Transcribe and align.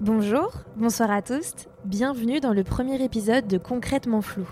Bonjour, 0.00 0.50
bonsoir 0.76 1.10
à 1.10 1.20
tous, 1.20 1.52
bienvenue 1.84 2.40
dans 2.40 2.54
le 2.54 2.64
premier 2.64 3.04
épisode 3.04 3.46
de 3.46 3.58
Concrètement 3.58 4.22
Flou. 4.22 4.48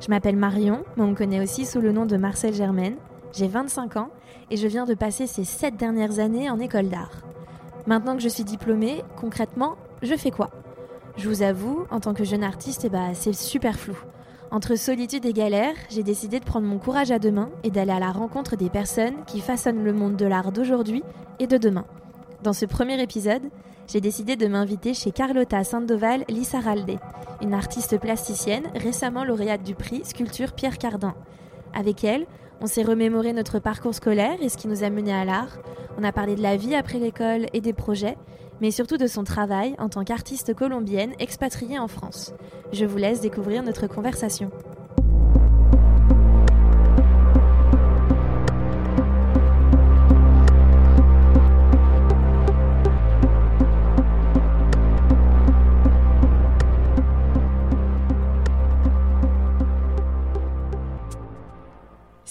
Je 0.00 0.08
m'appelle 0.08 0.34
Marion, 0.34 0.82
mais 0.96 1.04
on 1.04 1.10
me 1.10 1.14
connaît 1.14 1.40
aussi 1.40 1.66
sous 1.66 1.80
le 1.80 1.92
nom 1.92 2.04
de 2.04 2.16
Marcel 2.16 2.52
Germaine. 2.52 2.96
J'ai 3.32 3.46
25 3.46 3.96
ans 3.96 4.08
et 4.50 4.56
je 4.56 4.66
viens 4.66 4.84
de 4.84 4.94
passer 4.94 5.28
ces 5.28 5.44
7 5.44 5.76
dernières 5.76 6.18
années 6.18 6.50
en 6.50 6.58
école 6.58 6.88
d'art. 6.88 7.22
Maintenant 7.86 8.16
que 8.16 8.22
je 8.22 8.28
suis 8.28 8.42
diplômée, 8.42 9.04
concrètement, 9.16 9.76
je 10.02 10.16
fais 10.16 10.32
quoi? 10.32 10.50
Je 11.16 11.28
vous 11.28 11.42
avoue, 11.44 11.86
en 11.92 12.00
tant 12.00 12.12
que 12.12 12.24
jeune 12.24 12.42
artiste, 12.42 12.84
eh 12.84 12.88
bah, 12.88 13.14
c'est 13.14 13.34
super 13.34 13.78
flou. 13.78 13.96
Entre 14.50 14.74
solitude 14.74 15.24
et 15.26 15.32
galère, 15.32 15.76
j'ai 15.90 16.02
décidé 16.02 16.40
de 16.40 16.44
prendre 16.44 16.66
mon 16.66 16.78
courage 16.78 17.12
à 17.12 17.20
deux 17.20 17.30
mains 17.30 17.50
et 17.62 17.70
d'aller 17.70 17.92
à 17.92 18.00
la 18.00 18.10
rencontre 18.10 18.56
des 18.56 18.68
personnes 18.68 19.24
qui 19.28 19.42
façonnent 19.42 19.84
le 19.84 19.92
monde 19.92 20.16
de 20.16 20.26
l'art 20.26 20.50
d'aujourd'hui 20.50 21.04
et 21.38 21.46
de 21.46 21.56
demain. 21.56 21.84
Dans 22.42 22.52
ce 22.52 22.66
premier 22.66 23.00
épisode, 23.00 23.42
j'ai 23.86 24.00
décidé 24.00 24.36
de 24.36 24.46
m'inviter 24.46 24.94
chez 24.94 25.10
Carlotta 25.10 25.64
Sandoval 25.64 26.24
Lissaralde, 26.28 26.98
une 27.42 27.54
artiste 27.54 27.98
plasticienne 27.98 28.70
récemment 28.74 29.24
lauréate 29.24 29.62
du 29.62 29.74
prix 29.74 30.02
Sculpture 30.04 30.52
Pierre 30.52 30.78
Cardin. 30.78 31.14
Avec 31.74 32.04
elle, 32.04 32.26
on 32.60 32.66
s'est 32.66 32.82
remémoré 32.84 33.32
notre 33.32 33.58
parcours 33.58 33.94
scolaire 33.94 34.40
et 34.40 34.48
ce 34.48 34.56
qui 34.56 34.68
nous 34.68 34.84
a 34.84 34.90
mené 34.90 35.12
à 35.12 35.24
l'art. 35.24 35.58
On 35.98 36.04
a 36.04 36.12
parlé 36.12 36.36
de 36.36 36.42
la 36.42 36.56
vie 36.56 36.74
après 36.74 36.98
l'école 36.98 37.46
et 37.52 37.60
des 37.60 37.72
projets, 37.72 38.16
mais 38.60 38.70
surtout 38.70 38.96
de 38.96 39.08
son 39.08 39.24
travail 39.24 39.74
en 39.78 39.88
tant 39.88 40.04
qu'artiste 40.04 40.54
colombienne 40.54 41.12
expatriée 41.18 41.78
en 41.78 41.88
France. 41.88 42.32
Je 42.72 42.84
vous 42.84 42.98
laisse 42.98 43.20
découvrir 43.20 43.62
notre 43.62 43.88
conversation. 43.88 44.50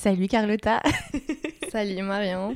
Salut 0.02 0.28
Carlotta. 0.28 0.82
Salut 1.72 2.02
Marion. 2.02 2.56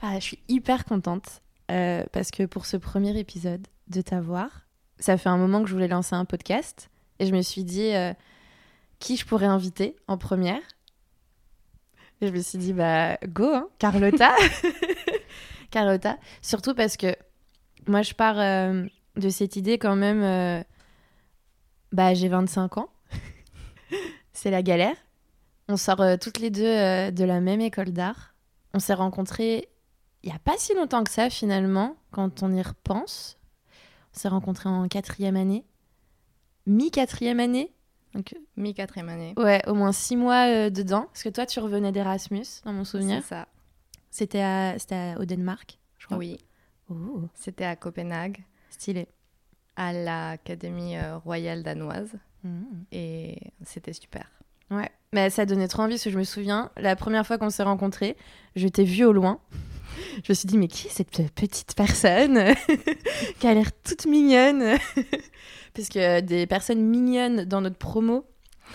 Ah, 0.00 0.14
je 0.14 0.24
suis 0.24 0.38
hyper 0.48 0.86
contente 0.86 1.42
euh, 1.70 2.02
parce 2.12 2.30
que 2.30 2.44
pour 2.44 2.64
ce 2.64 2.78
premier 2.78 3.18
épisode 3.18 3.68
de 3.88 4.00
t'avoir, 4.00 4.62
ça 4.98 5.18
fait 5.18 5.28
un 5.28 5.36
moment 5.36 5.62
que 5.62 5.68
je 5.68 5.74
voulais 5.74 5.86
lancer 5.86 6.14
un 6.14 6.24
podcast 6.24 6.88
et 7.18 7.26
je 7.26 7.34
me 7.34 7.42
suis 7.42 7.62
dit 7.62 7.94
euh, 7.94 8.14
qui 9.00 9.18
je 9.18 9.26
pourrais 9.26 9.44
inviter 9.44 9.96
en 10.06 10.16
première? 10.16 10.62
Et 12.22 12.28
je 12.28 12.32
me 12.32 12.40
suis 12.40 12.56
dit 12.56 12.72
bah 12.72 13.18
go 13.28 13.52
hein, 13.52 13.68
Carlotta. 13.78 14.34
Carlotta, 15.70 16.16
surtout 16.40 16.74
parce 16.74 16.96
que 16.96 17.14
moi 17.86 18.00
je 18.00 18.14
pars 18.14 18.40
euh, 18.40 18.86
de 19.16 19.28
cette 19.28 19.56
idée 19.56 19.76
quand 19.76 19.94
même 19.94 20.64
bah 21.92 22.14
j'ai 22.14 22.28
25 22.28 22.78
ans. 22.78 22.88
C'est 24.32 24.50
la 24.50 24.62
galère 24.62 24.96
on 25.68 25.76
sort 25.76 26.00
euh, 26.00 26.16
toutes 26.16 26.38
les 26.38 26.50
deux 26.50 26.64
euh, 26.64 27.10
de 27.10 27.24
la 27.24 27.40
même 27.40 27.60
école 27.60 27.92
d'art. 27.92 28.34
On 28.74 28.78
s'est 28.78 28.94
rencontrés 28.94 29.68
il 30.24 30.30
n'y 30.30 30.34
a 30.34 30.38
pas 30.40 30.56
si 30.56 30.74
longtemps 30.74 31.04
que 31.04 31.10
ça 31.10 31.30
finalement, 31.30 31.96
quand 32.10 32.42
on 32.42 32.52
y 32.52 32.60
repense. 32.60 33.38
On 34.14 34.18
s'est 34.18 34.28
rencontrés 34.28 34.68
en 34.68 34.88
quatrième 34.88 35.36
année. 35.36 35.64
Mi-quatrième 36.66 37.38
année. 37.38 37.72
Donc, 38.14 38.34
Mi-quatrième 38.56 39.10
année. 39.10 39.34
Ouais, 39.36 39.62
au 39.68 39.74
moins 39.74 39.92
six 39.92 40.16
mois 40.16 40.48
euh, 40.48 40.70
dedans. 40.70 41.02
Parce 41.12 41.22
que 41.22 41.28
toi, 41.28 41.46
tu 41.46 41.60
revenais 41.60 41.92
d'Erasmus, 41.92 42.46
dans 42.64 42.72
mon 42.72 42.84
souvenir. 42.84 43.22
C'est 43.22 43.28
ça. 43.28 43.48
C'était 44.10 45.14
au 45.18 45.24
Danemark, 45.24 45.78
je 45.98 46.06
crois. 46.06 46.18
Oui. 46.18 46.38
C'était 47.34 47.66
à 47.66 47.76
Copenhague. 47.76 48.42
Stylé. 48.70 49.06
À 49.76 49.92
l'Académie 49.92 50.96
royale 51.24 51.62
danoise. 51.62 52.14
Mmh. 52.42 52.62
Et 52.90 53.38
c'était 53.62 53.92
super. 53.92 54.28
Ouais, 54.70 54.90
mais 55.12 55.30
ça 55.30 55.46
donnait 55.46 55.68
trop 55.68 55.82
envie 55.82 55.94
parce 55.94 56.04
que 56.04 56.10
je 56.10 56.18
me 56.18 56.24
souviens, 56.24 56.70
la 56.76 56.96
première 56.96 57.26
fois 57.26 57.38
qu'on 57.38 57.50
s'est 57.50 57.62
rencontrés, 57.62 58.16
je 58.56 58.68
t'ai 58.68 58.84
vue 58.84 59.04
au 59.04 59.12
loin. 59.12 59.40
Je 60.22 60.30
me 60.30 60.34
suis 60.34 60.46
dit, 60.46 60.58
mais 60.58 60.68
qui 60.68 60.86
est 60.86 60.90
cette 60.90 61.10
petite 61.10 61.74
personne 61.74 62.54
qui 63.40 63.46
a 63.46 63.54
l'air 63.54 63.70
toute 63.82 64.06
mignonne 64.06 64.76
Parce 65.74 65.88
que 65.88 66.20
des 66.20 66.46
personnes 66.46 66.82
mignonnes 66.82 67.44
dans 67.44 67.60
notre 67.60 67.78
promo, 67.78 68.24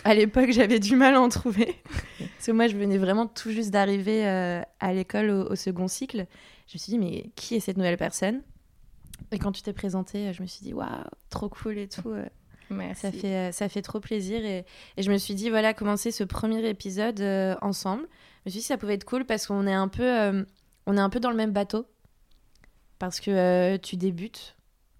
à 0.04 0.16
l'époque, 0.16 0.52
j'avais 0.52 0.80
du 0.80 0.96
mal 0.96 1.16
à 1.16 1.22
en 1.22 1.30
trouver. 1.30 1.76
Parce 2.18 2.48
que 2.48 2.52
moi, 2.52 2.68
je 2.68 2.76
venais 2.76 2.98
vraiment 2.98 3.28
tout 3.28 3.52
juste 3.52 3.72
d'arriver 3.72 4.26
euh, 4.26 4.62
à 4.80 4.94
l'école 4.94 5.30
au, 5.30 5.56
second 5.56 5.88
cycle. 5.88 6.26
Je 6.68 6.76
me 6.76 6.80
suis 6.80 6.92
dit, 6.92 7.00
mais 7.00 7.32
qui 7.36 7.56
est 7.56 7.60
cette 7.60 7.78
nouvelle 7.78 7.98
personne? 7.98 8.42
Et 9.32 9.40
quand 9.40 9.52
tu 9.52 9.62
t'es 9.62 9.74
présentée, 9.74 10.34
je 10.34 10.42
me 10.42 10.48
suis 10.48 10.64
dit, 10.64 10.74
waouh, 10.74 10.88
trop 11.30 11.50
cool 11.50 11.78
et 11.78 11.88
tout. 11.88 12.14
Euh. 12.72 12.94
Ça 12.96 13.12
fait, 13.12 13.36
euh, 13.36 13.52
ça 13.52 13.70
fait 13.70 13.82
trop 13.82 14.00
plaisir. 14.00 14.44
Et, 14.46 14.66
et, 14.98 15.04
je 15.04 15.12
me 15.12 15.18
suis 15.18 15.36
dit, 15.36 15.50
voilà, 15.50 15.74
commencer 15.74 16.12
ce 16.12 16.24
premier 16.24 16.68
épisode 16.68 17.20
euh, 17.22 17.56
ensemble. 17.62 18.04
Je 18.46 18.50
me 18.50 18.52
suis 18.52 18.60
dit, 18.60 18.66
ça 18.66 18.78
pouvait 18.78 18.96
être 18.96 19.06
cool 19.06 19.26
parce 19.26 19.48
qu'on 19.48 19.68
est, 19.68 19.74
un 19.74 19.88
peu, 19.88 20.04
euh, 20.04 20.44
on 20.86 20.98
est 20.98 21.02
un 21.02 21.10
peu 21.10 21.20
dans 21.20 21.30
le 21.30 21.36
même 21.36 21.52
bateau. 21.52 21.86
Parce 23.00 23.20
que 23.20 23.78
tu 23.78 23.98
débutes. 23.98 24.56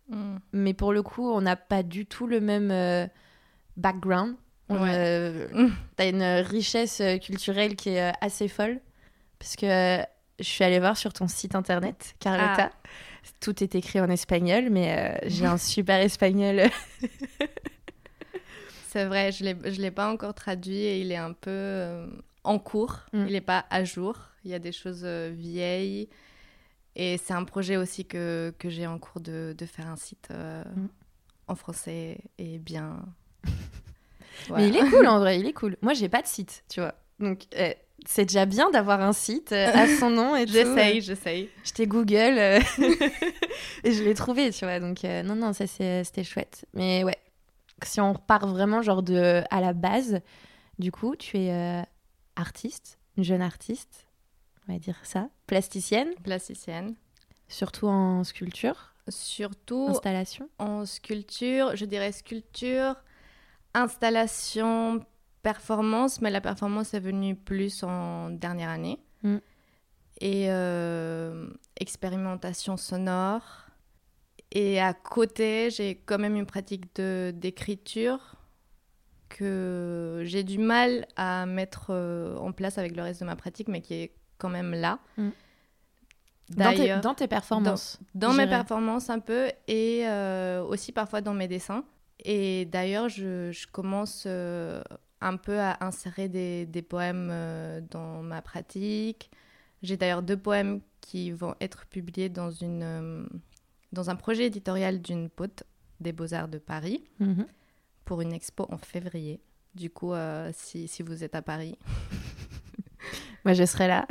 Mm. 0.10 0.38
Mais 0.52 0.74
pour 0.74 0.94
le 0.94 1.04
coup, 1.04 1.30
on 1.30 1.42
n'a 1.42 1.56
pas 1.56 1.84
du 1.84 2.06
tout 2.06 2.28
le 2.28 2.42
même 2.42 3.10
background. 3.78 4.36
Ouais. 4.70 5.48
T'as 5.96 6.10
une 6.10 6.24
richesse 6.24 7.02
culturelle 7.22 7.76
qui 7.76 7.90
est 7.90 8.14
assez 8.22 8.48
folle. 8.48 8.82
Parce 9.40 9.56
que 9.56 10.04
je 10.40 10.46
suis 10.46 10.64
allée 10.64 10.80
voir 10.80 10.98
sur 10.98 11.14
ton 11.14 11.28
site 11.28 11.56
internet, 11.56 12.16
Carlota. 12.20 12.72
Ah. 12.74 12.90
Tout 13.40 13.64
est 13.64 13.76
écrit 13.76 14.00
en 14.00 14.10
espagnol, 14.10 14.70
mais 14.70 14.98
euh, 14.98 15.18
j'ai 15.28 15.46
un 15.46 15.58
super 15.58 16.00
espagnol. 16.00 16.64
C'est 18.88 19.06
vrai, 19.06 19.32
je 19.32 19.44
ne 19.44 19.82
l'ai 19.82 19.92
pas 19.92 20.12
encore 20.12 20.34
traduit 20.34 20.76
et 20.78 21.00
il 21.02 21.12
est 21.12 21.18
un 21.18 21.34
peu 21.34 21.50
euh, 21.50 22.08
en 22.44 22.60
cours. 22.60 23.00
Mm. 23.12 23.26
Il 23.28 23.34
n'est 23.34 23.42
pas 23.42 23.66
à 23.70 23.84
jour. 23.84 24.18
Il 24.46 24.52
y 24.52 24.54
a 24.54 24.60
des 24.60 24.72
choses 24.72 25.04
euh, 25.04 25.32
vieilles. 25.34 26.10
Et 26.96 27.18
c'est 27.18 27.34
un 27.34 27.44
projet 27.44 27.76
aussi 27.76 28.06
que, 28.06 28.54
que 28.60 28.70
j'ai 28.70 28.86
en 28.86 29.00
cours 29.00 29.20
de, 29.20 29.56
de, 29.58 29.66
faire 29.66 29.88
un 29.88 29.96
site 29.96 30.30
mm. 30.30 30.88
en 31.48 31.56
français 31.56 32.20
et 32.38 32.60
bien. 32.60 33.04
Mais 34.56 34.68
il 34.68 34.76
est 34.76 34.90
cool 34.90 35.08
en 35.08 35.20
vrai, 35.20 35.40
il 35.40 35.48
est 35.48 35.54
cool. 35.54 35.78
Moi, 35.82 35.94
j'ai 35.94 36.10
pas 36.10 36.22
de 36.22 36.28
site, 36.28 36.64
tu 36.70 36.82
vois. 36.82 36.94
Donc, 37.20 37.48
c'est 38.06 38.26
déjà 38.26 38.46
bien 38.46 38.70
d'avoir 38.72 39.02
un 39.02 39.14
site 39.14 39.52
euh, 39.52 39.72
à 39.74 39.88
son 39.88 40.10
nom 40.10 40.36
et 40.36 40.48
j'essaye 40.48 41.02
j'essaye. 41.02 41.50
J'étais 41.64 41.88
Google 41.88 42.38
euh, 42.38 42.60
et 43.84 43.92
je 43.92 44.04
l'ai 44.04 44.14
trouvé 44.14 44.52
tu 44.52 44.66
vois 44.66 44.80
donc 44.80 45.04
euh, 45.06 45.24
non 45.24 45.36
non 45.36 45.54
ça 45.54 45.68
c'était 45.68 46.24
chouette. 46.24 46.66
Mais 46.74 47.04
ouais 47.04 47.18
si 47.84 48.00
on 48.00 48.14
repart 48.14 48.48
vraiment 48.48 48.82
genre 48.82 49.04
de 49.04 49.44
à 49.50 49.62
la 49.62 49.74
base 49.74 50.22
du 50.80 50.92
coup 50.92 51.16
tu 51.16 51.38
es 51.38 51.84
artiste 52.36 52.98
une 53.18 53.24
jeune 53.24 53.42
artiste 53.42 54.08
on 54.68 54.74
va 54.74 54.80
dire 54.80 55.00
ça 55.04 55.28
plasticienne. 55.48 56.14
Plasticienne. 56.24 56.96
Surtout 57.50 57.88
en 57.88 58.24
sculpture. 58.24 58.94
Surtout 59.10 59.88
installation. 59.90 60.50
en 60.60 60.86
sculpture 60.86 61.76
je 61.76 61.86
dirais 61.86 62.14
sculpture 62.14 62.96
installation 63.74 65.06
performance, 65.44 66.22
mais 66.22 66.32
la 66.32 66.42
performance 66.42 66.94
est 66.94 67.00
venue 67.00 67.36
plus 67.36 67.84
en 67.84 68.30
dernière 68.30 68.70
année. 68.70 69.00
Mm. 69.22 69.38
Et 70.22 70.46
euh, 70.50 71.48
expérimentation 71.80 72.78
sonore. 72.78 73.68
Et 74.52 74.80
à 74.80 74.94
côté, 74.94 75.70
j'ai 75.70 75.96
quand 75.96 76.18
même 76.18 76.36
une 76.36 76.46
pratique 76.46 76.96
d'écriture 76.96 78.36
que 79.30 80.22
j'ai 80.26 80.44
du 80.44 80.60
mal 80.60 81.08
à 81.16 81.46
mettre 81.46 81.88
euh, 81.90 82.38
en 82.38 82.52
place 82.52 82.78
avec 82.78 82.96
le 82.96 83.02
reste 83.02 83.20
de 83.20 83.26
ma 83.26 83.36
pratique, 83.36 83.68
mais 83.68 83.82
qui 83.82 83.96
est 83.96 84.16
quand 84.38 84.50
même 84.50 84.74
là. 84.74 85.00
Mm. 85.18 85.30
Dans, 86.50 87.02
dans, 87.02 87.16
tes 87.16 87.28
performances 87.28 88.00
Dans, 88.14 88.34
mes 88.34 88.46
performances 88.48 89.10
un 89.10 89.20
peu, 89.20 89.50
et 89.68 90.02
euh, 90.06 90.62
aussi 90.64 90.92
parfois 90.92 91.22
dans 91.22 91.34
mes 91.34 91.48
dessins. 91.48 91.84
Et 92.24 92.66
d'ailleurs, 92.66 93.10
je, 93.10 93.52
je, 93.52 93.66
commence 93.68 94.28
un 95.24 95.38
peu 95.38 95.60
à 95.60 95.78
insérer 95.84 96.28
des, 96.28 96.66
des 96.66 96.82
poèmes 96.82 97.30
euh, 97.32 97.82
dans 97.90 98.22
ma 98.22 98.42
pratique. 98.42 99.32
J'ai 99.82 99.98
d'ailleurs 99.98 100.22
deux 100.22 100.38
poèmes 100.38 100.82
qui 101.02 101.32
vont 101.32 101.56
être 101.62 101.86
publiés 101.88 102.30
dans, 102.30 102.52
une, 102.52 102.84
euh, 102.84 103.26
dans 103.92 104.10
un 104.10 104.16
projet 104.16 104.46
éditorial 104.46 105.02
d'une 105.02 105.30
pote 105.30 105.64
des 106.00 106.12
Beaux-Arts 106.12 106.50
de 106.50 106.58
Paris 106.58 107.04
mhm. 107.20 107.46
pour 108.06 108.22
une 108.22 108.34
expo 108.34 108.68
en 108.70 108.78
février. 108.78 109.42
Du 109.76 109.90
coup, 109.90 110.14
euh, 110.14 110.52
si, 110.54 110.88
si, 110.88 111.02
vous 111.04 111.24
êtes 111.24 111.36
à 111.36 111.42
Paris. 111.42 111.78
Moi, 113.46 113.54
je 113.54 113.66
serai 113.66 113.88
là. 113.88 114.08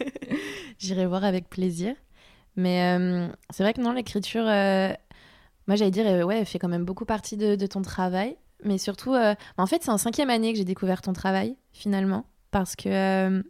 J'irai 0.78 1.06
voir 1.06 1.24
avec 1.24 1.48
plaisir. 1.48 1.94
Mais 2.56 3.28
c'est 3.50 3.62
vrai 3.62 3.74
que 3.74 3.82
non, 3.82 3.92
l'écriture, 3.92 4.44
moi 4.44 5.76
j'allais 5.76 5.90
dire, 5.90 6.26
ouais, 6.26 6.38
elle 6.38 6.46
fait 6.46 6.58
quand 6.58 6.70
même 6.70 6.86
beaucoup 6.86 7.04
partie 7.04 7.36
de, 7.36 7.54
de 7.54 7.66
ton 7.66 7.82
travail 7.82 8.38
mais 8.64 8.78
surtout, 8.78 9.14
euh, 9.14 9.34
en 9.58 9.66
fait, 9.66 9.82
c'est 9.82 9.90
en 9.90 9.98
cinquième 9.98 10.30
année 10.30 10.52
que 10.52 10.58
j'ai 10.58 10.64
découvert 10.64 11.02
ton 11.02 11.12
travail, 11.12 11.56
finalement, 11.72 12.26
parce 12.50 12.76
que 12.76 12.88
euh, 12.88 13.42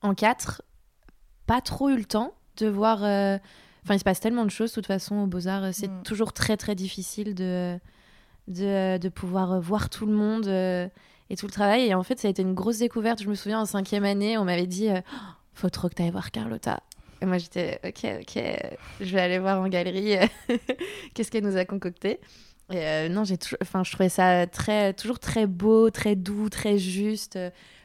en 0.00 0.14
quatre, 0.14 0.62
pas 1.46 1.60
trop 1.60 1.90
eu 1.90 1.96
le 1.96 2.04
temps 2.04 2.34
de 2.56 2.68
voir 2.68 3.04
euh, 3.04 3.38
Enfin, 3.84 3.94
il 3.94 3.98
se 3.98 4.04
passe 4.04 4.20
tellement 4.20 4.44
de 4.44 4.50
choses, 4.50 4.70
de 4.70 4.74
toute 4.76 4.86
façon, 4.86 5.16
aux 5.16 5.26
Beaux-Arts. 5.26 5.74
C'est 5.74 5.88
mm. 5.88 6.02
toujours 6.04 6.32
très, 6.32 6.56
très 6.56 6.76
difficile 6.76 7.34
de, 7.34 7.80
de, 8.46 8.96
de, 8.96 9.08
pouvoir 9.08 9.60
voir 9.60 9.90
tout 9.90 10.06
le 10.06 10.12
monde 10.12 10.46
et 10.46 11.36
tout 11.36 11.46
le 11.46 11.50
travail. 11.50 11.86
Et 11.86 11.94
en 11.94 12.04
fait, 12.04 12.20
ça 12.20 12.28
a 12.28 12.30
été 12.30 12.42
une 12.42 12.54
grosse 12.54 12.78
découverte. 12.78 13.20
Je 13.20 13.28
me 13.28 13.34
souviens, 13.34 13.60
en 13.60 13.64
cinquième 13.64 14.04
année, 14.04 14.38
on 14.38 14.44
m'avait 14.44 14.68
dit 14.68 14.88
oh, 14.88 15.00
faut 15.52 15.68
trop 15.68 15.88
que 15.88 15.94
tu 15.94 16.02
ailles 16.02 16.12
voir 16.12 16.30
Carlotta. 16.30 16.80
Et 17.22 17.26
moi, 17.26 17.38
j'étais 17.38 17.80
ok, 17.84 18.20
ok, 18.20 18.42
je 19.00 19.12
vais 19.12 19.20
aller 19.20 19.40
voir 19.40 19.60
en 19.60 19.66
galerie 19.66 20.14
qu'est-ce 21.14 21.32
qu'elle 21.32 21.42
nous 21.42 21.56
a 21.56 21.64
concocté. 21.64 22.20
Euh, 22.70 23.08
non, 23.08 23.24
j'ai 23.24 23.38
enfin, 23.60 23.84
je 23.84 23.92
trouvais 23.92 24.08
ça 24.08 24.46
très, 24.46 24.94
toujours 24.94 25.18
très 25.18 25.46
beau, 25.46 25.90
très 25.90 26.16
doux, 26.16 26.48
très 26.48 26.78
juste. 26.78 27.38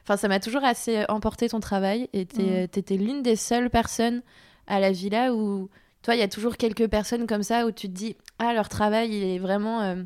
Enfin, 0.04 0.18
ça 0.18 0.28
m'a 0.28 0.40
toujours 0.40 0.64
assez 0.64 1.04
emporté 1.10 1.50
ton 1.50 1.60
travail. 1.60 2.10
Et 2.14 2.26
mm. 2.26 2.68
étais 2.74 2.98
l'une 2.98 3.22
des 3.22 3.36
seules 3.36 3.70
personnes 3.70 4.22
à 4.68 4.80
la 4.80 4.92
villa 4.92 5.34
où, 5.34 5.70
toi, 6.02 6.16
il 6.16 6.20
y 6.20 6.24
a 6.24 6.28
toujours 6.28 6.58
quelques 6.58 6.88
personnes 6.88 7.28
comme 7.28 7.44
ça 7.44 7.66
où 7.66 7.72
tu 7.72 7.88
te 7.88 7.94
dis, 7.94 8.16
ah, 8.40 8.54
leur 8.54 8.70
travail, 8.70 9.10
il 9.10 9.24
est 9.24 9.40
vraiment. 9.40 9.82
Euh, 9.82 10.04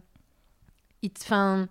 enfin, 1.21 1.67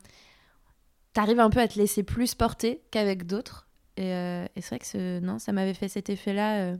t'arrives 1.12 1.40
un 1.40 1.50
peu 1.50 1.60
à 1.60 1.68
te 1.68 1.78
laisser 1.78 2.02
plus 2.02 2.34
porter 2.34 2.82
qu'avec 2.90 3.26
d'autres. 3.26 3.66
Et, 3.96 4.14
euh, 4.14 4.46
et 4.56 4.60
c'est 4.60 4.70
vrai 4.70 4.78
que 4.78 4.86
ce, 4.86 5.20
non, 5.20 5.38
ça 5.38 5.52
m'avait 5.52 5.74
fait 5.74 5.88
cet 5.88 6.10
effet-là 6.10 6.76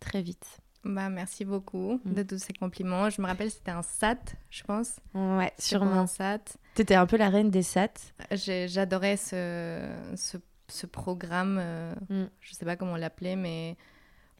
très 0.00 0.22
vite. 0.22 0.63
Bah, 0.84 1.08
merci 1.08 1.44
beaucoup 1.44 2.00
mm. 2.04 2.12
de 2.14 2.22
tous 2.22 2.38
ces 2.38 2.52
compliments. 2.52 3.08
Je 3.10 3.20
me 3.22 3.26
rappelle, 3.26 3.50
c'était 3.50 3.70
un 3.70 3.82
SAT, 3.82 4.36
je 4.50 4.62
pense. 4.64 4.96
Ouais, 5.14 5.52
sûrement. 5.58 6.00
Un 6.00 6.06
SAT. 6.06 6.58
T'étais 6.74 6.94
un 6.94 7.06
peu 7.06 7.16
la 7.16 7.30
reine 7.30 7.50
des 7.50 7.62
SAT. 7.62 7.94
J'adorais 8.32 9.16
ce, 9.16 9.88
ce, 10.16 10.36
ce, 10.68 10.86
programme. 10.86 11.58
Euh, 11.60 11.94
mm. 12.10 12.24
Je 12.40 12.54
sais 12.54 12.64
pas 12.64 12.76
comment 12.76 12.96
l'appelait, 12.96 13.36
mais. 13.36 13.76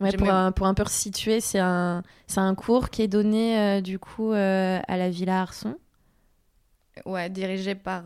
Ouais, 0.01 0.13
pour, 0.13 0.29
un, 0.29 0.51
pour 0.53 0.67
un 0.67 0.75
peu 0.75 0.83
resituer, 0.83 1.41
c'est 1.41 1.61
un, 1.61 2.03
un 2.37 2.55
cours 2.57 2.91
qui 2.91 3.03
est 3.03 3.09
donné 3.09 3.59
euh, 3.59 3.81
du 3.81 4.01
coup 4.01 4.33
euh, 4.33 4.81
à 4.89 4.97
la 4.97 5.09
Villa 5.09 5.43
Arson. 5.43 5.77
Ouais, 7.07 7.31
dirigé 7.31 7.75
par 7.75 8.05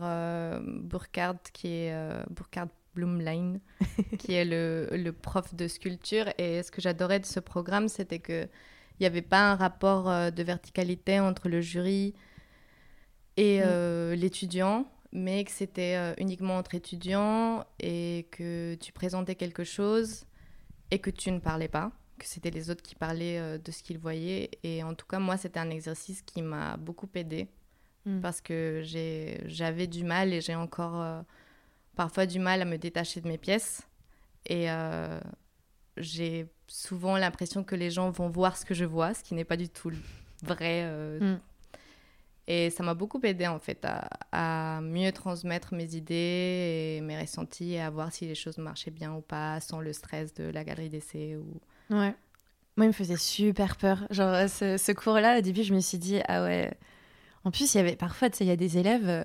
Burkhard, 0.61 1.37
qui 1.51 1.67
est 1.67 1.93
Burkhard 2.29 2.69
Blumlein, 2.95 3.59
qui 4.19 4.33
est 4.33 4.45
le, 4.45 4.87
le, 4.91 5.11
prof 5.11 5.53
de 5.53 5.67
sculpture. 5.67 6.25
Et 6.37 6.63
ce 6.63 6.71
que 6.71 6.81
j'adorais 6.81 7.19
de 7.19 7.25
ce 7.25 7.39
programme, 7.39 7.87
c'était 7.87 8.19
qu'il 8.19 8.49
n'y 8.99 9.05
avait 9.05 9.21
pas 9.21 9.51
un 9.51 9.55
rapport 9.55 10.09
euh, 10.09 10.31
de 10.31 10.43
verticalité 10.43 11.19
entre 11.19 11.49
le 11.49 11.61
jury 11.61 12.13
et 13.37 13.59
mm. 13.59 13.63
euh, 13.65 14.15
l'étudiant, 14.15 14.91
mais 15.11 15.43
que 15.43 15.51
c'était 15.51 15.95
euh, 15.95 16.13
uniquement 16.17 16.57
entre 16.57 16.75
étudiants 16.75 17.63
et 17.79 18.27
que 18.31 18.75
tu 18.75 18.91
présentais 18.91 19.35
quelque 19.35 19.63
chose 19.63 20.25
et 20.91 20.99
que 20.99 21.09
tu 21.09 21.31
ne 21.31 21.39
parlais 21.39 21.67
pas, 21.67 21.91
que 22.17 22.25
c'était 22.25 22.51
les 22.51 22.69
autres 22.69 22.81
qui 22.81 22.95
parlaient 22.95 23.59
de 23.59 23.71
ce 23.71 23.83
qu'ils 23.83 23.99
voyaient. 23.99 24.49
Et 24.63 24.83
en 24.83 24.95
tout 24.95 25.05
cas, 25.05 25.19
moi, 25.19 25.37
c'était 25.37 25.59
un 25.59 25.69
exercice 25.69 26.23
qui 26.23 26.41
m'a 26.41 26.77
beaucoup 26.77 27.07
aidé 27.13 27.47
mm. 28.05 28.19
parce 28.21 28.41
que 28.41 28.81
j'avais 29.45 29.85
du 29.85 30.03
mal 30.03 30.33
et 30.33 30.41
j'ai 30.41 30.55
encore 30.55 31.23
parfois 31.99 32.25
du 32.25 32.39
mal 32.39 32.61
à 32.61 32.65
me 32.65 32.77
détacher 32.77 33.19
de 33.19 33.27
mes 33.27 33.37
pièces. 33.37 33.81
Et 34.45 34.71
euh, 34.71 35.19
j'ai 35.97 36.47
souvent 36.69 37.17
l'impression 37.17 37.61
que 37.65 37.75
les 37.75 37.91
gens 37.91 38.09
vont 38.09 38.29
voir 38.29 38.55
ce 38.55 38.63
que 38.63 38.73
je 38.73 38.85
vois, 38.85 39.13
ce 39.13 39.21
qui 39.21 39.33
n'est 39.33 39.43
pas 39.43 39.57
du 39.57 39.67
tout 39.67 39.91
vrai. 40.41 40.83
Euh. 40.85 41.35
Mm. 41.35 41.39
Et 42.47 42.69
ça 42.69 42.83
m'a 42.83 42.93
beaucoup 42.93 43.19
aidé 43.23 43.47
en 43.47 43.59
fait 43.59 43.85
à, 44.31 44.79
mieux 44.81 45.11
transmettre 45.11 45.73
mes 45.73 45.93
idées 45.93 46.95
et 46.95 47.01
mes 47.01 47.19
ressentis 47.19 47.73
et 47.73 47.81
à 47.81 47.89
voir 47.89 48.13
si 48.13 48.25
les 48.25 48.33
choses 48.33 48.59
marchaient 48.59 48.91
bien 48.91 49.13
ou 49.13 49.19
pas 49.19 49.59
sans 49.59 49.81
le 49.81 49.91
stress 49.91 50.33
de 50.33 50.45
la 50.45 50.63
galerie 50.63 50.87
d'essai. 50.87 51.35
Ou... 51.35 51.59
Ouais. 51.93 52.15
Moi, 52.77 52.85
il 52.85 52.87
me 52.87 52.93
faisait 52.93 53.17
super 53.17 53.75
peur. 53.75 54.07
Genre, 54.09 54.47
ce, 54.47 54.77
ce 54.77 54.93
cours-là, 54.93 55.39
au 55.39 55.41
début, 55.41 55.63
je 55.63 55.73
me 55.73 55.81
suis 55.81 55.97
dit, 55.97 56.21
ah 56.29 56.43
ouais. 56.43 56.71
En 57.43 57.51
plus, 57.51 57.73
il 57.73 57.77
y 57.77 57.81
avait 57.81 57.97
parfois, 57.97 58.29
tu 58.29 58.37
sais, 58.37 58.45
il 58.45 58.47
y 58.47 58.51
a 58.51 58.55
des 58.55 58.77
élèves 58.77 59.09
euh, 59.09 59.23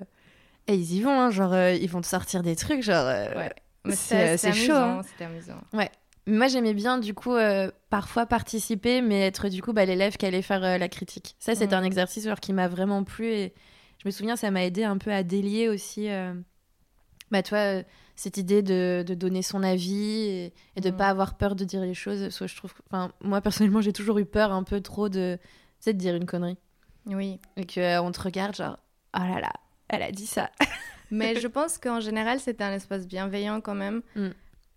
et 0.67 0.75
ils 0.75 0.93
y 0.93 1.01
vont, 1.01 1.19
hein, 1.19 1.29
genre, 1.29 1.53
euh, 1.53 1.73
ils 1.73 1.89
vont 1.89 2.01
te 2.01 2.07
sortir 2.07 2.41
des 2.41 2.55
trucs, 2.55 2.81
genre. 2.81 3.05
Euh, 3.05 3.33
ouais. 3.35 3.95
C'est 3.95 4.53
chaud. 4.53 4.73
Hein. 4.73 5.01
C'était 5.07 5.25
amusant. 5.25 5.61
Ouais. 5.73 5.91
Moi, 6.27 6.47
j'aimais 6.47 6.73
bien, 6.73 6.97
du 6.97 7.13
coup, 7.13 7.35
euh, 7.35 7.69
parfois 7.91 8.25
participer, 8.25 9.01
mais 9.01 9.21
être, 9.21 9.47
du 9.47 9.61
coup, 9.61 9.73
bah, 9.73 9.85
l'élève 9.85 10.17
qui 10.17 10.25
allait 10.25 10.41
faire 10.41 10.59
la 10.59 10.89
critique. 10.89 11.35
Ça, 11.39 11.53
c'était 11.53 11.75
un 11.75 11.83
exercice 11.83 12.25
genre, 12.25 12.39
qui 12.39 12.51
m'a 12.51 12.67
vraiment 12.67 13.03
plu. 13.03 13.27
Et 13.27 13.53
je 13.99 14.07
me 14.07 14.11
souviens, 14.11 14.35
ça 14.35 14.49
m'a 14.49 14.65
aidé 14.65 14.83
un 14.83 14.97
peu 14.97 15.11
à 15.11 15.21
délier 15.21 15.69
aussi, 15.69 16.09
bah, 17.29 17.43
toi, 17.43 17.83
cette 18.15 18.37
idée 18.37 18.63
de, 18.63 19.03
de, 19.05 19.13
donner 19.13 19.43
son 19.43 19.61
avis 19.61 20.51
et, 20.75 20.81
de 20.81 20.89
ne 20.89 20.95
pas 20.95 21.09
avoir 21.09 21.37
peur 21.37 21.55
de 21.55 21.63
dire 21.63 21.81
les 21.81 21.93
choses. 21.93 22.35
Que 22.35 22.47
je 22.47 22.55
trouve. 22.55 22.73
Enfin, 22.89 23.11
moi, 23.21 23.39
personnellement, 23.41 23.81
j'ai 23.81 23.93
toujours 23.93 24.17
eu 24.17 24.25
peur 24.25 24.51
un 24.51 24.63
peu 24.63 24.81
trop 24.81 25.09
de, 25.09 25.37
de 25.85 25.91
dire 25.91 26.15
une 26.15 26.25
connerie. 26.25 26.57
Oui. 27.05 27.39
Et 27.55 27.67
qu'on 27.67 28.11
te 28.11 28.21
regarde, 28.21 28.55
genre, 28.55 28.79
oh 29.15 29.19
là 29.19 29.39
là, 29.39 29.51
elle 29.89 30.03
a 30.03 30.11
dit 30.11 30.27
ça. 30.27 30.49
Mais 31.11 31.39
je 31.39 31.47
pense 31.47 31.77
qu'en 31.77 31.99
général, 31.99 32.39
c'était 32.39 32.63
un 32.63 32.73
espace 32.73 33.07
bienveillant 33.07 33.61
quand 33.61 33.75
même. 33.75 34.01
Mm. 34.15 34.29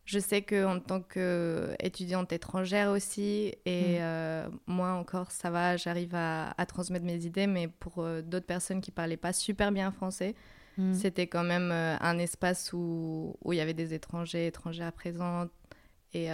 Je 0.05 0.19
sais 0.19 0.41
qu'en 0.41 0.81
tant 0.81 1.03
qu'étudiante 1.03 2.33
étrangère 2.33 2.91
aussi, 2.91 3.55
et 3.67 3.99
mm. 3.99 4.01
euh, 4.01 4.49
moi 4.67 4.93
encore, 4.93 5.31
ça 5.31 5.51
va, 5.51 5.77
j'arrive 5.77 6.15
à, 6.15 6.55
transmettre 6.67 7.05
mes 7.05 7.27
idées, 7.27 7.47
mais 7.47 7.69
pour 7.69 7.99
euh, 7.99 8.23
d'autres 8.23 8.47
personnes 8.47 8.81
qui 8.81 8.91
parlaient 8.91 9.17
pas 9.19 9.33
super 9.33 9.71
bien 9.71 9.91
français, 9.91 10.35
mm. 10.79 10.95
c'était 10.95 11.27
quand 11.27 11.45
même 11.45 11.71
euh, 11.73 11.97
un 12.01 12.19
espace 12.19 12.73
où, 12.73 13.37
où 13.45 13.53
il 13.53 13.57
y 13.57 13.61
avait 13.61 13.75
des 13.75 13.93
étrangers, 13.95 14.47
étrangères 14.47 14.93
présentes. 14.93 15.51
Et 16.15 16.29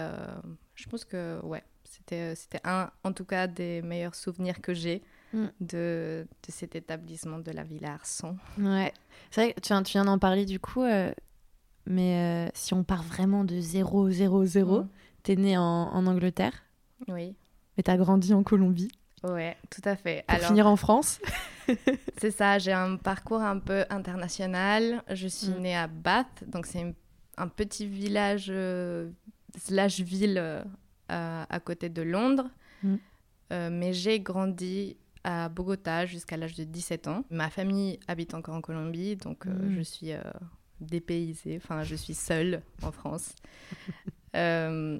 je 0.75 0.87
pense 0.87 1.03
que, 1.03 1.41
ouais, 1.43 1.61
c'était 1.83 2.61
un, 2.63 2.89
en 3.03 3.11
tout 3.11 3.25
cas, 3.25 3.45
des 3.45 3.81
meilleurs 3.81 4.15
souvenirs 4.15 4.61
que 4.61 4.73
j'ai. 4.73 5.03
Mm. 5.35 5.47
de, 5.59 6.27
de, 6.47 6.51
cet 6.51 6.77
établissement 6.77 7.39
de 7.39 7.51
la 7.51 7.63
Villa 7.63 7.95
Arson. 7.95 8.37
Ouais, 8.57 8.93
c'est 9.31 9.41
vrai 9.41 9.53
que 9.53 9.59
tu 9.59 9.67
viens, 9.67 9.83
tu 9.83 9.91
viens 9.91 10.05
d'en 10.05 10.17
parler 10.17 10.45
du 10.45 10.61
coup, 10.61 10.81
euh, 10.81 11.11
mais 11.85 12.47
euh, 12.47 12.51
si 12.53 12.73
on 12.73 12.85
part 12.85 13.03
vraiment 13.03 13.43
de 13.43 13.59
0, 13.59 14.11
0, 14.11 14.45
0, 14.45 14.79
mm. 14.79 14.87
t'es 15.23 15.35
né 15.35 15.57
en, 15.57 15.63
en, 15.63 16.07
Angleterre. 16.07 16.53
Oui. 17.09 17.35
Mais 17.75 17.83
t'as 17.83 17.97
grandi 17.97 18.33
en 18.33 18.43
Colombie. 18.43 18.87
Ouais, 19.23 19.57
tout 19.69 19.81
à 19.83 19.97
fait. 19.97 20.23
Pour 20.25 20.39
finir 20.39 20.67
en 20.67 20.77
France. 20.77 21.19
c'est 22.17 22.31
ça, 22.31 22.57
j'ai 22.57 22.71
un 22.71 22.95
parcours 22.95 23.41
un 23.41 23.59
peu 23.59 23.83
international. 23.89 25.03
Je 25.11 25.27
suis 25.27 25.49
mm. 25.49 25.59
née 25.59 25.75
à 25.75 25.87
Bath, 25.87 26.45
donc 26.47 26.65
c'est 26.65 26.95
un 27.35 27.47
petit 27.49 27.87
village 27.87 28.47
euh, 28.49 29.09
slash 29.57 29.99
ville 29.99 30.63
à 31.09 31.59
côté 31.59 31.89
de 31.89 32.03
Londres. 32.03 32.49
mais 33.51 33.91
j'ai 33.91 34.21
grandi 34.21 34.95
à 35.25 35.49
Bogota 35.49 36.05
jusqu'à 36.05 36.37
l'âge 36.37 36.53
de 36.53 36.63
17 36.63 37.07
ans. 37.07 37.25
Ma 37.31 37.49
famille 37.49 37.99
habite 38.07 38.35
encore 38.35 38.53
en 38.53 38.61
Colombie, 38.61 39.15
donc 39.15 39.47
euh, 39.47 39.49
mm. 39.49 39.75
je 39.75 39.81
suis 39.81 40.11
euh, 40.13 40.21
dépaysée, 40.79 41.59
enfin 41.61 41.81
je 41.81 41.95
suis 41.95 42.13
seule 42.13 42.61
en 42.83 42.91
France. 42.91 43.35
Euh, 44.37 44.99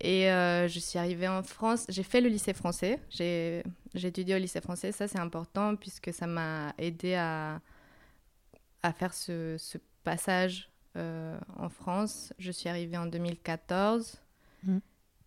et 0.00 0.24
je 0.24 0.80
suis 0.80 0.98
arrivée 0.98 1.28
en 1.28 1.44
France, 1.44 1.86
j'ai 1.88 2.02
fait 2.02 2.20
le 2.20 2.28
lycée 2.28 2.52
français, 2.52 2.98
j'ai 3.08 3.62
étudié 3.94 4.34
au 4.34 4.38
lycée 4.38 4.60
français, 4.60 4.90
ça 4.90 5.06
c'est 5.06 5.20
important 5.20 5.76
puisque 5.76 6.12
ça 6.12 6.26
m'a 6.26 6.74
aidé 6.76 7.14
à, 7.14 7.60
à 8.82 8.92
faire 8.92 9.14
ce, 9.14 9.54
ce 9.60 9.78
passage 10.02 10.72
en 10.96 11.68
France. 11.68 12.32
Je 12.40 12.50
suis 12.50 12.68
arrivée 12.68 12.96
en 12.96 13.06
2014 13.06 14.20
mm. 14.64 14.78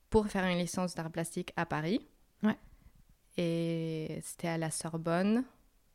pour 0.10 0.28
faire 0.28 0.44
une 0.44 0.58
licence 0.58 0.94
d'art 0.94 1.10
plastique 1.10 1.54
à 1.56 1.66
Paris. 1.66 2.02
Et 3.38 4.20
c'était 4.24 4.48
à 4.48 4.58
la 4.58 4.72
Sorbonne. 4.72 5.44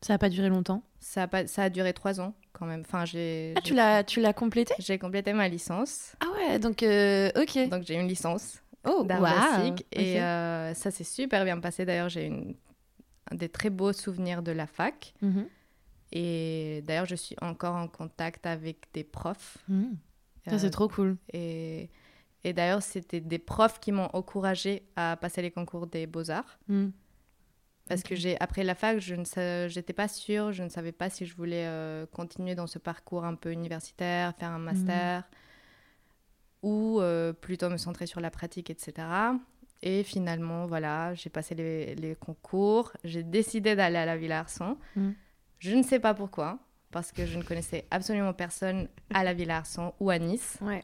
Ça 0.01 0.13
n'a 0.13 0.17
pas 0.17 0.29
duré 0.29 0.49
longtemps 0.49 0.83
ça 0.99 1.23
a, 1.23 1.27
pas, 1.27 1.47
ça 1.47 1.63
a 1.63 1.69
duré 1.69 1.93
trois 1.93 2.19
ans 2.19 2.33
quand 2.53 2.65
même. 2.65 2.81
Enfin, 2.81 3.05
j'ai, 3.05 3.53
ah, 3.55 3.61
tu 3.61 3.73
l'as, 3.73 4.03
tu 4.03 4.19
l'as 4.19 4.33
complété? 4.33 4.73
J'ai 4.79 4.97
complété 4.97 5.33
ma 5.33 5.47
licence. 5.47 6.15
Ah 6.19 6.27
ouais, 6.35 6.59
donc 6.59 6.83
euh, 6.83 7.31
ok. 7.35 7.69
Donc 7.69 7.83
j'ai 7.83 7.95
une 7.95 8.07
licence 8.07 8.61
oh, 8.85 9.03
d'art 9.03 9.19
plastique. 9.19 9.85
Et 9.91 10.21
euh, 10.21 10.73
ça 10.73 10.91
s'est 10.91 11.03
super 11.03 11.43
bien 11.45 11.59
passé. 11.59 11.85
D'ailleurs, 11.85 12.09
j'ai 12.09 12.25
une, 12.25 12.55
des 13.31 13.49
très 13.49 13.69
beaux 13.69 13.93
souvenirs 13.93 14.41
de 14.41 14.51
la 14.51 14.67
fac. 14.67 15.13
Mhm. 15.21 15.47
Et 16.11 16.83
d'ailleurs, 16.85 17.05
je 17.05 17.15
suis 17.15 17.35
encore 17.41 17.75
en 17.75 17.87
contact 17.87 18.45
avec 18.45 18.85
des 18.93 19.03
profs. 19.03 19.57
Mhm. 19.67 19.97
Ça, 20.49 20.57
c'est 20.57 20.67
euh, 20.67 20.69
trop 20.69 20.87
cool. 20.87 21.17
Et, 21.33 21.89
et 22.43 22.53
d'ailleurs, 22.53 22.81
c'était 22.81 23.19
des 23.19 23.39
profs 23.39 23.79
qui 23.79 23.91
m'ont 23.91 24.09
encouragé 24.13 24.83
à 24.95 25.17
passer 25.17 25.41
les 25.41 25.51
concours 25.51 25.87
des 25.87 26.07
beaux-arts. 26.07 26.57
Mhm. 26.67 26.91
Parce 27.87 28.03
que 28.03 28.15
j'ai 28.15 28.39
après 28.39 28.63
la 28.63 28.75
fac, 28.75 28.99
je 28.99 29.15
ne 29.15 29.67
j'étais 29.67 29.93
pas 29.93 30.07
sûre, 30.07 30.51
je 30.51 30.63
ne 30.63 30.69
savais 30.69 30.91
pas 30.91 31.09
si 31.09 31.25
je 31.25 31.35
voulais 31.35 31.65
euh, 31.67 32.05
continuer 32.05 32.55
dans 32.55 32.67
ce 32.67 32.79
parcours 32.79 33.25
un 33.25 33.35
peu 33.35 33.51
universitaire, 33.51 34.33
faire 34.35 34.51
un 34.51 34.59
master, 34.59 35.21
mmh. 35.21 36.67
ou 36.67 36.99
euh, 36.99 37.33
plutôt 37.33 37.69
me 37.69 37.77
centrer 37.77 38.07
sur 38.07 38.19
la 38.19 38.29
pratique, 38.29 38.69
etc. 38.69 39.07
Et 39.81 40.03
finalement, 40.03 40.65
voilà, 40.65 41.13
j'ai 41.13 41.29
passé 41.29 41.55
les, 41.55 41.95
les 41.95 42.15
concours, 42.15 42.91
j'ai 43.03 43.23
décidé 43.23 43.75
d'aller 43.75 43.97
à 43.97 44.05
la 44.05 44.17
Villa 44.17 44.39
Arson. 44.39 44.77
Mmh. 44.95 45.11
Je 45.59 45.75
ne 45.75 45.83
sais 45.83 45.99
pas 45.99 46.13
pourquoi, 46.13 46.59
parce 46.91 47.11
que 47.11 47.25
je 47.25 47.37
ne 47.37 47.43
connaissais 47.43 47.85
absolument 47.91 48.33
personne 48.33 48.87
à 49.13 49.23
la 49.23 49.33
Villa 49.33 49.57
Arson 49.57 49.93
ou 49.99 50.09
à 50.09 50.19
Nice. 50.19 50.57
Ouais. 50.61 50.83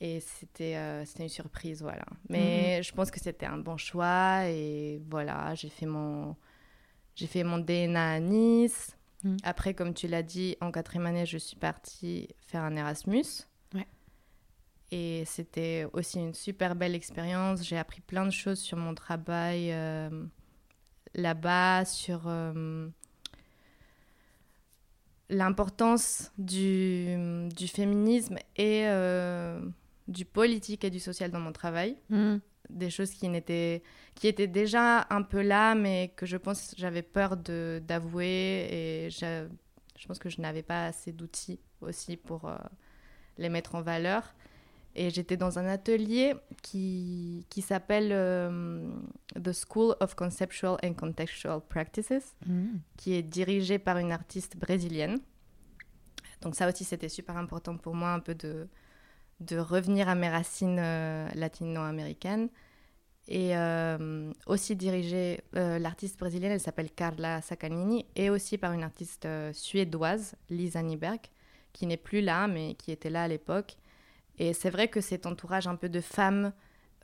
Et 0.00 0.20
c'était 0.20 1.04
c'était 1.04 1.24
une 1.24 1.28
surprise, 1.28 1.82
voilà. 1.82 2.04
Mais 2.28 2.82
je 2.82 2.92
pense 2.92 3.10
que 3.10 3.18
c'était 3.18 3.46
un 3.46 3.58
bon 3.58 3.76
choix. 3.76 4.44
Et 4.46 5.02
voilà, 5.10 5.54
j'ai 5.56 5.68
fait 5.68 5.86
mon, 5.86 6.36
j'ai 7.16 7.26
fait 7.26 7.42
mon 7.42 7.58
DNA 7.58 8.12
à 8.12 8.20
Nice. 8.20 8.96
Mm. 9.24 9.36
Après, 9.42 9.74
comme 9.74 9.94
tu 9.94 10.06
l'as 10.06 10.22
dit, 10.22 10.56
en 10.60 10.70
quatrième 10.70 11.06
année, 11.06 11.26
je 11.26 11.38
suis 11.38 11.56
partie 11.56 12.28
faire 12.46 12.62
un 12.62 12.76
Erasmus. 12.76 13.48
Et 14.90 15.24
c'était 15.26 15.86
aussi 15.92 16.18
une 16.18 16.34
super 16.34 16.74
belle 16.74 16.94
expérience. 16.94 17.62
J'ai 17.62 17.76
appris 17.76 18.00
plein 18.00 18.24
de 18.24 18.30
choses 18.30 18.58
sur 18.58 18.78
mon 18.78 18.94
travail 18.94 19.70
euh, 19.70 20.08
là-bas, 21.14 21.84
sur 21.84 22.22
euh, 22.26 22.88
l'importance 25.28 26.32
du, 26.38 27.48
du, 27.54 27.68
féminisme 27.68 28.38
et 28.56 28.84
euh, 28.86 29.60
du 30.08 30.24
politique 30.24 30.84
et 30.84 30.90
du 30.90 30.98
social 30.98 31.30
dans 31.30 31.40
mon 31.40 31.52
travail. 31.52 31.96
Mm. 32.08 32.36
Des 32.70 32.90
choses 32.90 33.12
qui, 33.12 33.28
n'étaient, 33.28 33.82
qui 34.14 34.26
étaient 34.26 34.46
déjà 34.46 35.06
un 35.10 35.22
peu 35.22 35.40
là, 35.42 35.74
mais 35.74 36.12
que 36.16 36.26
je 36.26 36.36
pense 36.36 36.74
j'avais 36.76 37.02
peur 37.02 37.36
d'avouer. 37.36 38.68
Et 38.70 39.10
je, 39.10 39.46
je, 39.96 40.06
pense 40.06 40.18
que 40.18 40.28
je 40.28 40.40
n'avais 40.40 40.62
pas 40.62 40.86
assez 40.86 41.12
d'outils 41.12 41.60
aussi 41.80 42.16
pour 42.16 42.50
les 43.38 43.48
mettre 43.48 43.74
en 43.74 43.82
valeur. 43.82 44.34
Et 44.94 45.10
j'étais 45.10 45.36
dans 45.36 45.58
un 45.58 45.66
atelier 45.66 46.34
qui, 46.62 47.46
qui 47.50 47.62
s'appelle 47.62 48.10
euh, 48.10 48.90
The 49.42 49.52
School 49.52 49.94
of 50.00 50.14
Conceptual 50.16 50.76
and 50.82 50.94
Contextual 50.94 51.60
Practices, 51.60 52.34
mm. 52.46 52.78
qui 52.96 53.14
est 53.14 53.22
dirigé 53.22 53.78
par 53.78 53.98
une 53.98 54.10
artiste 54.10 54.56
brésilienne. 54.56 55.20
Donc 56.40 56.56
ça 56.56 56.68
aussi, 56.68 56.84
c'était 56.84 57.08
super 57.08 57.36
important 57.36 57.76
pour 57.76 57.94
moi, 57.94 58.10
un 58.10 58.20
peu 58.20 58.34
de, 58.34 58.68
de 59.40 59.58
revenir 59.58 60.08
à 60.08 60.14
mes 60.14 60.28
racines 60.28 60.78
euh, 60.80 61.28
latino-américaines. 61.34 62.48
Et 63.30 63.54
euh, 63.56 64.32
aussi 64.46 64.74
dirigé, 64.74 65.42
l'artiste 65.52 66.18
brésilienne, 66.18 66.52
elle 66.52 66.60
s'appelle 66.60 66.90
Carla 66.90 67.42
Sacanini, 67.42 68.06
et 68.16 68.30
aussi 68.30 68.56
par 68.56 68.72
une 68.72 68.82
artiste 68.82 69.28
suédoise, 69.52 70.34
Lisa 70.48 70.82
Nyberg, 70.82 71.20
qui 71.74 71.86
n'est 71.86 71.98
plus 71.98 72.22
là, 72.22 72.48
mais 72.48 72.74
qui 72.74 72.90
était 72.90 73.10
là 73.10 73.24
à 73.24 73.28
l'époque 73.28 73.76
et 74.38 74.52
c'est 74.52 74.70
vrai 74.70 74.88
que 74.88 75.00
cet 75.00 75.26
entourage 75.26 75.66
un 75.66 75.76
peu 75.76 75.88
de 75.88 76.00
femmes 76.00 76.52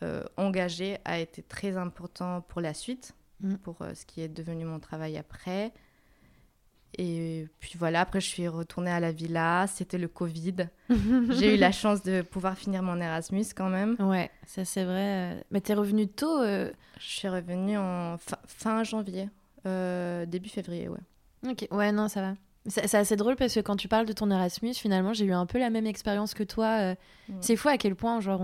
euh, 0.02 0.22
engagées 0.36 0.98
a 1.04 1.18
été 1.18 1.42
très 1.42 1.76
important 1.76 2.40
pour 2.42 2.60
la 2.60 2.74
suite, 2.74 3.14
mm. 3.40 3.56
pour 3.56 3.82
euh, 3.82 3.94
ce 3.94 4.06
qui 4.06 4.20
est 4.20 4.28
devenu 4.28 4.64
mon 4.64 4.80
travail 4.80 5.18
après. 5.18 5.72
Et 6.98 7.48
puis 7.60 7.76
voilà, 7.78 8.00
après 8.02 8.20
je 8.20 8.26
suis 8.28 8.48
retournée 8.48 8.90
à 8.90 9.00
la 9.00 9.12
villa, 9.12 9.66
c'était 9.66 9.98
le 9.98 10.08
Covid. 10.08 10.68
J'ai 11.30 11.54
eu 11.54 11.58
la 11.58 11.72
chance 11.72 12.02
de 12.02 12.22
pouvoir 12.22 12.56
finir 12.56 12.82
mon 12.82 13.00
Erasmus 13.00 13.46
quand 13.56 13.68
même. 13.68 13.96
Ouais, 13.98 14.30
ça 14.46 14.64
c'est 14.64 14.84
vrai. 14.84 15.44
Mais 15.50 15.60
t'es 15.60 15.74
revenue 15.74 16.08
tôt 16.08 16.40
euh? 16.40 16.70
Je 16.98 17.06
suis 17.06 17.28
revenue 17.28 17.76
en 17.76 18.16
fin, 18.46 18.84
janvier, 18.84 19.28
début 19.64 20.48
février, 20.48 20.88
ouais. 20.88 21.00
Ok, 21.48 21.68
ouais, 21.70 21.92
non, 21.92 22.08
ça 22.08 22.22
va. 22.22 22.34
C'est 22.66 22.94
assez 22.94 23.16
drôle 23.16 23.36
parce 23.36 23.54
que 23.54 23.60
quand 23.60 23.76
tu 23.76 23.88
parles 23.88 24.06
de 24.06 24.14
ton 24.14 24.30
Erasmus, 24.30 24.72
finalement, 24.74 25.12
j'ai 25.12 25.26
eu 25.26 25.32
un 25.32 25.44
peu 25.44 25.58
la 25.58 25.68
même 25.68 25.86
expérience 25.86 26.32
que 26.32 26.42
toi. 26.42 26.78
Euh. 26.80 26.94
Mm. 27.28 27.34
C'est 27.40 27.56
fou 27.56 27.68
à 27.68 27.76
quel 27.76 27.94
point, 27.94 28.20
genre, 28.20 28.42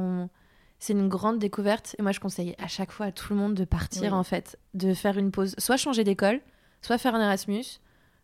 c'est 0.78 0.92
une 0.92 1.08
grande 1.08 1.38
découverte. 1.38 1.96
Et 1.98 2.02
moi, 2.02 2.12
je 2.12 2.20
conseille 2.20 2.54
à 2.58 2.68
chaque 2.68 2.92
fois 2.92 3.06
à 3.06 3.12
tout 3.12 3.32
le 3.32 3.38
monde 3.38 3.54
de 3.54 3.64
partir, 3.64 4.12
en 4.12 4.22
fait, 4.22 4.58
de 4.74 4.92
faire 4.92 5.16
une 5.16 5.30
pause, 5.30 5.54
soit 5.56 5.78
changer 5.78 6.04
d'école, 6.04 6.40
soit 6.82 6.98
faire 6.98 7.14
un 7.14 7.22
Erasmus, 7.22 7.80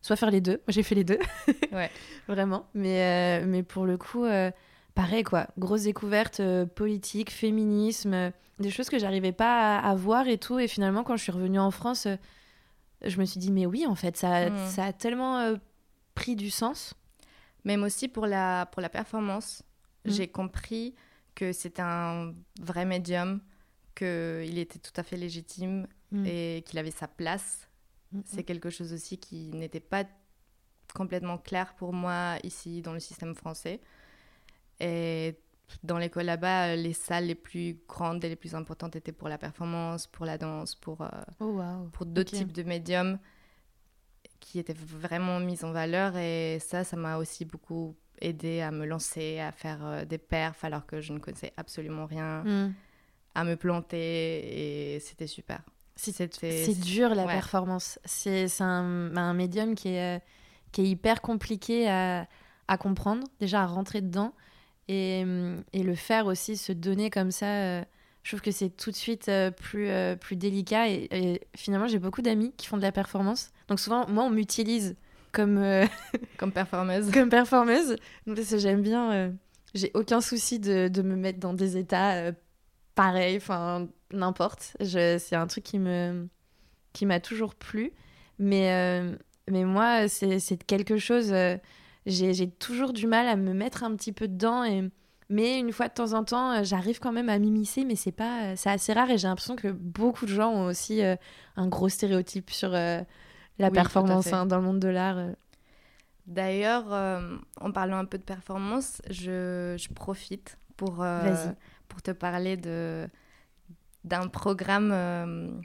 soit 0.06 0.16
faire 0.16 0.30
les 0.30 0.40
deux. 0.40 0.62
J'ai 0.68 0.82
fait 0.82 0.94
les 0.94 1.04
deux. 1.04 1.18
ouais. 1.72 1.90
Vraiment. 2.28 2.66
Mais, 2.75 3.40
euh, 3.42 3.44
mais 3.46 3.62
pour 3.62 3.86
le 3.86 3.98
coup, 3.98 4.25
euh, 4.25 4.50
pareil, 4.94 5.22
quoi. 5.22 5.48
Grosse 5.58 5.82
découverte 5.82 6.40
politique, 6.75 7.30
féminisme, 7.30 8.32
des 8.58 8.70
choses 8.70 8.88
que 8.88 8.98
j'arrivais 8.98 9.32
pas 9.32 9.78
à, 9.78 9.90
à, 9.90 9.94
voir 9.94 10.28
et 10.28 10.38
tout. 10.38 10.58
Et 10.58 10.68
finalement, 10.68 11.02
quand 11.02 11.16
je 11.16 11.22
suis 11.25 11.32
revenue 11.32 11.58
en 11.58 11.70
France, 11.70 12.06
je 13.04 13.20
me 13.20 13.25
suis 13.25 13.40
dit, 13.40 13.50
mais 13.50 13.66
oui, 13.66 13.84
en 13.86 13.94
fait, 13.94 14.16
ça, 14.16 14.50
mm. 14.50 14.66
ça 14.68 14.84
a 14.86 14.92
tellement 14.92 15.54
pris 16.14 16.36
du 16.36 16.50
sens. 16.50 16.94
Même 17.64 17.82
aussi 17.82 18.06
pour 18.06 18.26
la, 18.26 18.66
pour 18.66 18.80
la 18.80 18.88
performance. 18.88 19.62
Mm. 20.04 20.10
J'ai 20.10 20.28
compris 20.28 20.94
que 21.34 21.52
c'était 21.52 21.82
un 21.82 22.32
vrai 22.60 22.84
médium, 22.84 23.40
qu'il 23.96 24.58
était 24.58 24.78
tout 24.78 24.92
à 24.96 25.02
fait 25.02 25.16
légitime 25.16 25.86
mm. 26.12 26.26
et 26.26 26.64
qu'il 26.66 26.78
avait 26.78 26.90
sa 26.90 27.08
place. 27.08 27.65
Mm, 28.12 28.20
C'est 28.25 28.44
quelque 28.44 28.70
chose 28.70 28.92
aussi 28.92 29.18
qui 29.18 29.50
n'était 29.52 29.80
pas 29.80 30.04
complètement 30.94 31.38
clair 31.38 31.75
pour 31.75 31.92
moi 31.92 32.36
ici 32.42 32.82
dans 32.82 32.92
le 32.92 33.00
système 33.00 33.34
français. 33.34 33.80
Et 34.80 35.38
dans 35.82 35.98
l'école 35.98 36.26
là-bas, 36.26 36.76
les 36.76 36.92
salles 36.92 37.26
les 37.26 37.34
plus 37.34 37.78
grandes 37.88 38.25
et 38.25 38.28
les 38.28 38.36
plus 38.36 38.54
importantes 38.54 38.96
étaient 38.96 39.12
pour 39.12 39.28
la 39.28 39.38
performance, 39.38 40.06
pour 40.06 40.26
la 40.26 40.38
danse, 40.38 40.75
pour, 40.75 41.00
euh, 41.02 41.08
oh, 41.40 41.60
pour 41.92 42.06
d'autres 42.06 42.32
types 42.32 42.52
de 42.52 42.62
médiums 42.62 43.18
qui 44.40 44.58
était 44.58 44.75
vraiment 44.75 45.40
mise 45.40 45.64
en 45.64 45.72
valeur 45.72 46.16
et 46.16 46.58
ça, 46.60 46.84
ça 46.84 46.96
m'a 46.96 47.16
aussi 47.16 47.44
beaucoup 47.44 47.96
aidé 48.20 48.60
à 48.60 48.70
me 48.70 48.86
lancer, 48.86 49.40
à 49.40 49.50
faire 49.50 49.84
euh, 49.84 50.04
des 50.04 50.18
perfs 50.18 50.64
alors 50.64 50.86
que 50.86 51.00
je 51.00 51.12
ne 51.12 51.18
connaissais 51.18 51.52
absolument 51.56 52.06
rien, 52.06 52.42
hmm. 52.44 52.72
à 53.34 53.44
me 53.44 53.56
planter 53.56 54.94
et 54.94 55.00
c'était 55.00 55.26
super. 55.26 55.62
C'est 55.96 56.80
dur 56.80 57.14
la 57.14 57.24
performance. 57.24 57.98
C'est 58.04 58.46
un, 58.60 59.16
un, 59.16 59.34
médium 59.34 59.74
qui 59.74 59.88
est, 59.88 60.20
qui 60.72 60.82
est 60.82 60.88
hyper 60.88 61.22
compliqué 61.22 61.88
à, 61.88 62.28
à, 62.68 62.78
comprendre, 62.78 63.26
déjà 63.40 63.62
à 63.62 63.66
rentrer 63.66 64.00
dedans 64.00 64.34
et, 64.88 65.24
et, 65.72 65.82
le 65.82 65.94
faire 65.94 66.26
aussi, 66.26 66.56
se 66.56 66.72
donner 66.72 67.10
comme 67.10 67.30
ça. 67.30 67.46
Euh, 67.46 67.84
je 68.22 68.30
trouve 68.30 68.42
que 68.42 68.50
c'est 68.50 68.70
tout 68.70 68.90
de 68.90 68.96
suite 68.96 69.28
euh, 69.28 69.50
plus, 69.50 69.88
plus 70.18 70.36
délicat 70.36 70.88
et, 70.88 71.08
et 71.12 71.40
finalement 71.54 71.86
j'ai 71.86 72.00
beaucoup 72.00 72.22
d'amis 72.22 72.52
qui 72.56 72.66
font 72.66 72.76
de 72.76 72.82
la 72.82 72.90
performance 72.90 73.52
donc 73.68 73.80
souvent, 73.80 74.06
moi, 74.08 74.24
on 74.24 74.30
m'utilise 74.30 74.96
comme... 75.32 75.58
Euh, 75.58 75.86
comme 76.36 76.52
performeuse. 76.52 77.10
comme 77.10 77.28
performeuse. 77.28 77.96
Donc 78.26 78.38
j'aime 78.40 78.82
bien... 78.82 79.12
Euh, 79.12 79.30
j'ai 79.74 79.90
aucun 79.94 80.20
souci 80.20 80.58
de, 80.58 80.88
de, 80.88 81.02
me 81.02 81.16
mettre 81.16 81.38
dans 81.38 81.52
des 81.52 81.76
états 81.76 82.14
euh, 82.14 82.32
pareils, 82.94 83.36
enfin, 83.36 83.88
n'importe. 84.12 84.76
C'est 84.80 85.34
un 85.34 85.46
truc 85.46 85.64
qui 85.64 85.78
me 85.78 86.28
qui 86.92 87.06
m'a 87.06 87.20
toujours 87.20 87.54
plu. 87.54 87.92
Mais, 88.38 89.02
mais 89.50 89.64
moi, 89.64 90.08
c'est 90.08 90.64
quelque 90.66 90.96
chose... 90.96 91.34
j'ai 92.06 92.50
toujours 92.50 92.92
du 92.92 93.06
mal 93.06 93.26
à 93.28 93.36
me 93.36 93.52
mettre 93.52 93.84
un 93.84 93.94
petit 93.96 94.12
peu 94.12 94.28
dedans 94.28 94.64
et... 94.64 94.90
Mais 95.28 95.58
une 95.58 95.72
fois 95.72 95.88
de 95.88 95.92
temps 95.92 96.12
en 96.12 96.22
temps, 96.22 96.62
j'arrive 96.62 97.00
quand 97.00 97.10
même 97.10 97.28
à 97.28 97.40
m'immiscer, 97.40 97.84
mais 97.84 97.96
c'est 97.96 98.12
pas, 98.12 98.54
c'est 98.54 98.70
assez 98.70 98.92
rare 98.92 99.10
et 99.10 99.18
j'ai 99.18 99.26
l'impression 99.26 99.56
que 99.56 99.66
beaucoup 99.66 100.25
de 100.25 100.30
gens 100.30 100.52
ont 100.52 100.66
aussi 100.66 101.02
un 101.02 101.66
gros 101.66 101.88
stéréotype 101.88 102.50
sur 102.50 102.76
la 103.58 103.70
performance 103.70 104.32
hein, 104.32 104.46
dans 104.46 104.58
le 104.58 104.62
monde 104.62 104.80
de 104.80 104.88
l'art. 104.88 105.18
Euh. 105.18 105.32
D'ailleurs, 106.26 106.92
euh, 106.92 107.36
en 107.60 107.72
parlant 107.72 107.98
un 107.98 108.04
peu 108.04 108.18
de 108.18 108.22
performance, 108.22 109.00
je, 109.10 109.76
je 109.78 109.88
profite 109.94 110.58
pour, 110.76 111.02
euh, 111.02 111.52
pour 111.88 112.02
te 112.02 112.10
parler 112.10 112.56
de, 112.56 113.08
d'un 114.06 114.28
programme 114.28 115.62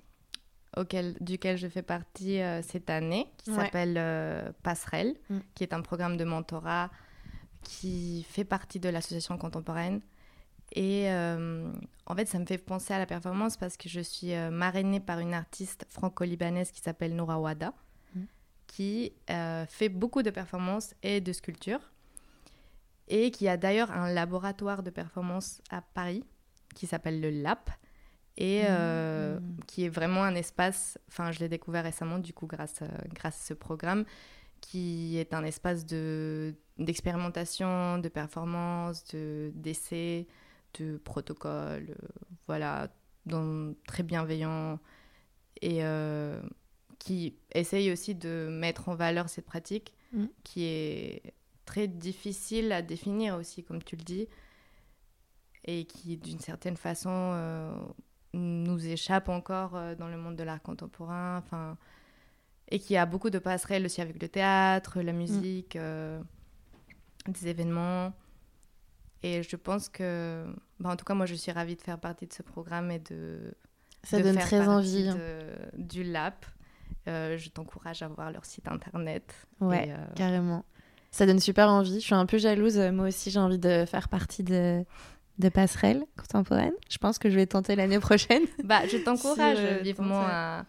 auquel, 0.75 1.15
duquel 1.21 1.57
je 1.57 1.67
fais 1.67 1.81
partie 1.81 2.39
cette 2.61 2.89
année, 2.89 3.31
qui 3.37 3.53
s'appelle 3.53 4.53
Passerelle, 4.63 5.15
mm. 5.29 5.39
qui 5.55 5.63
est 5.63 5.73
un 5.73 5.81
programme 5.81 6.17
de 6.17 6.25
mentorat 6.25 6.89
qui 7.63 8.25
fait 8.27 8.43
partie 8.43 8.79
de 8.79 8.89
l'association 8.89 9.37
contemporaine. 9.37 10.01
Et 10.73 11.09
en 11.09 12.15
fait, 12.15 12.27
ça 12.27 12.39
me 12.39 12.45
fait 12.45 12.57
penser 12.57 12.93
à 12.93 12.99
la 12.99 13.05
performance 13.05 13.57
parce 13.57 13.77
que 13.77 13.87
je 13.87 14.01
suis 14.01 14.33
marrainée 14.51 14.99
par 14.99 15.19
une 15.19 15.33
artiste 15.33 15.85
franco-libanaise 15.89 16.71
qui 16.71 16.81
s'appelle 16.81 17.15
Noura 17.15 17.39
Wada 17.39 17.73
qui 18.71 19.11
euh, 19.29 19.65
fait 19.67 19.89
beaucoup 19.89 20.23
de 20.23 20.29
performances 20.29 20.95
et 21.03 21.19
de 21.19 21.33
sculptures 21.33 21.91
et 23.09 23.29
qui 23.29 23.49
a 23.49 23.57
d'ailleurs 23.57 23.91
un 23.91 24.09
laboratoire 24.09 24.81
de 24.81 24.89
performance 24.89 25.61
à 25.69 25.81
Paris 25.81 26.23
qui 26.73 26.87
s'appelle 26.87 27.19
le 27.19 27.29
LAP 27.31 27.69
et 28.37 28.63
euh, 28.63 29.39
mmh. 29.39 29.57
qui 29.67 29.85
est 29.85 29.89
vraiment 29.89 30.23
un 30.23 30.35
espace, 30.35 30.97
enfin 31.09 31.31
je 31.31 31.39
l'ai 31.39 31.49
découvert 31.49 31.83
récemment 31.83 32.17
du 32.17 32.33
coup 32.33 32.47
grâce, 32.47 32.81
euh, 32.81 32.87
grâce 33.13 33.41
à 33.41 33.45
ce 33.47 33.53
programme, 33.53 34.05
qui 34.61 35.17
est 35.17 35.33
un 35.33 35.43
espace 35.43 35.85
de, 35.85 36.55
d'expérimentation, 36.77 37.97
de 37.97 38.09
performance, 38.09 39.03
de, 39.13 39.51
d'essai, 39.55 40.27
de 40.79 40.97
protocole, 40.97 41.95
voilà, 42.47 42.89
donc, 43.25 43.75
très 43.85 44.03
bienveillant 44.03 44.79
et 45.61 45.81
qui 47.01 47.35
essaye 47.53 47.91
aussi 47.91 48.13
de 48.13 48.47
mettre 48.51 48.87
en 48.87 48.95
valeur 48.95 49.27
cette 49.27 49.45
pratique, 49.45 49.95
mm. 50.13 50.25
qui 50.43 50.65
est 50.65 51.33
très 51.65 51.87
difficile 51.87 52.71
à 52.71 52.83
définir 52.83 53.35
aussi, 53.37 53.63
comme 53.63 53.81
tu 53.81 53.95
le 53.95 54.03
dis, 54.03 54.27
et 55.65 55.85
qui, 55.85 56.17
d'une 56.17 56.39
certaine 56.39 56.77
façon, 56.77 57.09
euh, 57.09 57.73
nous 58.33 58.87
échappe 58.87 59.29
encore 59.29 59.75
euh, 59.75 59.95
dans 59.95 60.07
le 60.07 60.17
monde 60.17 60.35
de 60.35 60.43
l'art 60.43 60.61
contemporain, 60.61 61.37
enfin, 61.37 61.77
et 62.69 62.79
qui 62.79 62.95
a 62.97 63.05
beaucoup 63.05 63.29
de 63.29 63.39
passerelles 63.39 63.85
aussi 63.85 64.01
avec 64.01 64.21
le 64.21 64.29
théâtre, 64.29 65.01
la 65.01 65.13
mm. 65.13 65.17
musique, 65.17 65.75
euh, 65.75 66.21
des 67.27 67.47
événements. 67.47 68.13
Et 69.23 69.43
je 69.43 69.55
pense 69.55 69.89
que, 69.89 70.45
bah, 70.79 70.89
en 70.89 70.95
tout 70.95 71.05
cas, 71.05 71.13
moi, 71.13 71.25
je 71.25 71.35
suis 71.35 71.51
ravie 71.51 71.75
de 71.75 71.81
faire 71.81 71.99
partie 71.99 72.25
de 72.25 72.33
ce 72.33 72.41
programme 72.41 72.89
et 72.89 72.99
de. 72.99 73.53
Ça 74.03 74.19
donne 74.19 74.37
très 74.37 74.67
envie. 74.67 75.09
Hein. 75.09 75.17
du 75.77 76.03
LAP. 76.03 76.45
Euh, 77.07 77.37
je 77.37 77.49
t'encourage 77.49 78.03
à 78.03 78.07
voir 78.07 78.31
leur 78.31 78.45
site 78.45 78.67
internet. 78.67 79.33
Ouais, 79.59 79.89
euh, 79.89 80.05
carrément. 80.15 80.65
Ça 81.11 81.25
donne 81.25 81.39
super 81.39 81.69
envie. 81.69 81.95
Je 81.95 82.05
suis 82.05 82.15
un 82.15 82.25
peu 82.25 82.37
jalouse. 82.37 82.77
Moi 82.77 83.07
aussi, 83.07 83.31
j'ai 83.31 83.39
envie 83.39 83.59
de 83.59 83.85
faire 83.85 84.07
partie 84.07 84.43
de, 84.43 84.85
de 85.41 85.49
passerelle 85.49 86.05
contemporaine. 86.17 86.73
Je 86.89 86.97
pense 86.97 87.19
que 87.19 87.29
je 87.29 87.35
vais 87.35 87.45
tenter 87.45 87.75
l'année 87.75 87.99
prochaine. 87.99 88.43
Bah, 88.63 88.87
je 88.87 88.97
t'encourage 88.97 89.59
vivement 89.81 90.23
à, 90.25 90.65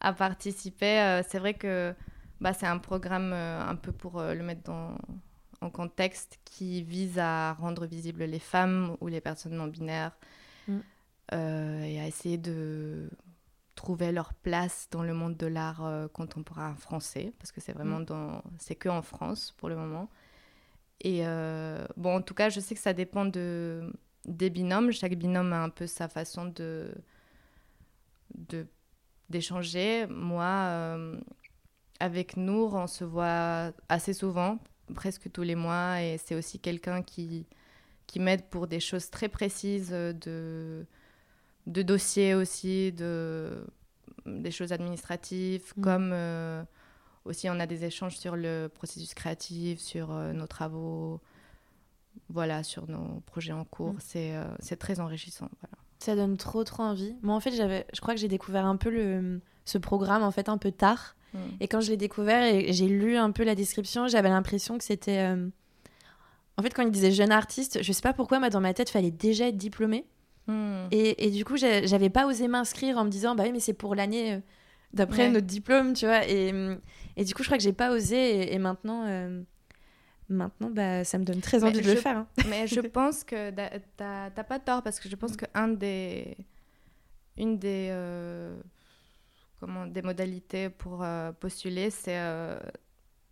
à, 0.00 0.12
participer. 0.12 1.22
C'est 1.28 1.38
vrai 1.38 1.54
que 1.54 1.94
bah, 2.40 2.52
c'est 2.52 2.66
un 2.66 2.78
programme 2.78 3.32
un 3.32 3.76
peu 3.76 3.92
pour 3.92 4.20
le 4.20 4.42
mettre 4.42 4.64
dans, 4.64 4.96
en 5.60 5.70
contexte 5.70 6.38
qui 6.44 6.82
vise 6.82 7.18
à 7.18 7.54
rendre 7.54 7.86
visibles 7.86 8.24
les 8.24 8.38
femmes 8.38 8.96
ou 9.00 9.08
les 9.08 9.20
personnes 9.20 9.54
non 9.54 9.66
binaires 9.66 10.16
mm. 10.68 10.78
euh, 11.32 11.82
et 11.82 12.00
à 12.00 12.06
essayer 12.06 12.38
de 12.38 13.10
trouver 13.74 14.12
leur 14.12 14.32
place 14.34 14.88
dans 14.90 15.02
le 15.02 15.12
monde 15.12 15.36
de 15.36 15.46
l'art 15.46 15.84
euh, 15.84 16.08
contemporain 16.08 16.74
français 16.76 17.32
parce 17.38 17.52
que 17.52 17.60
c'est 17.60 17.72
vraiment 17.72 18.00
mm. 18.00 18.04
dans 18.04 18.42
c'est 18.58 18.76
que 18.76 18.88
en 18.88 19.02
France 19.02 19.54
pour 19.56 19.68
le 19.68 19.76
moment 19.76 20.08
et 21.00 21.26
euh, 21.26 21.84
bon 21.96 22.16
en 22.16 22.22
tout 22.22 22.34
cas 22.34 22.48
je 22.48 22.60
sais 22.60 22.74
que 22.74 22.80
ça 22.80 22.92
dépend 22.92 23.26
de 23.26 23.92
des 24.26 24.50
binômes 24.50 24.92
chaque 24.92 25.14
binôme 25.14 25.52
a 25.52 25.62
un 25.62 25.70
peu 25.70 25.86
sa 25.86 26.08
façon 26.08 26.46
de 26.46 26.90
de 28.34 28.66
d'échanger 29.30 30.06
moi 30.08 30.98
avec 32.00 32.36
Nour 32.36 32.74
on 32.74 32.86
se 32.86 33.04
voit 33.04 33.72
assez 33.88 34.12
souvent 34.12 34.58
presque 34.94 35.30
tous 35.30 35.42
les 35.42 35.54
mois 35.54 36.02
et 36.02 36.18
c'est 36.18 36.34
aussi 36.34 36.58
quelqu'un 36.58 37.02
qui, 37.02 37.46
qui 38.06 38.20
m'aide 38.20 38.44
pour 38.48 38.66
des 38.66 38.80
choses 38.80 39.10
très 39.10 39.28
précises 39.28 39.90
de, 39.90 40.86
de 41.66 41.82
dossiers 41.82 42.34
aussi, 42.34 42.92
de, 42.92 43.64
des 44.24 44.50
choses 44.50 44.72
administratives, 44.72 45.72
mm. 45.76 45.82
comme 45.82 46.10
euh, 46.12 46.62
aussi 47.24 47.48
on 47.50 47.58
a 47.58 47.66
des 47.66 47.84
échanges 47.84 48.16
sur 48.16 48.36
le 48.36 48.68
processus 48.68 49.14
créatif, 49.14 49.80
sur 49.80 50.12
euh, 50.12 50.32
nos 50.32 50.46
travaux, 50.46 51.20
voilà, 52.28 52.62
sur 52.62 52.88
nos 52.88 53.20
projets 53.26 53.52
en 53.52 53.64
cours. 53.64 53.94
Mm. 53.94 53.98
C'est, 54.00 54.36
euh, 54.36 54.44
c'est 54.60 54.76
très 54.76 55.00
enrichissant. 55.00 55.48
Voilà. 55.60 55.76
Ça 55.98 56.14
donne 56.14 56.36
trop 56.36 56.64
trop 56.64 56.82
envie. 56.82 57.16
Moi 57.22 57.34
en 57.34 57.40
fait, 57.40 57.52
j'avais, 57.52 57.86
je 57.94 58.00
crois 58.00 58.14
que 58.14 58.20
j'ai 58.20 58.28
découvert 58.28 58.66
un 58.66 58.76
peu 58.76 58.90
le, 58.90 59.40
ce 59.64 59.78
programme 59.78 60.22
en 60.22 60.30
fait 60.30 60.48
un 60.48 60.58
peu 60.58 60.72
tard. 60.72 61.16
Mm. 61.34 61.38
Et 61.60 61.68
quand 61.68 61.80
je 61.80 61.90
l'ai 61.90 61.96
découvert 61.96 62.42
et 62.42 62.72
j'ai 62.72 62.88
lu 62.88 63.16
un 63.16 63.30
peu 63.30 63.44
la 63.44 63.54
description, 63.54 64.08
j'avais 64.08 64.28
l'impression 64.28 64.78
que 64.78 64.84
c'était. 64.84 65.18
Euh, 65.18 65.48
en 66.58 66.62
fait, 66.62 66.72
quand 66.72 66.82
il 66.82 66.90
disait 66.90 67.12
jeune 67.12 67.32
artiste, 67.32 67.82
je 67.82 67.92
sais 67.92 68.02
pas 68.02 68.14
pourquoi, 68.14 68.38
moi, 68.38 68.48
dans 68.48 68.60
ma 68.60 68.72
tête, 68.72 68.88
il 68.88 68.92
fallait 68.92 69.10
déjà 69.10 69.48
être 69.48 69.58
diplômé. 69.58 70.06
Mm. 70.46 70.86
Et, 70.90 71.26
et, 71.26 71.30
du 71.30 71.44
coup, 71.44 71.56
j'avais 71.56 72.08
pas 72.08 72.26
osé 72.26 72.48
m'inscrire 72.48 72.96
en 72.96 73.04
me 73.04 73.10
disant, 73.10 73.34
bah 73.34 73.44
oui, 73.44 73.52
mais 73.52 73.60
c'est 73.60 73.74
pour 73.74 73.94
l'année 73.94 74.34
euh, 74.34 74.40
d'après 74.94 75.28
notre 75.28 75.46
diplôme, 75.46 75.92
tu 75.92 76.06
vois. 76.06 76.26
Et, 76.26 76.52
et, 77.16 77.24
du 77.24 77.34
coup, 77.34 77.42
je 77.42 77.48
crois 77.48 77.58
que 77.58 77.64
j'ai 77.64 77.72
pas 77.72 77.90
osé. 77.90 78.54
Et, 78.54 78.58
maintenant, 78.58 79.04
euh, 79.06 79.42
maintenant 80.28 80.70
bah, 80.70 81.04
ça 81.04 81.18
me 81.18 81.24
donne 81.24 81.40
très 81.40 81.64
envie 81.64 81.80
de 81.80 81.90
le 81.90 81.96
faire. 81.96 82.18
Hein. 82.18 82.26
Mais 82.48 82.66
je 82.66 82.80
pense 82.98 83.24
que 83.24 83.50
t'as 83.96 84.30
pas 84.30 84.58
tort, 84.58 84.82
parce 84.82 85.00
que 85.00 85.08
je 85.08 85.16
pense 85.16 85.36
qu'un 85.36 85.68
des. 85.68 86.36
Une 87.38 87.58
des 87.58 87.90
comment, 89.60 89.86
des 89.86 90.02
modalités 90.02 90.70
pour 90.70 91.02
euh, 91.02 91.32
postuler, 91.32 91.90
c'est 91.90 92.18
euh, 92.18 92.58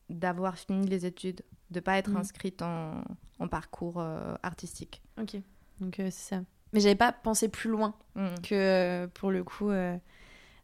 d'avoir 0.08 0.58
fini 0.58 0.86
les 0.86 1.06
études, 1.06 1.42
de 1.70 1.78
ne 1.78 1.80
pas 1.80 1.98
être 1.98 2.10
mhm. 2.10 2.18
inscrite 2.18 2.62
en, 2.62 3.02
en 3.38 3.48
parcours 3.48 4.00
euh, 4.00 4.34
artistique. 4.42 5.02
Ok, 5.20 5.36
donc 5.80 5.94
c'est 5.96 6.10
ça. 6.10 6.42
Mais 6.72 6.80
j'avais 6.80 6.96
pas 6.96 7.12
pensé 7.12 7.48
plus 7.48 7.70
loin 7.70 7.94
mhm. 8.16 8.40
que 8.42 9.06
pour 9.14 9.30
le 9.30 9.44
coup 9.44 9.70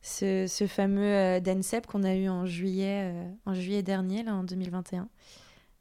ce, 0.02 0.46
ce, 0.48 0.66
fameux 0.66 1.40
DENSEP 1.40 1.86
qu'on 1.86 2.02
a 2.02 2.14
eu 2.14 2.28
en 2.28 2.46
juillet, 2.46 3.14
en 3.46 3.54
juillet 3.54 3.82
dernier, 3.82 4.22
là, 4.24 4.34
en 4.34 4.44
2021. 4.44 5.08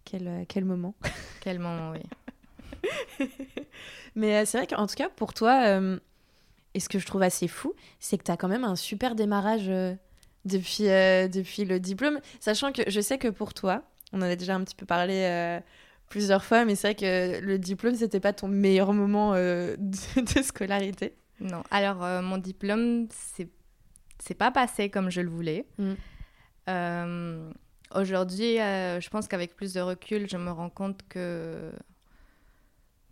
Quel, 0.09 0.45
quel 0.47 0.65
moment. 0.65 0.95
Quel 1.41 1.59
moment, 1.59 1.91
oui. 1.91 3.27
Mais 4.15 4.45
c'est 4.45 4.57
vrai 4.57 4.67
qu'en 4.67 4.87
tout 4.87 4.95
cas, 4.95 5.09
pour 5.09 5.33
toi, 5.33 5.79
et 6.73 6.79
ce 6.79 6.89
que 6.89 6.99
je 6.99 7.05
trouve 7.05 7.21
assez 7.23 7.47
fou, 7.47 7.73
c'est 7.99 8.17
que 8.17 8.23
tu 8.23 8.31
as 8.31 8.37
quand 8.37 8.47
même 8.47 8.63
un 8.63 8.75
super 8.75 9.15
démarrage 9.15 9.69
euh, 9.69 9.95
depuis, 10.45 10.87
euh, 10.87 11.27
depuis 11.27 11.65
le 11.65 11.79
diplôme. 11.79 12.19
Sachant 12.39 12.71
que 12.71 12.83
je 12.87 13.01
sais 13.01 13.17
que 13.17 13.27
pour 13.27 13.53
toi, 13.53 13.83
on 14.13 14.19
en 14.19 14.23
a 14.23 14.35
déjà 14.35 14.55
un 14.55 14.63
petit 14.63 14.75
peu 14.75 14.85
parlé 14.85 15.23
euh, 15.23 15.59
plusieurs 16.09 16.43
fois, 16.43 16.65
mais 16.65 16.75
c'est 16.75 16.93
vrai 16.93 16.95
que 16.95 17.39
le 17.43 17.57
diplôme, 17.57 17.95
c'était 17.95 18.19
pas 18.19 18.33
ton 18.33 18.47
meilleur 18.47 18.93
moment 18.93 19.33
de, 19.33 19.75
scolarité. 20.43 21.15
Non, 21.39 21.63
alors 21.71 21.97
mon 22.21 22.37
diplôme, 22.37 23.07
c'est 23.11 24.33
pas 24.35 24.51
passé 24.51 24.89
comme 24.89 25.09
je 25.09 25.21
le 25.21 25.29
voulais. 25.29 25.65
Mm. 25.77 25.93
Aujourd'hui, 27.95 28.57
je 28.57 29.09
pense 29.09 29.27
qu'avec 29.27 29.55
plus 29.55 29.73
de 29.73 29.81
recul, 29.81 30.29
je 30.29 30.37
me 30.37 30.51
rends 30.51 30.69
compte 30.69 31.01
que 31.09 31.71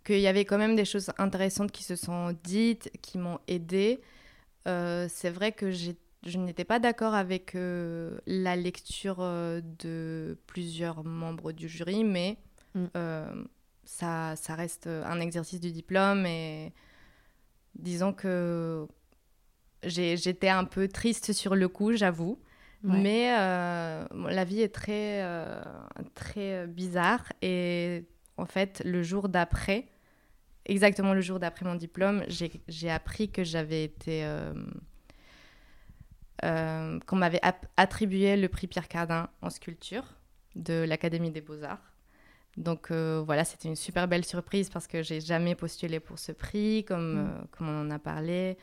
qu'il 0.08 0.20
y 0.20 0.26
avait 0.26 0.46
quand 0.46 0.56
même 0.56 0.74
des 0.74 0.86
choses 0.86 1.10
intéressantes 1.18 1.70
qui 1.70 1.84
se 1.84 1.94
sont 1.94 2.34
dites, 2.42 2.90
qui 3.02 3.18
m'ont 3.18 3.40
aidée. 3.46 4.00
Euh, 4.66 5.06
c'est 5.10 5.28
vrai 5.28 5.52
que 5.52 5.70
je 5.70 6.38
n'étais 6.38 6.64
pas 6.64 6.78
d'accord 6.78 7.12
avec 7.12 7.54
euh, 7.54 8.18
la 8.26 8.56
lecture 8.56 9.18
euh, 9.20 9.60
de 9.78 10.38
plusieurs 10.46 11.04
membres 11.04 11.52
du 11.52 11.68
jury, 11.68 12.04
mais 12.04 12.38
mm. 12.74 12.86
ça, 13.84 14.34
ça 14.36 14.54
reste 14.54 14.86
un 14.86 15.20
exercice 15.20 15.60
du 15.60 15.72
diplôme 15.72 16.24
et 16.24 16.72
disons 17.74 18.14
que 18.14 18.86
j'étais 19.82 20.48
un 20.48 20.64
peu 20.64 20.88
triste 20.88 21.34
sur 21.34 21.54
le 21.54 21.68
coup, 21.68 21.92
j'avoue. 21.92 22.38
Mais 22.82 23.28
la 23.30 24.44
vie 24.44 24.62
est 24.62 24.74
très, 24.74 25.24
très 26.14 26.66
bizarre 26.66 27.32
et 27.42 28.04
en 28.38 28.46
fait, 28.46 28.80
le 28.84 29.02
jour 29.02 29.28
d'après, 29.28 29.88
exactement 30.64 31.12
le 31.12 31.20
jour 31.20 31.40
d'après 31.40 31.66
mon 31.66 31.74
diplôme, 31.74 32.24
j'ai 32.28 32.90
appris 32.90 33.30
que 33.30 33.44
j'avais 33.44 33.84
été. 33.84 34.24
Euh, 34.24 34.54
euh, 36.44 37.00
qu'on 37.00 37.16
m'avait 37.16 37.40
attribué 37.76 38.36
le 38.36 38.48
prix 38.48 38.68
Pierre 38.68 38.86
Cardin 38.86 39.28
en 39.42 39.50
sculpture 39.50 40.04
de 40.54 40.84
l'Académie 40.86 41.32
des 41.32 41.40
Beaux-Arts. 41.40 41.82
Donc 42.56 42.92
euh, 42.92 43.20
voilà, 43.26 43.44
c'était 43.44 43.66
une 43.66 43.74
super 43.74 44.06
belle 44.06 44.24
surprise 44.24 44.70
parce 44.70 44.86
que 44.86 45.02
j'ai 45.02 45.20
jamais 45.20 45.56
postulé 45.56 45.98
pour 45.98 46.20
ce 46.20 46.30
prix, 46.30 46.84
comme, 46.84 47.24
mm. 47.24 47.46
comme 47.50 47.68
on 47.68 47.80
en 47.80 47.90
a 47.90 47.98
parlé. 47.98 48.56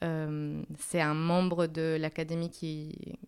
c'est 0.00 1.00
un 1.00 1.14
membre 1.14 1.66
de 1.66 1.96
l'Académie 2.00 2.50
qui, 2.50 3.18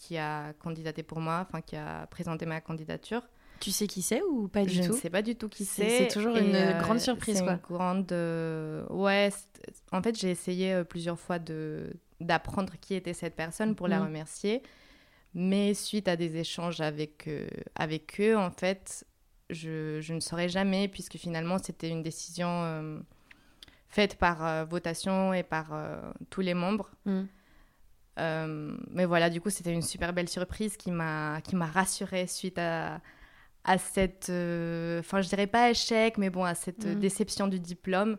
qui 0.00 0.16
a 0.16 0.54
candidaté 0.54 1.02
pour 1.02 1.20
moi, 1.20 1.46
enfin 1.46 1.60
qui 1.60 1.76
a 1.76 2.06
présenté 2.06 2.46
ma 2.46 2.60
candidature. 2.60 3.22
Tu 3.60 3.70
sais 3.70 3.86
qui 3.86 4.00
c'est 4.00 4.22
ou 4.22 4.48
pas 4.48 4.64
du 4.64 4.78
tout 4.78 4.82
Je 4.82 4.88
ne 4.88 4.92
sais 4.94 5.10
pas 5.10 5.20
du 5.20 5.36
tout 5.36 5.50
qui 5.50 5.66
c'est. 5.66 5.98
C'est 5.98 6.08
toujours 6.08 6.34
une 6.36 6.54
euh, 6.54 6.80
grande 6.80 6.98
surprise, 6.98 7.42
quoi. 7.42 7.52
Une 7.52 7.58
grande. 7.58 8.12
Ouais, 8.88 9.28
en 9.92 10.02
fait, 10.02 10.18
j'ai 10.18 10.30
essayé 10.30 10.72
euh, 10.72 10.84
plusieurs 10.84 11.20
fois 11.20 11.38
de 11.38 11.92
d'apprendre 12.20 12.74
qui 12.80 12.94
était 12.94 13.12
cette 13.12 13.36
personne 13.36 13.74
pour 13.74 13.88
la 13.88 14.00
mm. 14.00 14.04
remercier, 14.04 14.62
mais 15.34 15.74
suite 15.74 16.08
à 16.08 16.16
des 16.16 16.36
échanges 16.36 16.80
avec 16.80 17.28
euh, 17.28 17.46
avec 17.74 18.18
eux, 18.20 18.36
en 18.36 18.50
fait, 18.50 19.04
je, 19.50 20.00
je, 20.00 20.14
ne 20.14 20.20
saurais 20.20 20.48
jamais 20.48 20.88
puisque 20.88 21.18
finalement 21.18 21.58
c'était 21.58 21.90
une 21.90 22.02
décision 22.02 23.02
faite 23.88 24.16
par 24.16 24.64
votation 24.66 25.34
et 25.34 25.42
par 25.42 25.72
tous 26.30 26.40
les 26.40 26.54
membres. 26.54 26.90
Mm. 28.18 28.76
mais 28.90 29.04
voilà, 29.04 29.30
du 29.30 29.40
coup, 29.40 29.50
c'était 29.50 29.72
une 29.72 29.82
super 29.82 30.12
belle 30.12 30.28
surprise 30.28 30.76
qui 30.76 30.90
m'a 30.90 31.40
qui 31.42 31.56
m'a 31.56 31.66
rassurée 31.66 32.26
suite 32.26 32.58
à 32.58 33.00
à 33.64 33.78
cette, 33.78 34.28
euh, 34.30 35.00
enfin 35.00 35.20
je 35.20 35.28
dirais 35.28 35.46
pas 35.46 35.70
échec, 35.70 36.18
mais 36.18 36.30
bon 36.30 36.44
à 36.44 36.54
cette 36.54 36.86
mm. 36.86 36.98
déception 36.98 37.46
du 37.46 37.60
diplôme. 37.60 38.16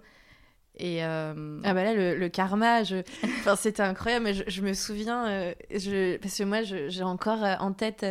Et 0.77 1.04
euh, 1.04 1.60
Ah 1.63 1.73
bah 1.73 1.84
là, 1.84 1.93
le, 1.93 2.30
karma, 2.30 2.84
je... 2.84 2.97
enfin, 3.23 3.56
c'était 3.56 3.84
incroyable, 3.84 4.25
mais 4.25 4.34
je, 4.34 4.62
me 4.62 4.73
souviens, 4.73 5.27
euh, 5.27 5.54
je... 5.69 6.17
parce 6.17 6.38
que 6.38 6.43
moi 6.43 6.62
j'ai 6.63 7.04
encore 7.04 7.43
en 7.60 7.73
tête 7.73 8.06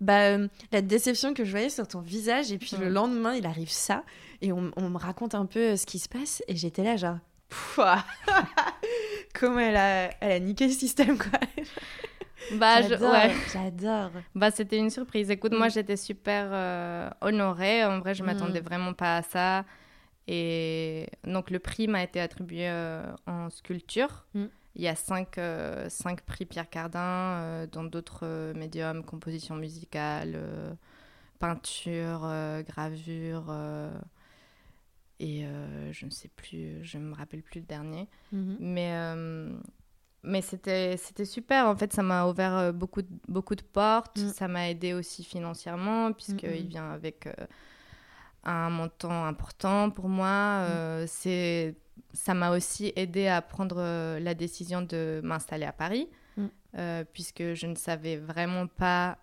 bah, 0.00 0.38
la 0.72 0.82
déception 0.82 1.34
que 1.34 1.44
je 1.44 1.50
voyais 1.50 1.68
sur 1.68 1.86
ton 1.86 2.00
visage, 2.00 2.52
et 2.52 2.58
puis 2.58 2.76
le 2.78 2.88
mm. 2.88 2.92
lendemain 2.92 3.34
il 3.34 3.46
arrive 3.46 3.70
ça, 3.70 4.04
et 4.40 4.52
on, 4.52 4.70
on 4.76 4.88
me 4.88 4.98
raconte 4.98 5.34
un 5.34 5.46
peu 5.46 5.76
ce 5.76 5.86
qui 5.86 5.98
se 5.98 6.08
passe, 6.08 6.42
et 6.48 6.56
j'étais 6.56 6.84
là 6.84 6.96
genre, 6.96 7.18
comment 9.34 9.58
elle 9.58 9.76
a, 9.76 10.10
elle 10.20 10.32
a 10.32 10.40
niqué 10.40 10.66
le 10.66 10.72
système 10.72 11.18
quoi. 11.18 11.38
Bah, 12.52 12.82
j'adore. 12.82 14.10
Bah, 14.34 14.50
c'était 14.50 14.78
une 14.78 14.90
surprise. 14.90 15.30
Écoute, 15.30 15.52
moi, 15.52 15.68
j'étais 15.68 15.96
super 15.96 16.48
euh, 16.52 17.10
honorée. 17.20 17.84
En 17.84 17.98
vrai, 17.98 18.14
je 18.14 18.22
mm. 18.22 18.26
m'attendais 18.26 18.60
vraiment 18.60 18.92
pas 18.92 19.16
à 19.16 19.22
ça. 19.22 19.64
Et 20.28 21.08
donc, 21.24 21.50
le 21.50 21.58
prix 21.58 21.88
m'a 21.88 22.02
été 22.02 22.20
attribué 22.20 22.68
euh, 22.68 23.04
en 23.26 23.50
sculpture. 23.50 24.26
Mm. 24.34 24.44
Il 24.76 24.82
y 24.82 24.88
a 24.88 24.94
cinq, 24.94 25.38
euh, 25.38 25.88
cinq 25.88 26.20
prix 26.22 26.44
Pierre 26.44 26.68
Cardin 26.68 27.66
dans 27.72 27.84
d'autres 27.84 28.52
médiums, 28.54 29.02
composition 29.04 29.56
musicale, 29.56 30.38
peinture, 31.38 32.30
gravure. 32.68 33.50
Et 35.18 35.44
je 35.92 36.04
ne 36.04 36.10
sais 36.10 36.28
plus, 36.28 36.82
je 36.82 36.98
ne 36.98 37.04
me 37.04 37.14
rappelle 37.14 37.42
plus 37.42 37.60
le 37.60 37.66
dernier. 37.66 38.08
Mhm. 38.32 38.56
Mais, 38.60 39.16
mais 40.22 40.42
c'était 40.42 40.96
super. 41.24 41.66
En 41.66 41.76
fait, 41.76 41.92
ça 41.92 42.02
m'a 42.02 42.26
ouvert 42.26 42.72
beaucoup, 42.72 43.02
de, 43.02 43.08
beaucoup 43.28 43.54
de 43.54 43.62
portes. 43.62 44.18
Mm. 44.18 44.28
Ça 44.28 44.48
m'a 44.48 44.68
aidé 44.68 44.92
aussi 44.92 45.24
financièrement, 45.24 46.12
puisqu'il 46.12 46.66
vient 46.66 46.90
avec 46.90 47.28
un 48.44 48.70
montant 48.70 49.24
important 49.24 49.90
pour 49.90 50.08
moi. 50.08 50.66
Mm. 50.68 51.06
c'est 51.06 51.76
ça 52.12 52.34
m'a 52.34 52.54
aussi 52.54 52.92
aidé 52.96 53.26
à 53.26 53.40
prendre 53.40 54.18
la 54.18 54.34
décision 54.34 54.82
de 54.82 55.20
m'installer 55.24 55.64
à 55.64 55.72
Paris. 55.72 56.08
Euh, 56.78 57.04
puisque 57.10 57.54
je 57.54 57.66
ne 57.66 57.74
savais 57.74 58.16
vraiment 58.16 58.66
pas 58.66 59.16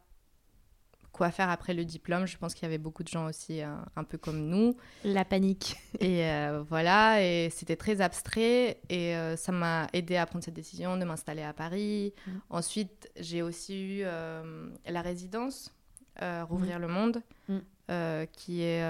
quoi 1.14 1.32
faire 1.32 1.50
après 1.50 1.74
le 1.74 1.86
diplôme. 1.86 2.26
Je 2.26 2.38
pense 2.38 2.54
qu'il 2.54 2.64
y 2.64 2.66
avait 2.66 2.80
beaucoup 2.80 3.04
de 3.04 3.08
gens 3.08 3.28
aussi 3.28 3.62
euh, 3.62 3.74
un 3.96 4.04
peu 4.04 4.18
comme 4.18 4.48
nous. 4.48 4.76
La 5.06 5.24
panique. 5.24 5.78
Et 6.02 6.26
euh, 6.26 6.64
voilà, 6.68 7.22
et 7.22 7.50
c'était 7.52 7.76
très 7.78 8.02
abstrait 8.02 8.82
et 8.90 9.16
ça 9.38 9.52
m'a 9.52 9.88
aidé 9.94 10.18
à 10.18 10.26
prendre 10.26 10.44
cette 10.44 10.56
décision 10.56 10.98
de 10.98 11.06
m'installer 11.06 11.44
à 11.44 11.54
Paris. 11.54 12.14
Mm. 12.26 12.32
Ensuite, 12.50 13.12
j'ai 13.18 13.42
aussi 13.42 14.00
eu 14.00 14.02
la 14.02 15.02
résidence 15.02 15.72
Rouvrir 16.20 16.80
mm. 16.80 16.82
le 16.82 16.88
Monde, 16.88 17.22
mm. 17.48 18.26
qui 18.34 18.64
est 18.64 18.84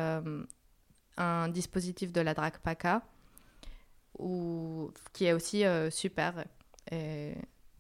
un 1.18 1.50
dispositif 1.50 2.14
de 2.14 2.22
la 2.22 2.34
DRAC 2.34 2.60
PACA, 2.60 3.04
qui 5.12 5.26
est 5.26 5.34
aussi 5.34 5.64
super. 5.92 6.46
Et 6.92 7.34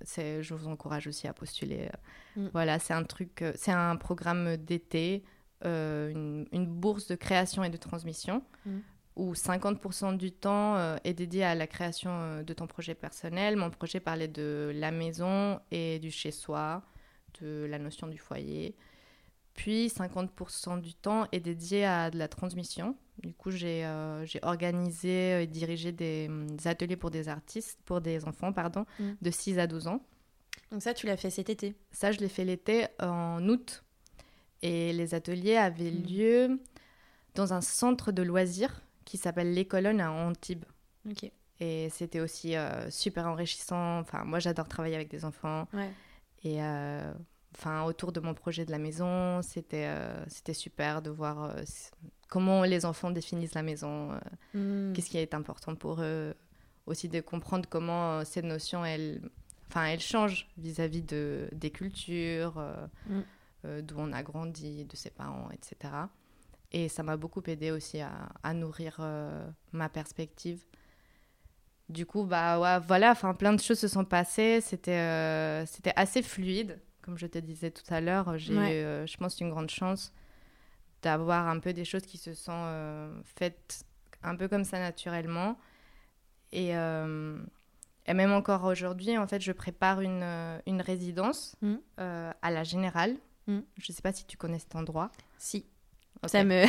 je 0.05 0.53
vous 0.53 0.67
encourage 0.67 1.07
aussi 1.07 1.27
à 1.27 1.33
postuler. 1.33 1.89
Mm. 2.35 2.47
Voilà, 2.53 2.79
c'est 2.79 2.93
un 2.93 3.03
truc, 3.03 3.41
euh, 3.41 3.53
c'est 3.55 3.71
un 3.71 3.95
programme 3.95 4.57
d'été, 4.57 5.23
euh, 5.65 6.45
une, 6.51 6.65
bourse 6.65 7.07
de 7.07 7.15
création 7.15 7.63
et 7.63 7.69
de 7.69 7.77
transmission, 7.77 8.43
mm. 8.65 8.79
où 9.15 9.33
50% 9.33 10.17
du 10.17 10.31
temps 10.31 10.75
euh, 10.75 10.97
est 11.03 11.13
dédié 11.13 11.43
à 11.43 11.55
la 11.55 11.67
création 11.67 12.43
de 12.43 12.53
ton 12.53 12.67
projet 12.67 12.95
personnel. 12.95 13.55
Mon 13.55 13.69
projet 13.69 13.99
parlait 13.99 14.27
de 14.27 14.71
la 14.75 14.91
maison 14.91 15.59
et 15.71 15.99
du 15.99 16.11
chez-soi, 16.11 16.83
de 17.41 17.65
la 17.69 17.79
notion 17.79 18.07
du 18.07 18.17
foyer. 18.17 18.75
Puis 19.53 19.87
50% 19.87 20.81
du 20.81 20.95
temps 20.95 21.27
est 21.31 21.39
dédié 21.39 21.85
à 21.85 22.09
de 22.09 22.17
la 22.17 22.27
transmission. 22.27 22.97
Du 23.21 23.33
coup, 23.33 23.51
j'ai 23.51 23.85
euh, 23.85 24.25
organisé 24.41 25.43
et 25.43 25.47
dirigé 25.47 25.91
des, 25.91 26.29
ateliers 26.65 26.97
pour 26.97 27.11
des 27.11 27.29
artistes, 27.29 27.79
pour 27.85 28.01
des 28.01 28.25
enfants, 28.25 28.51
pardon, 28.51 28.85
mm. 28.99 29.11
de 29.21 29.31
6 29.31 29.59
à 29.59 29.67
12 29.67 29.87
ans. 29.87 30.01
Donc 30.71 30.81
ça, 30.81 30.93
tu 30.93 31.05
l'as 31.05 31.17
fait 31.17 31.29
cet 31.29 31.49
été? 31.49 31.75
Ça, 31.91 32.11
je 32.11 32.19
l'ai 32.19 32.27
fait 32.27 32.45
l'été 32.45 32.87
en 32.99 33.47
août. 33.47 33.83
Et 34.61 34.93
les 34.93 35.13
ateliers 35.13 35.57
avaient 35.57 35.91
mm. 35.91 36.03
lieu 36.03 36.59
dans 37.35 37.53
un 37.53 37.61
centre 37.61 38.11
de 38.11 38.23
loisirs 38.23 38.81
qui 39.05 39.17
s'appelle 39.17 39.53
Les 39.53 39.65
Colonnes 39.65 40.01
à 40.01 40.11
Antibes. 40.11 40.65
Ok. 41.09 41.29
Et 41.59 41.89
c'était 41.89 42.19
aussi 42.19 42.55
euh, 42.55 42.89
super 42.89 43.27
enrichissant. 43.27 43.99
Enfin, 43.99 44.23
moi, 44.25 44.39
j'adore 44.39 44.67
travailler 44.67 44.95
avec 44.95 45.09
des 45.09 45.23
enfants. 45.23 45.67
Ouais. 45.73 45.89
Et 46.43 46.63
euh, 46.63 47.13
enfin, 47.55 47.83
autour 47.83 48.11
de 48.11 48.19
mon 48.19 48.33
projet 48.33 48.65
de 48.65 48.71
la 48.71 48.79
maison. 48.79 49.41
C'était 49.41 49.85
euh, 49.85 50.23
c'était 50.27 50.53
super 50.53 51.01
de 51.01 51.09
voir 51.09 51.55
comment 52.33 52.63
les 52.63 52.83
enfants 52.83 53.11
définissent 53.11 53.53
la 53.53 53.61
maison, 53.61 54.11
euh, 54.55 54.89
mm. 54.89 54.93
qu'est-ce 54.93 55.11
qui 55.11 55.19
est 55.19 55.35
important 55.35 55.75
pour 55.75 56.01
eux, 56.01 56.33
aussi 56.87 57.07
de 57.07 57.21
comprendre 57.21 57.69
comment 57.69 58.25
cette 58.25 58.45
notion, 58.45 58.83
elle, 58.83 59.21
enfin, 59.69 59.85
elle 59.85 59.99
change 59.99 60.47
vis-à-vis 60.57 61.03
de, 61.03 61.47
des 61.51 61.69
cultures, 61.69 62.59
mm. 63.07 63.81
d'où 63.81 63.95
on 63.99 64.11
a 64.11 64.23
grandi, 64.23 64.85
de 64.85 64.95
ses 64.95 65.11
parents, 65.11 65.49
etc. 65.51 65.93
Et 66.71 66.89
ça 66.89 67.03
m'a 67.03 67.17
beaucoup 67.17 67.43
aidé 67.45 67.69
aussi 67.69 68.01
à, 68.01 68.29
à 68.41 68.55
nourrir 68.55 68.99
ma 69.71 69.89
perspective. 69.89 70.63
Du 71.87 72.07
coup, 72.07 72.23
bah 72.23 72.59
ouais, 72.59 72.83
voilà, 72.87 73.11
enfin 73.11 73.35
plein 73.35 73.53
de 73.53 73.61
choses 73.61 73.77
se 73.77 73.87
sont 73.87 74.05
passées. 74.05 74.59
C'était 74.59 75.63
c'était 75.67 75.93
assez 75.95 76.23
fluide 76.23 76.79
comme 77.03 77.17
je 77.17 77.27
te 77.27 77.37
disais 77.37 77.69
tout 77.69 77.93
à 77.93 78.01
l'heure, 78.01 78.37
j'ai, 78.37 78.57
euh, 78.57 79.05
je 79.05 79.17
pense, 79.17 79.39
une 79.41 79.49
grande 79.49 79.69
chance 79.69 80.13
d'avoir 81.03 81.47
un 81.47 81.59
peu 81.59 81.73
des 81.73 81.85
choses 81.85 82.03
qui 82.03 82.17
se 82.17 82.33
sont 82.33 82.51
euh, 82.53 83.13
faites 83.35 83.85
un 84.23 84.35
peu 84.35 84.47
comme 84.47 84.63
ça 84.63 84.79
naturellement. 84.79 85.57
Et, 86.51 86.75
euh, 86.75 87.37
et 88.07 88.13
même 88.13 88.31
encore 88.31 88.63
aujourd'hui, 88.63 89.17
en 89.17 89.27
fait, 89.27 89.41
je 89.41 89.51
prépare 89.51 90.01
une, 90.01 90.23
une 90.65 90.81
résidence 90.81 91.55
mmh. 91.61 91.75
à 91.97 92.51
la 92.51 92.63
Générale. 92.63 93.15
Mmh. 93.47 93.59
Je 93.77 93.91
ne 93.91 93.95
sais 93.95 94.01
pas 94.01 94.13
si 94.13 94.25
tu 94.25 94.37
connais 94.37 94.59
cet 94.59 94.75
endroit. 94.75 95.11
Si. 95.37 95.65
Ça 96.25 96.43
me... 96.43 96.63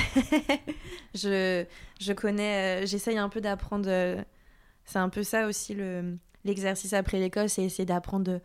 je, 1.15 1.65
je 2.01 2.13
connais, 2.13 2.87
j'essaye 2.87 3.19
un 3.19 3.29
peu 3.29 3.41
d'apprendre. 3.41 3.89
c'est 4.85 4.99
un 4.99 5.09
peu 5.09 5.23
ça 5.23 5.47
aussi 5.47 5.75
le, 5.75 6.19
l'exercice 6.45 6.93
après 6.93 7.19
l'école, 7.19 7.49
c'est 7.49 7.63
essayer 7.63 7.87
d'apprendre 7.87 8.41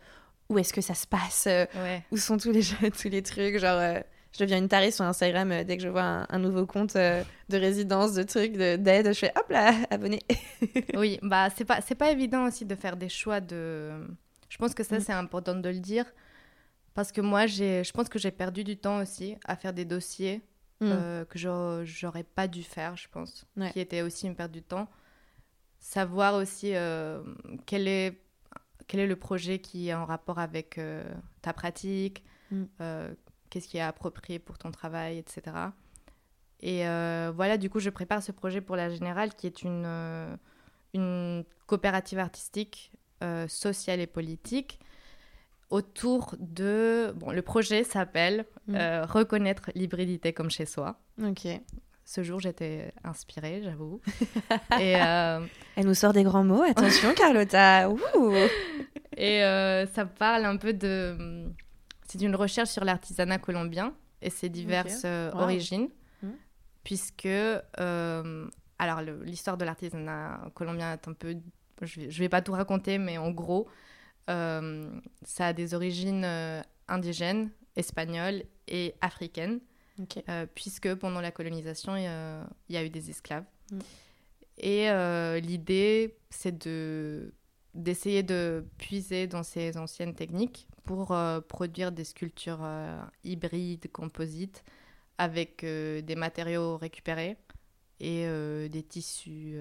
où 0.48 0.58
est-ce 0.58 0.72
que 0.72 0.80
ça 0.80 0.94
se 0.94 1.06
passe, 1.06 1.46
euh, 1.46 1.66
où 2.10 2.16
sont 2.16 2.36
tous 2.36 2.50
les 2.50 2.62
jeux, 2.62 2.90
tous 3.00 3.08
les 3.08 3.22
trucs, 3.22 3.58
genre 3.58 3.78
euh, 3.78 4.00
je 4.32 4.38
deviens 4.40 4.58
une 4.58 4.68
tarée 4.68 4.90
sur 4.90 5.04
Instagram 5.04 5.50
euh, 5.52 5.64
dès 5.64 5.76
que 5.76 5.82
je 5.82 5.88
vois 5.88 6.26
un, 6.28 6.38
nouveau 6.38 6.66
compte 6.66 6.94
de 6.94 7.24
résidence, 7.50 8.14
de 8.14 8.22
trucs, 8.22 8.52
d'aide, 8.52 9.08
je 9.08 9.18
fais 9.18 9.32
hop 9.36 9.48
là, 9.50 9.74
abonné. 9.90 10.20
oui, 10.94 11.18
bah 11.22 11.48
c'est 11.56 11.64
pas 11.64 11.80
c'est 11.80 11.94
pas 11.94 12.10
évident 12.10 12.46
aussi 12.46 12.64
de 12.64 12.74
faire 12.74 12.96
des 12.96 13.08
choix 13.08 13.40
de. 13.40 13.90
Je 14.48 14.58
pense 14.58 14.74
que 14.74 14.82
ça 14.82 14.98
mm. 14.98 15.00
c'est 15.00 15.12
important 15.12 15.54
de 15.54 15.68
le 15.68 15.78
dire 15.78 16.06
parce 16.94 17.12
que 17.12 17.20
moi 17.20 17.46
j'ai, 17.46 17.84
je 17.84 17.92
pense 17.92 18.08
que 18.08 18.18
j'ai 18.18 18.32
perdu 18.32 18.64
du 18.64 18.76
temps 18.76 19.00
aussi 19.00 19.36
à 19.44 19.56
faire 19.56 19.72
des 19.72 19.84
dossiers 19.84 20.42
mm. 20.80 21.24
que 21.28 21.38
j'aurais 21.84 22.24
pas 22.24 22.48
dû 22.48 22.62
faire, 22.62 22.96
je 22.96 23.08
pense, 23.08 23.46
qui 23.72 23.80
était 23.80 24.02
aussi 24.02 24.26
une 24.26 24.34
perte 24.34 24.52
du 24.52 24.62
temps. 24.62 24.88
Savoir 25.78 26.34
aussi 26.34 26.72
quel 27.66 27.88
est 27.88 28.20
quel 28.90 28.98
est 28.98 29.06
le 29.06 29.14
projet 29.14 29.60
qui 29.60 29.88
est 29.88 29.94
en 29.94 30.04
rapport 30.04 30.40
avec 30.40 30.76
euh, 30.76 31.04
ta 31.42 31.52
pratique, 31.52 32.24
mm. 32.50 32.64
euh, 32.80 33.14
qu'est-ce 33.50 33.68
qui 33.68 33.76
est 33.76 33.82
approprié 33.82 34.38
pour 34.38 34.58
ton 34.58 34.70
travail, 34.70 35.18
etc. 35.18 35.56
Et 36.60 36.86
euh, 36.86 37.32
voilà, 37.34 37.58
du 37.58 37.68
coup, 37.70 37.80
je 37.80 37.90
prépare 37.90 38.22
ce 38.22 38.32
projet 38.32 38.60
pour 38.60 38.76
la 38.76 38.90
Générale, 38.90 39.34
qui 39.34 39.46
est 39.46 39.62
une, 39.62 40.38
une 40.94 41.44
coopérative 41.66 42.18
artistique, 42.18 42.92
sociale 43.48 44.00
et 44.00 44.06
politique, 44.06 44.80
autour 45.68 46.34
de... 46.38 47.12
Bon, 47.16 47.32
le 47.32 47.42
projet 47.42 47.84
s'appelle 47.84 48.46
mm. 48.66 49.02
Reconnaître 49.02 49.70
l'hybridité 49.74 50.32
comme 50.32 50.50
chez 50.50 50.64
soi. 50.66 50.98
Ok. 51.22 51.46
Ce 52.10 52.24
jour, 52.24 52.40
j'étais 52.40 52.92
inspirée, 53.04 53.60
j'avoue. 53.62 54.00
et 54.80 55.00
euh, 55.00 55.38
Elle 55.76 55.86
nous 55.86 55.94
sort 55.94 56.12
des 56.12 56.24
grands 56.24 56.42
mots. 56.42 56.64
Attention, 56.64 57.14
Carlotta. 57.16 57.88
et 59.16 59.44
euh, 59.44 59.86
ça 59.86 60.06
parle 60.06 60.44
un 60.44 60.56
peu 60.56 60.72
de. 60.72 61.46
C'est 62.10 62.22
une 62.22 62.36
recherche 62.36 62.70
sur 62.70 62.84
l'artisanat 62.84 63.38
colombien 63.38 63.94
et 64.22 64.30
ses 64.30 64.48
diverses 64.48 65.02
euh, 65.04 65.30
origines, 65.32 65.88
hmm. 66.22 66.30
puisque 66.84 67.28
alors 68.78 69.00
l'histoire 69.24 69.56
de 69.56 69.64
l'artisanat 69.64 70.50
colombien 70.54 70.92
est 70.94 71.08
un 71.08 71.12
peu. 71.12 71.36
Je 71.82 72.00
vais, 72.00 72.06
vais 72.08 72.28
pas 72.28 72.42
tout 72.42 72.52
raconter, 72.52 72.98
mais 72.98 73.18
en 73.18 73.30
gros, 73.30 73.68
ça 74.26 75.46
a 75.46 75.52
des 75.52 75.74
origines 75.74 76.26
indigènes, 76.88 77.50
espagnoles 77.76 78.44
et 78.68 78.94
africaines. 79.00 79.60
Euh, 80.28 80.46
puisque 80.54 80.94
pendant 80.94 81.20
la 81.20 81.30
colonisation, 81.30 81.96
il 81.96 82.04
y, 82.74 82.76
a 82.76 82.84
eu 82.84 82.90
des 82.90 83.10
esclaves. 83.10 83.44
Mm. 83.70 83.78
Et 84.58 84.90
euh, 84.90 85.40
l'idée, 85.40 86.16
c'est 86.30 86.56
de 86.56 87.32
d'essayer 87.74 88.22
de 88.22 88.64
puiser 88.78 89.26
dans 89.26 89.42
ces 89.42 89.76
anciennes 89.76 90.14
techniques 90.14 90.66
pour 90.84 91.12
euh, 91.12 91.40
produire 91.40 91.92
des 91.92 92.04
sculptures 92.04 92.66
hybrides, 93.24 93.90
composites, 93.92 94.64
avec 95.18 95.64
des 95.64 96.14
matériaux 96.16 96.76
récupérés 96.76 97.36
et 98.00 98.26
des 98.70 98.82
tissus. 98.82 99.60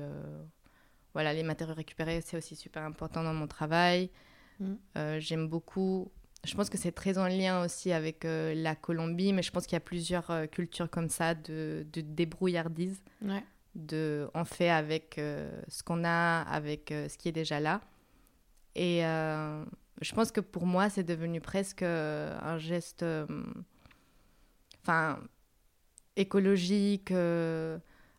Voilà, 1.14 1.34
les 1.34 1.44
matériaux 1.44 1.76
récupérés, 1.76 2.22
c'est 2.22 2.38
aussi 2.38 2.56
super 2.56 2.84
important 2.84 3.24
dans 3.24 3.34
mon 3.34 3.48
travail. 3.48 4.10
Mm. 4.60 4.76
J'aime 5.20 5.50
beaucoup 5.50 6.10
je 6.46 6.56
pense 6.56 6.70
que 6.70 6.78
c'est 6.78 6.92
très 6.92 7.18
en 7.18 7.28
lien 7.28 7.64
aussi 7.64 7.92
avec 7.92 8.24
euh, 8.26 8.54
la 8.56 8.76
Colombie, 8.76 9.34
mais 9.34 9.44
je 9.44 9.52
pense 9.52 9.66
qu'il 9.66 9.74
y 9.74 9.78
a 9.78 9.82
plusieurs 9.82 10.30
euh, 10.32 10.46
cultures 10.46 10.90
comme 10.90 11.10
ça 11.10 11.36
de, 11.36 11.86
de 11.92 12.02
débrouillardise. 12.02 13.02
De, 13.76 14.30
on 14.34 14.46
fait 14.46 14.70
avec 14.70 15.18
euh, 15.18 15.62
ce 15.68 15.84
qu'on 15.84 16.04
a, 16.04 16.42
avec 16.42 16.90
ce 16.90 17.18
qui 17.18 17.30
est 17.30 17.34
déjà 17.34 17.60
là. 17.60 17.82
Et 18.76 19.02
je 19.02 20.16
pense 20.16 20.32
que 20.32 20.42
pour 20.42 20.66
moi, 20.66 20.90
c'est 20.90 21.04
devenu 21.04 21.42
presque 21.42 21.84
un 21.84 22.58
geste 22.58 23.06
enfin, 24.84 25.20
écologique, 26.16 27.14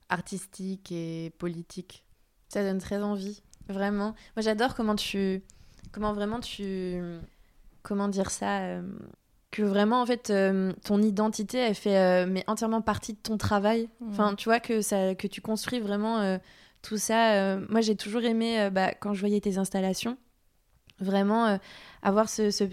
artistique 0.08 0.92
et 0.92 1.32
politique. 1.38 2.04
Ça 2.48 2.62
donne 2.62 2.78
très 2.78 3.02
envie, 3.02 3.42
vraiment. 3.68 4.14
Moi, 4.36 4.42
j'adore 4.42 4.74
comment 4.74 4.96
tu. 4.96 5.42
Comment 5.92 6.12
vraiment 6.12 6.38
tu 6.38 7.00
comment 7.82 8.08
dire 8.08 8.30
ça 8.30 8.60
euh, 8.60 8.82
que 9.50 9.62
vraiment 9.62 10.00
en 10.00 10.06
fait 10.06 10.30
euh, 10.30 10.72
ton 10.84 11.02
identité 11.02 11.58
elle 11.58 11.74
fait 11.74 11.96
euh, 11.96 12.26
mais 12.28 12.44
entièrement 12.46 12.82
partie 12.82 13.14
de 13.14 13.18
ton 13.18 13.36
travail 13.36 13.88
enfin 14.08 14.34
tu 14.34 14.48
vois 14.48 14.60
que 14.60 14.80
ça 14.80 15.14
que 15.14 15.26
tu 15.26 15.40
construis 15.40 15.80
vraiment 15.80 16.20
euh, 16.20 16.38
tout 16.82 16.98
ça 16.98 17.56
moi 17.68 17.80
j'ai 17.80 17.96
toujours 17.96 18.22
aimé 18.22 18.70
bah, 18.72 18.94
quand 18.94 19.12
je 19.12 19.20
voyais 19.20 19.40
tes 19.40 19.58
installations 19.58 20.16
vraiment 21.00 21.58
avoir 22.02 22.28
ce, 22.28 22.50
ce, 22.50 22.64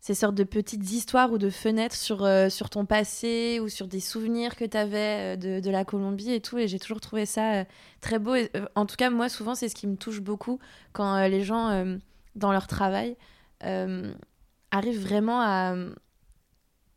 ces 0.00 0.14
sortes 0.14 0.34
de 0.34 0.44
petites 0.44 0.90
histoires 0.90 1.32
ou 1.32 1.38
de 1.38 1.50
fenêtres 1.50 1.96
sur, 1.96 2.28
sur 2.50 2.70
ton 2.70 2.86
passé 2.86 3.60
ou 3.60 3.68
sur 3.68 3.86
des 3.86 4.00
souvenirs 4.00 4.56
que 4.56 4.64
tu 4.64 4.76
avais 4.76 5.36
de, 5.36 5.60
de, 5.60 5.70
la 5.70 5.84
Colombie 5.84 6.32
et 6.32 6.40
tout 6.40 6.58
et 6.58 6.68
j'ai 6.68 6.78
toujours 6.78 7.00
trouvé 7.00 7.26
ça 7.26 7.64
très 8.00 8.18
beau 8.18 8.34
et, 8.34 8.50
en 8.74 8.86
tout 8.86 8.96
cas 8.96 9.10
moi 9.10 9.28
souvent 9.28 9.54
c'est 9.54 9.68
ce 9.68 9.74
qui 9.74 9.86
me 9.86 9.96
touche 9.96 10.20
beaucoup 10.20 10.58
quand 10.92 11.26
les 11.28 11.42
gens 11.42 11.96
dans 12.34 12.52
leur 12.52 12.66
travail 12.66 13.16
arrive 13.60 15.00
vraiment 15.00 15.40
à, 15.40 15.74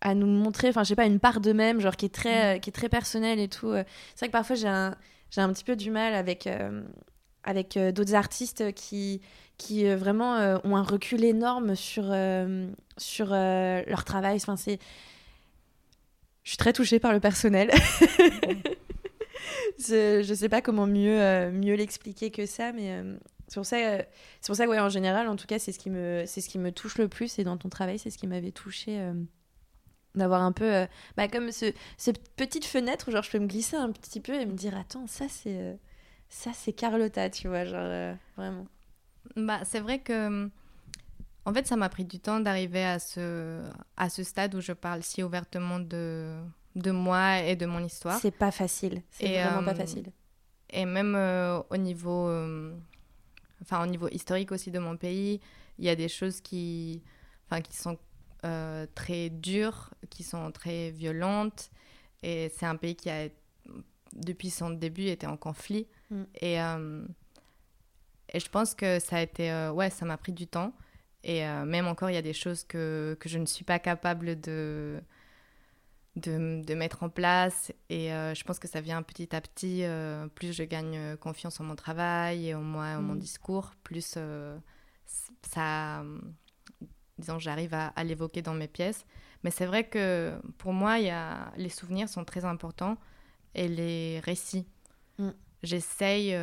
à 0.05 0.13
nous 0.13 0.27
montrer, 0.27 0.69
enfin, 0.69 0.83
je 0.83 0.89
sais 0.89 0.95
pas, 0.95 1.07
une 1.07 1.19
part 1.19 1.41
d'eux-mêmes, 1.41 1.81
genre 1.81 1.95
qui 1.95 2.05
est 2.05 2.13
très, 2.13 2.57
mm. 2.57 2.59
qui 2.59 2.69
est 2.69 2.73
très 2.73 2.89
personnelle 2.89 3.39
et 3.39 3.47
tout. 3.47 3.73
C'est 3.73 4.19
vrai 4.19 4.27
que 4.27 4.31
parfois 4.31 4.55
j'ai 4.55 4.67
un, 4.67 4.95
j'ai 5.31 5.41
un 5.41 5.51
petit 5.51 5.63
peu 5.63 5.75
du 5.75 5.89
mal 5.89 6.13
avec, 6.13 6.47
euh, 6.47 6.83
avec 7.45 7.77
euh, 7.77 7.91
d'autres 7.91 8.15
artistes 8.15 8.73
qui, 8.73 9.21
qui 9.57 9.87
euh, 9.87 9.95
vraiment 9.95 10.59
ont 10.63 10.75
un 10.75 10.83
recul 10.83 11.23
énorme 11.23 11.75
sur, 11.75 12.13
sur 12.97 13.29
leur 13.29 14.03
travail. 14.03 14.35
Enfin, 14.35 14.57
c'est... 14.57 14.79
Je 16.43 16.51
suis 16.51 16.57
très 16.57 16.73
touchée 16.73 16.99
par 16.99 17.11
le 17.11 17.19
personnel. 17.19 17.71
je, 19.79 20.21
je 20.23 20.33
sais 20.35 20.49
pas 20.49 20.61
comment 20.61 20.85
mieux, 20.85 21.49
mieux 21.51 21.73
l'expliquer 21.73 22.29
que 22.29 22.45
ça, 22.45 22.71
mais 22.71 23.01
c'est 23.47 23.55
pour 23.55 23.65
ça, 23.65 23.77
c'est 24.41 24.47
pour 24.47 24.55
ça 24.55 24.65
que 24.65 24.71
ouais, 24.71 24.79
en 24.79 24.89
général, 24.89 25.27
en 25.27 25.35
tout 25.35 25.47
cas, 25.47 25.59
c'est 25.59 25.71
ce 25.71 25.79
qui 25.79 25.89
me, 25.89 26.23
c'est 26.25 26.41
ce 26.41 26.49
qui 26.49 26.59
me 26.59 26.71
touche 26.71 26.97
le 26.97 27.07
plus. 27.07 27.37
Et 27.39 27.43
dans 27.43 27.57
ton 27.57 27.69
travail, 27.69 27.99
c'est 27.99 28.09
ce 28.09 28.17
qui 28.17 28.27
m'avait 28.27 28.51
touché 28.51 28.99
euh, 28.99 29.13
d'avoir 30.15 30.41
un 30.41 30.51
peu, 30.51 30.73
euh, 30.73 30.85
bah, 31.15 31.27
comme 31.27 31.51
ce, 31.51 31.71
cette 31.97 32.35
petite 32.35 32.65
fenêtre 32.65 33.09
où 33.09 33.11
genre 33.11 33.23
je 33.23 33.31
peux 33.31 33.39
me 33.39 33.47
glisser 33.47 33.75
un 33.75 33.91
petit 33.91 34.19
peu 34.19 34.33
et 34.33 34.45
me 34.45 34.53
dire 34.53 34.75
attends, 34.75 35.07
ça 35.07 35.25
c'est, 35.29 35.57
euh, 35.57 35.75
ça 36.35 36.51
c'est 36.53 36.73
Carlotta, 36.73 37.29
tu 37.29 37.47
vois, 37.47 37.65
genre 37.65 38.15
vraiment. 38.37 38.67
Bah, 39.35 39.61
c'est 39.63 39.79
vrai 39.79 39.99
que, 39.99 40.49
en 41.45 41.53
fait, 41.53 41.65
ça 41.65 41.75
m'a 41.75 41.89
pris 41.89 42.05
du 42.05 42.19
temps 42.19 42.39
d'arriver 42.39 42.83
à 42.83 42.99
ce, 42.99 43.63
à 43.97 44.09
ce 44.09 44.23
stade 44.23 44.53
où 44.55 44.61
je 44.61 44.73
parle 44.73 45.01
si 45.03 45.23
ouvertement 45.23 45.79
de, 45.79 46.35
de 46.75 46.91
moi 46.91 47.39
et 47.39 47.55
de 47.55 47.65
mon 47.65 47.83
histoire. 47.83 48.19
C'est 48.19 48.31
pas 48.31 48.51
facile. 48.51 49.01
C'est 49.11 49.41
vraiment 49.43 49.63
pas 49.63 49.75
facile. 49.75 50.11
Et 50.69 50.85
même 50.85 51.15
au 51.69 51.77
niveau 51.77 52.29
enfin 53.61 53.83
au 53.83 53.87
niveau 53.87 54.07
historique 54.09 54.51
aussi 54.51 54.71
de 54.71 54.79
mon 54.79 54.97
pays, 54.97 55.39
il 55.79 55.85
y 55.85 55.89
a 55.89 55.95
des 55.95 56.09
choses 56.09 56.41
qui, 56.41 57.01
enfin, 57.45 57.61
qui 57.61 57.75
sont 57.75 57.97
euh, 58.45 58.85
très 58.95 59.29
dures, 59.29 59.93
qui 60.09 60.23
sont 60.23 60.51
très 60.51 60.91
violentes. 60.91 61.71
Et 62.23 62.51
c'est 62.55 62.65
un 62.65 62.75
pays 62.75 62.95
qui 62.95 63.09
a, 63.09 63.29
depuis 64.13 64.49
son 64.49 64.69
début, 64.71 65.05
été 65.05 65.27
en 65.27 65.37
conflit. 65.37 65.87
Mm. 66.09 66.23
Et, 66.41 66.61
euh, 66.61 67.05
et 68.33 68.39
je 68.39 68.49
pense 68.49 68.75
que 68.75 68.99
ça 68.99 69.17
a 69.17 69.21
été, 69.21 69.51
euh, 69.51 69.71
ouais, 69.71 69.89
ça 69.89 70.05
m'a 70.05 70.17
pris 70.17 70.33
du 70.33 70.47
temps. 70.47 70.73
Et 71.23 71.43
même 71.65 71.87
encore, 71.87 72.11
il 72.11 72.13
y 72.13 72.17
a 72.17 72.21
des 72.21 72.33
choses 72.33 72.63
que, 72.63 73.17
que 73.19 73.27
je 73.27 73.39
ne 73.39 73.47
suis 73.47 73.63
pas 73.63 73.79
capable 73.79 74.39
de, 74.39 75.01
de, 76.15 76.61
de, 76.63 76.75
mettre 76.75 77.03
en 77.03 77.09
place. 77.09 77.71
Et 77.89 78.13
euh, 78.13 78.33
je 78.33 78.43
pense 78.43 78.59
que 78.59 78.67
ça 78.67 78.81
vient 78.81 79.01
petit 79.01 79.35
à 79.35 79.41
petit. 79.41 79.83
Euh, 79.83 80.27
plus 80.27 80.53
je 80.53 80.63
gagne 80.63 80.97
euh, 80.97 81.17
confiance 81.17 81.59
en 81.59 81.63
mon 81.63 81.75
travail 81.75 82.49
et 82.49 82.55
en 82.55 82.61
moi, 82.61 82.85
en 82.97 83.01
mon 83.01 83.15
mm. 83.15 83.19
discours, 83.19 83.71
plus 83.83 84.17
ça, 85.41 86.03
disons, 87.17 87.39
j'arrive 87.39 87.73
à, 87.73 88.03
l'évoquer 88.03 88.41
dans 88.41 88.53
mes 88.53 88.67
pièces. 88.67 89.05
Mais 89.43 89.51
c'est 89.51 89.65
vrai 89.65 89.87
que 89.87 90.33
pour 90.57 90.73
moi, 90.73 90.99
y 90.99 91.09
a, 91.09 91.51
les 91.57 91.69
souvenirs 91.69 92.09
sont 92.09 92.25
très 92.25 92.45
importants 92.45 92.97
et 93.53 93.67
les 93.67 94.19
récits. 94.21 94.65
Mm. 95.19 95.29
J'essaye. 95.65 96.35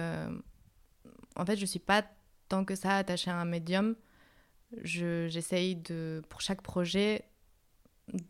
en 1.36 1.46
fait, 1.46 1.56
je 1.56 1.66
suis 1.66 1.78
pas 1.78 2.04
tant 2.48 2.64
que 2.64 2.74
ça 2.74 2.96
attachée 2.96 3.30
à 3.30 3.36
un 3.36 3.44
médium. 3.44 3.96
J'essaye 4.82 5.76
de, 5.76 6.22
pour 6.28 6.40
chaque 6.40 6.62
projet, 6.62 7.24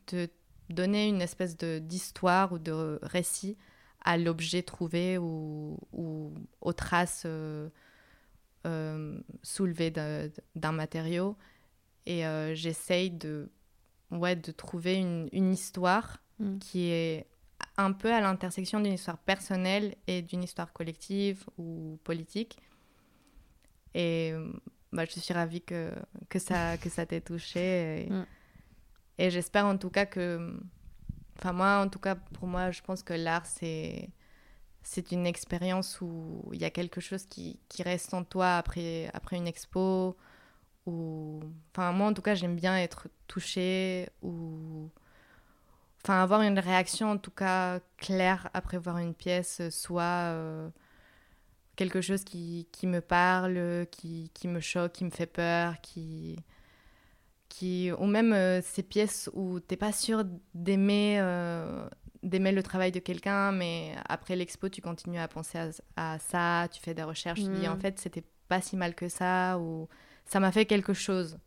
de 0.08 0.28
donner 0.70 1.08
une 1.08 1.22
espèce 1.22 1.56
d'histoire 1.56 2.52
ou 2.52 2.58
de 2.58 2.98
récit 3.02 3.56
à 4.04 4.16
l'objet 4.16 4.62
trouvé 4.62 5.18
ou, 5.18 5.78
ou, 5.92 6.32
aux 6.60 6.72
traces 6.72 7.22
euh, 7.26 7.68
euh, 8.66 9.18
soulevées 9.42 9.90
d'un 9.90 10.72
matériau. 10.72 11.36
Et 12.06 12.26
euh, 12.26 12.54
j'essaye 12.54 13.10
de, 13.10 13.50
ouais, 14.10 14.34
de 14.34 14.50
trouver 14.50 14.96
une, 14.96 15.28
une 15.32 15.52
histoire 15.52 16.18
mm. 16.40 16.58
qui 16.58 16.90
est 16.90 17.26
un 17.76 17.92
peu 17.92 18.12
à 18.12 18.20
l'intersection 18.20 18.80
d'une 18.80 18.92
histoire 18.92 19.18
personnelle 19.18 19.96
et 20.06 20.22
d'une 20.22 20.42
histoire 20.42 20.72
collective 20.72 21.44
ou 21.58 21.98
politique. 22.04 22.58
Et 23.94 24.34
bah, 24.92 25.04
je 25.04 25.18
suis 25.18 25.34
ravie 25.34 25.62
que, 25.62 25.92
que 26.28 26.38
ça, 26.38 26.76
que 26.76 26.88
ça 26.88 27.06
t'ait 27.06 27.20
touché. 27.20 28.06
Et, 28.06 28.10
mm. 28.10 28.26
Et 29.18 29.30
j'espère 29.30 29.66
en 29.66 29.76
tout 29.76 29.90
cas 29.90 30.06
que. 30.06 30.58
Enfin, 31.38 31.52
moi, 31.52 31.82
en 31.82 31.88
tout 31.88 31.98
cas, 31.98 32.14
pour 32.14 32.46
moi, 32.46 32.70
je 32.70 32.82
pense 32.82 33.02
que 33.02 33.14
l'art, 33.14 33.46
c'est. 33.46 34.10
C'est 34.84 35.12
une 35.12 35.26
expérience 35.26 36.00
où 36.00 36.50
il 36.52 36.60
y 36.60 36.64
a 36.64 36.70
quelque 36.70 37.00
chose 37.00 37.24
qui, 37.26 37.60
qui, 37.68 37.84
reste 37.84 38.14
en 38.14 38.24
toi 38.24 38.56
après, 38.56 39.08
après 39.14 39.36
une 39.36 39.46
expo. 39.46 40.16
Ou... 40.86 41.40
Enfin, 41.70 41.92
moi, 41.92 42.08
en 42.08 42.14
tout 42.14 42.22
cas, 42.22 42.34
j'aime 42.34 42.56
bien 42.56 42.76
être 42.76 43.08
touchée 43.28 44.08
ou. 44.22 44.90
Enfin, 46.04 46.22
avoir 46.22 46.42
une 46.42 46.58
réaction, 46.58 47.10
en 47.12 47.18
tout 47.18 47.30
cas, 47.30 47.80
claire 47.96 48.48
après 48.54 48.78
voir 48.78 48.98
une 48.98 49.14
pièce, 49.14 49.62
soit. 49.70 50.02
Euh, 50.02 50.68
quelque 51.76 52.00
chose 52.00 52.24
qui, 52.24 52.68
qui, 52.72 52.86
me 52.86 53.00
parle, 53.00 53.86
qui, 53.90 54.30
qui, 54.34 54.48
me 54.48 54.60
choque, 54.60 54.92
qui 54.92 55.04
me 55.04 55.10
fait 55.10 55.26
peur, 55.26 55.80
qui, 55.80 56.36
ou 57.98 58.06
même 58.06 58.32
euh, 58.32 58.60
ces 58.62 58.82
pièces 58.82 59.30
où 59.34 59.60
t'es 59.60 59.76
pas 59.76 59.92
sûr 59.92 60.24
d'aimer 60.54 61.18
euh, 61.20 61.88
d'aimer 62.22 62.52
le 62.52 62.62
travail 62.62 62.92
de 62.92 63.00
quelqu'un, 63.00 63.52
mais 63.52 63.94
après 64.08 64.36
l'expo, 64.36 64.68
tu 64.68 64.80
continues 64.80 65.18
à 65.18 65.28
penser 65.28 65.58
à, 65.96 66.18
ça, 66.18 66.68
tu 66.70 66.80
fais 66.80 66.94
des 66.94 67.02
recherches, 67.02 67.40
tu 67.40 67.48
dis 67.48 67.66
en 67.66 67.76
mm. 67.76 67.80
fait, 67.80 67.98
c'était 67.98 68.24
pas 68.48 68.60
si 68.60 68.76
mal 68.76 68.94
que 68.94 69.08
ça, 69.08 69.58
ou 69.58 69.88
ça 70.24 70.38
m'a 70.38 70.52
fait 70.52 70.66
quelque 70.66 70.92
chose. 70.92 71.38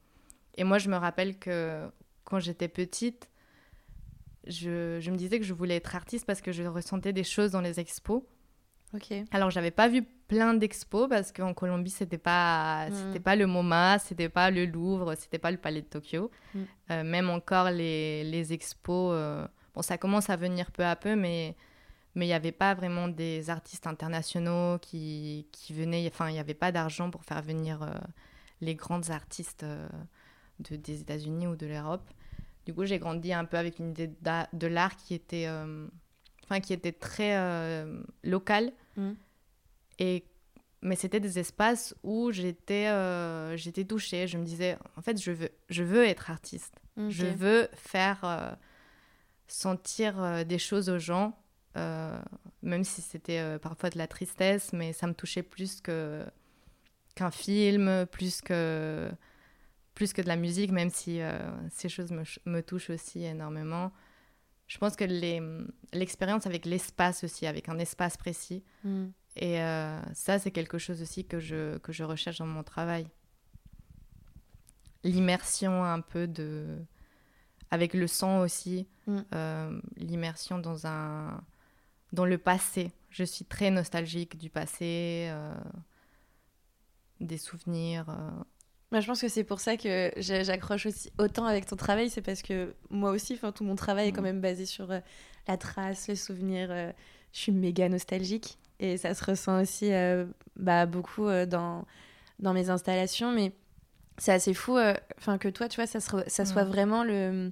Et 0.57 0.63
moi, 0.65 0.77
je 0.77 0.89
me 0.89 0.97
rappelle 0.97 1.39
que 1.39 1.89
quand 2.25 2.39
j'étais 2.39 2.67
petite, 2.67 3.29
je, 4.47 4.99
je, 4.99 5.11
me 5.11 5.17
disais 5.17 5.39
que 5.39 5.45
je 5.45 5.53
voulais 5.53 5.75
être 5.75 5.95
artiste 5.95 6.25
parce 6.25 6.41
que 6.41 6.51
je 6.51 6.63
ressentais 6.63 7.13
des 7.13 7.23
choses 7.23 7.51
dans 7.51 7.61
les 7.61 7.79
expos. 7.79 8.23
Ok. 8.93 9.13
Alors, 9.31 9.49
j'avais 9.49 9.71
pas 9.71 9.87
vu 9.87 10.03
plein 10.27 10.53
d'expos 10.53 11.07
parce 11.09 11.31
qu'en 11.31 11.53
Colombie, 11.53 11.89
c'était 11.89 12.17
pas, 12.17 12.89
mm. 12.89 12.93
c'était 12.93 13.19
pas 13.19 13.35
le 13.35 13.47
MoMA, 13.47 13.99
c'était 13.99 14.29
pas 14.29 14.51
le 14.51 14.65
Louvre, 14.65 15.15
c'était 15.15 15.39
pas 15.39 15.51
le 15.51 15.57
Palais 15.57 15.81
de 15.81 15.87
Tokyo. 15.87 16.31
Mm. 16.53 16.59
Euh, 16.91 17.03
même 17.03 17.29
encore 17.29 17.69
les, 17.69 18.23
les 18.23 18.53
expos, 18.53 19.11
euh, 19.13 19.45
bon, 19.73 19.81
ça 19.81 19.97
commence 19.97 20.29
à 20.29 20.35
venir 20.35 20.71
peu 20.71 20.85
à 20.85 20.95
peu, 20.95 21.15
mais 21.15 21.55
mais 22.15 22.25
il 22.25 22.29
n'y 22.29 22.33
avait 22.33 22.53
pas 22.53 22.73
vraiment 22.73 23.09
des 23.09 23.49
artistes 23.49 23.87
internationaux 23.87 24.79
qui, 24.79 25.47
qui 25.51 25.73
venaient, 25.73 26.07
enfin, 26.07 26.29
il 26.29 26.33
n'y 26.33 26.39
avait 26.39 26.53
pas 26.53 26.71
d'argent 26.71 27.11
pour 27.11 27.25
faire 27.25 27.41
venir 27.41 27.83
euh, 27.83 27.91
les 28.61 28.73
grandes 28.73 29.11
artistes 29.11 29.65
de, 30.59 30.75
des 30.77 31.01
États-Unis 31.01 31.47
ou 31.47 31.57
de 31.57 31.67
l'Europe. 31.67 32.09
Du 32.65 32.73
coup, 32.73 32.85
j'ai 32.85 32.99
grandi 32.99 33.31
un 33.33 33.45
peu 33.45 33.57
avec 33.57 33.79
une 33.79 33.91
idée 33.91 34.07
de 34.07 34.67
l'art 34.67 34.95
qui 34.95 35.13
était, 35.13 35.47
enfin, 36.43 36.59
qui 36.59 36.73
était 36.73 36.91
très 36.91 37.85
locale. 38.23 38.73
Mm. 38.97 39.11
Et, 39.99 40.25
mais 40.85 40.95
c'était 40.95 41.19
des 41.19 41.39
espaces 41.39 41.95
où 42.03 42.31
j'étais 42.31 42.87
euh, 42.87 43.57
j'étais 43.57 43.85
touchée. 43.85 44.27
Je 44.27 44.37
me 44.37 44.45
disais, 44.45 44.77
en 44.95 45.01
fait, 45.01 45.21
je 45.21 45.31
veux, 45.31 45.49
je 45.69 45.83
veux 45.83 46.05
être 46.05 46.29
artiste. 46.29 46.75
Je 47.09 47.25
veux 47.25 47.67
faire 47.73 48.23
euh, 48.23 48.51
sentir 49.47 50.21
euh, 50.23 50.43
des 50.45 50.59
choses 50.59 50.89
aux 50.89 50.99
gens, 50.99 51.37
même 51.75 52.83
si 52.85 53.01
c'était 53.01 53.59
parfois 53.59 53.89
de 53.89 53.97
la 53.97 54.07
tristesse, 54.07 54.71
mais 54.71 54.93
ça 54.93 55.07
me 55.07 55.13
touchait 55.13 55.43
plus 55.43 55.81
que 55.81 56.23
qu'un 57.15 57.31
film, 57.31 58.05
plus 58.11 58.41
que 58.41 59.09
plus 59.95 60.13
que 60.13 60.21
de 60.21 60.27
la 60.27 60.35
musique, 60.35 60.71
même 60.71 60.91
si 60.91 61.19
ces 61.71 61.89
choses 61.89 62.11
me, 62.11 62.23
me, 62.45 62.61
touchent 62.61 62.91
aussi 62.91 63.23
énormément. 63.23 63.91
Je 64.67 64.77
pense 64.77 64.95
que 64.95 65.05
l'expérience 65.93 66.45
avec 66.45 66.65
l'espace 66.65 67.23
aussi, 67.23 67.47
avec 67.47 67.69
un 67.69 67.79
espace 67.79 68.17
précis, 68.17 68.63
mm. 68.83 69.05
Et 69.35 69.61
euh, 69.61 70.01
ça, 70.13 70.39
c'est 70.39 70.51
quelque 70.51 70.77
chose 70.77 71.01
aussi 71.01 71.25
que 71.25 71.39
je, 71.39 71.77
que 71.79 71.91
je 71.91 72.03
recherche 72.03 72.39
dans 72.39 72.47
mon 72.47 72.63
travail. 72.63 73.07
L'immersion 75.03 75.83
un 75.83 76.01
peu 76.01 76.27
de... 76.27 76.77
avec 77.69 77.93
le 77.93 78.07
son 78.07 78.37
aussi, 78.37 78.87
mm. 79.07 79.19
euh, 79.33 79.81
l'immersion 79.97 80.57
dans, 80.57 80.87
un... 80.87 81.43
dans 82.13 82.25
le 82.25 82.37
passé. 82.37 82.91
Je 83.09 83.23
suis 83.23 83.45
très 83.45 83.71
nostalgique 83.71 84.37
du 84.37 84.49
passé, 84.49 85.27
euh, 85.29 85.53
des 87.19 87.37
souvenirs. 87.37 88.05
Moi, 88.95 89.01
je 89.01 89.07
pense 89.07 89.19
que 89.19 89.27
c'est 89.27 89.43
pour 89.43 89.59
ça 89.59 89.75
que 89.75 90.13
j'accroche 90.15 90.85
aussi 90.85 91.11
autant 91.17 91.43
avec 91.43 91.65
ton 91.65 91.75
travail, 91.75 92.09
c'est 92.09 92.21
parce 92.21 92.41
que 92.41 92.73
moi 92.89 93.11
aussi, 93.11 93.37
tout 93.53 93.65
mon 93.65 93.75
travail 93.75 94.07
est 94.07 94.11
quand 94.13 94.21
mm. 94.21 94.23
même 94.23 94.39
basé 94.39 94.65
sur 94.65 94.89
euh, 94.89 95.01
la 95.49 95.57
trace, 95.57 96.07
le 96.07 96.15
souvenir. 96.15 96.69
Euh, 96.71 96.93
je 97.33 97.39
suis 97.39 97.51
méga 97.51 97.89
nostalgique 97.89 98.57
et 98.79 98.95
ça 98.95 99.13
se 99.13 99.25
ressent 99.25 99.61
aussi 99.61 99.91
euh, 99.91 100.23
bah, 100.55 100.85
beaucoup 100.85 101.27
dans, 101.45 101.83
dans 102.39 102.53
mes 102.53 102.69
installations. 102.69 103.33
Mais 103.33 103.51
c'est 104.17 104.31
assez 104.31 104.53
fou 104.53 104.77
enfin 105.17 105.37
que 105.37 105.49
toi, 105.49 105.67
tu 105.67 105.75
vois, 105.75 105.87
ça, 105.87 105.99
ça 105.99 106.45
soit 106.45 106.63
vraiment 106.63 107.03
le, 107.03 107.51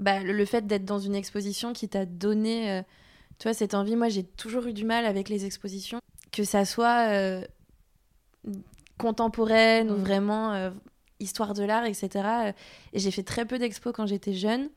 bah, 0.00 0.24
le, 0.24 0.44
fait 0.44 0.66
d'être 0.66 0.84
dans 0.84 0.98
une 0.98 1.14
exposition 1.14 1.72
qui 1.72 1.88
t'a 1.88 2.04
donné 2.04 2.82
tu 3.38 3.44
vois, 3.44 3.54
cette 3.54 3.74
envie. 3.74 3.94
Moi, 3.94 4.08
j'ai 4.08 4.24
toujours 4.24 4.66
eu 4.66 4.72
du 4.72 4.84
mal 4.84 5.06
avec 5.06 5.28
les 5.28 5.44
expositions, 5.44 6.00
que 6.32 6.42
ça 6.42 6.64
soit 6.64 7.44
contemporaine 8.98 9.90
ou 9.90 9.96
mm. 9.96 10.02
vraiment 10.02 10.52
euh, 10.52 10.70
histoire 11.20 11.54
de 11.54 11.64
l'art, 11.64 11.84
etc. 11.84 12.54
Et 12.92 12.98
j'ai 12.98 13.10
fait 13.10 13.22
très 13.22 13.44
peu 13.44 13.58
d'expos 13.58 13.92
quand 13.94 14.06
j'étais 14.06 14.34
jeune. 14.34 14.70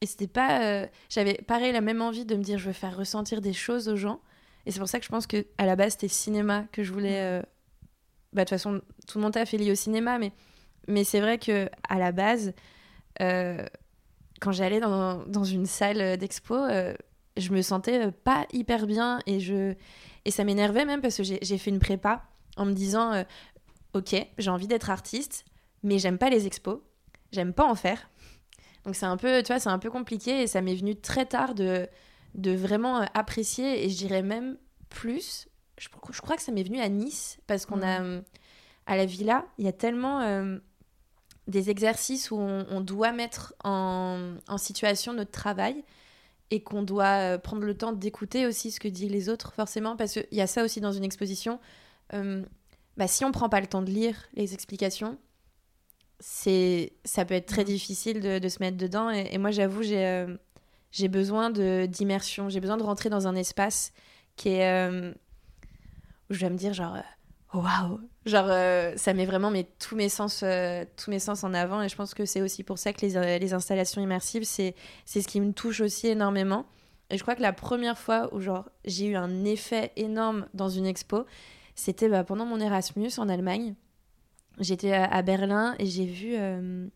Et 0.00 0.06
c'était 0.06 0.26
pas. 0.26 0.62
Euh, 0.62 0.86
j'avais 1.08 1.34
pareil 1.34 1.72
la 1.72 1.80
même 1.80 2.00
envie 2.00 2.24
de 2.24 2.34
me 2.34 2.42
dire 2.42 2.58
je 2.58 2.66
veux 2.66 2.72
faire 2.72 2.96
ressentir 2.96 3.40
des 3.40 3.52
choses 3.52 3.88
aux 3.88 3.96
gens. 3.96 4.20
Et 4.66 4.70
c'est 4.70 4.78
pour 4.78 4.88
ça 4.88 4.98
que 4.98 5.04
je 5.04 5.10
pense 5.10 5.26
que 5.26 5.46
à 5.58 5.66
la 5.66 5.76
base 5.76 5.92
c'était 5.92 6.08
cinéma 6.08 6.64
que 6.72 6.82
je 6.82 6.92
voulais. 6.92 7.20
Mm. 7.20 7.24
Euh, 7.24 7.42
bah, 8.32 8.44
de 8.44 8.48
toute 8.48 8.50
façon, 8.50 8.80
tout 9.08 9.18
mon 9.18 9.30
taf 9.32 9.52
est 9.54 9.56
lié 9.56 9.72
au 9.72 9.76
cinéma, 9.76 10.18
mais, 10.18 10.32
mais 10.86 11.02
c'est 11.02 11.20
vrai 11.20 11.36
que 11.38 11.68
à 11.88 11.98
la 11.98 12.12
base, 12.12 12.52
quand 13.18 14.52
j'allais 14.52 14.78
dans, 14.78 15.26
dans, 15.26 15.42
une 15.42 15.66
salle 15.66 16.16
d'expo, 16.16 16.54
je 17.36 17.50
me 17.50 17.60
sentais 17.60 18.12
pas 18.12 18.46
hyper 18.52 18.86
bien 18.86 19.18
et, 19.26 19.40
je, 19.40 19.74
et 20.24 20.30
ça 20.30 20.44
m'énervait 20.44 20.84
même 20.84 21.00
parce 21.00 21.16
que 21.16 21.24
j'ai 21.24 21.58
fait 21.58 21.70
une 21.70 21.80
prépa 21.80 22.29
en 22.60 22.66
me 22.66 22.72
disant 22.72 23.12
euh, 23.12 23.24
Ok, 23.94 24.14
j'ai 24.38 24.50
envie 24.50 24.68
d'être 24.68 24.90
artiste, 24.90 25.44
mais 25.82 25.98
j'aime 25.98 26.18
pas 26.18 26.30
les 26.30 26.46
expos, 26.46 26.78
j'aime 27.32 27.52
pas 27.52 27.64
en 27.64 27.74
faire. 27.74 28.08
Donc 28.84 28.94
c'est 28.94 29.06
un 29.06 29.16
peu, 29.16 29.42
tu 29.42 29.48
vois, 29.48 29.58
c'est 29.58 29.70
un 29.70 29.78
peu 29.78 29.90
compliqué 29.90 30.42
et 30.42 30.46
ça 30.46 30.60
m'est 30.60 30.76
venu 30.76 30.94
très 30.94 31.26
tard 31.26 31.54
de, 31.54 31.88
de 32.34 32.52
vraiment 32.52 33.00
euh, 33.00 33.06
apprécier 33.14 33.84
et 33.84 33.90
je 33.90 33.96
dirais 33.96 34.22
même 34.22 34.58
plus. 34.90 35.48
Je, 35.78 35.88
je 36.12 36.20
crois 36.20 36.36
que 36.36 36.42
ça 36.42 36.52
m'est 36.52 36.62
venu 36.62 36.80
à 36.80 36.88
Nice 36.88 37.40
parce 37.46 37.66
qu'on 37.66 37.82
a 37.82 38.02
euh, 38.02 38.20
à 38.86 38.96
la 38.96 39.06
villa, 39.06 39.46
il 39.58 39.64
y 39.64 39.68
a 39.68 39.72
tellement 39.72 40.20
des 41.46 41.70
exercices 41.70 42.30
où 42.30 42.36
on, 42.36 42.80
doit 42.80 43.12
mettre 43.12 43.54
en, 43.64 44.34
en, 44.48 44.58
situation 44.58 45.12
notre 45.12 45.30
travail 45.30 45.84
et 46.50 46.62
qu'on 46.62 46.82
doit 46.82 47.38
prendre 47.38 47.62
le 47.62 47.76
temps 47.76 47.92
d'écouter 47.92 48.46
aussi 48.46 48.70
ce 48.70 48.80
que 48.80 48.88
disent 48.88 49.10
les 49.10 49.28
autres, 49.28 49.52
forcément, 49.52 49.96
parce 49.96 50.12
qu'il 50.12 50.26
y 50.32 50.40
a 50.40 50.46
ça 50.46 50.64
aussi 50.64 50.80
dans 50.80 50.92
une 50.92 51.04
exposition. 51.04 51.60
Euh, 52.14 52.44
bah, 52.96 53.06
si 53.06 53.24
on 53.24 53.32
prend 53.32 53.48
pas 53.48 53.60
le 53.60 53.66
temps 53.66 53.82
de 53.82 53.90
lire 53.90 54.16
les 54.34 54.54
explications, 54.54 55.18
c'est 56.18 56.92
ça 57.04 57.24
peut 57.24 57.34
être 57.34 57.46
très 57.46 57.64
difficile 57.64 58.20
de, 58.20 58.48
se 58.48 58.58
mettre 58.60 58.76
dedans. 58.76 59.10
Et, 59.10 59.38
moi, 59.38 59.50
j'avoue, 59.50 59.82
j'ai 59.82 60.06
euh, 60.06 60.36
j'ai 60.92 61.08
besoin 61.08 61.50
d'immersion. 61.50 62.48
J'ai 62.48 62.60
besoin 62.60 62.76
de 62.76 62.82
rentrer 62.82 63.08
dans 63.08 63.26
un 63.26 63.34
espace 63.34 63.92
qui 64.36 64.50
est 64.50 64.70
euh, 64.70 65.12
où 66.30 66.34
je 66.34 66.40
vais 66.40 66.50
me 66.50 66.56
dire 66.56 66.72
genre 66.72 66.96
waouh, 67.52 68.00
genre 68.26 68.48
ça 68.96 69.12
met 69.12 69.26
vraiment 69.26 69.50
mes, 69.50 69.64
tous 69.64 69.96
mes 69.96 70.08
sens 70.08 70.44
tous 70.96 71.10
mes 71.10 71.18
sens 71.18 71.42
en 71.44 71.54
avant. 71.54 71.82
Et 71.82 71.88
je 71.88 71.96
pense 71.96 72.14
que 72.14 72.24
c'est 72.24 72.42
aussi 72.42 72.64
pour 72.64 72.78
ça 72.78 72.92
que 72.92 73.04
les, 73.04 73.38
les 73.38 73.54
installations 73.54 74.02
immersives, 74.02 74.44
c'est 74.44 74.74
c'est 75.04 75.22
ce 75.22 75.28
qui 75.28 75.40
me 75.40 75.52
touche 75.52 75.80
aussi 75.80 76.08
énormément. 76.08 76.66
Et 77.10 77.18
je 77.18 77.22
crois 77.22 77.34
que 77.34 77.42
la 77.42 77.52
première 77.52 77.98
fois 77.98 78.32
où 78.32 78.40
genre 78.40 78.68
j'ai 78.84 79.06
eu 79.06 79.16
un 79.16 79.44
effet 79.44 79.92
énorme 79.96 80.46
dans 80.54 80.68
une 80.68 80.86
expo, 80.86 81.26
c'était 81.80 82.08
bah, 82.08 82.24
pendant 82.24 82.44
mon 82.44 82.60
Erasmus 82.60 83.10
en 83.18 83.28
Allemagne. 83.28 83.74
J'étais 84.58 84.92
à, 84.92 85.22
Berlin 85.22 85.74
et 85.78 85.86
j'ai 85.86 86.04
vu. 86.04 86.34
Euh, 86.36 86.86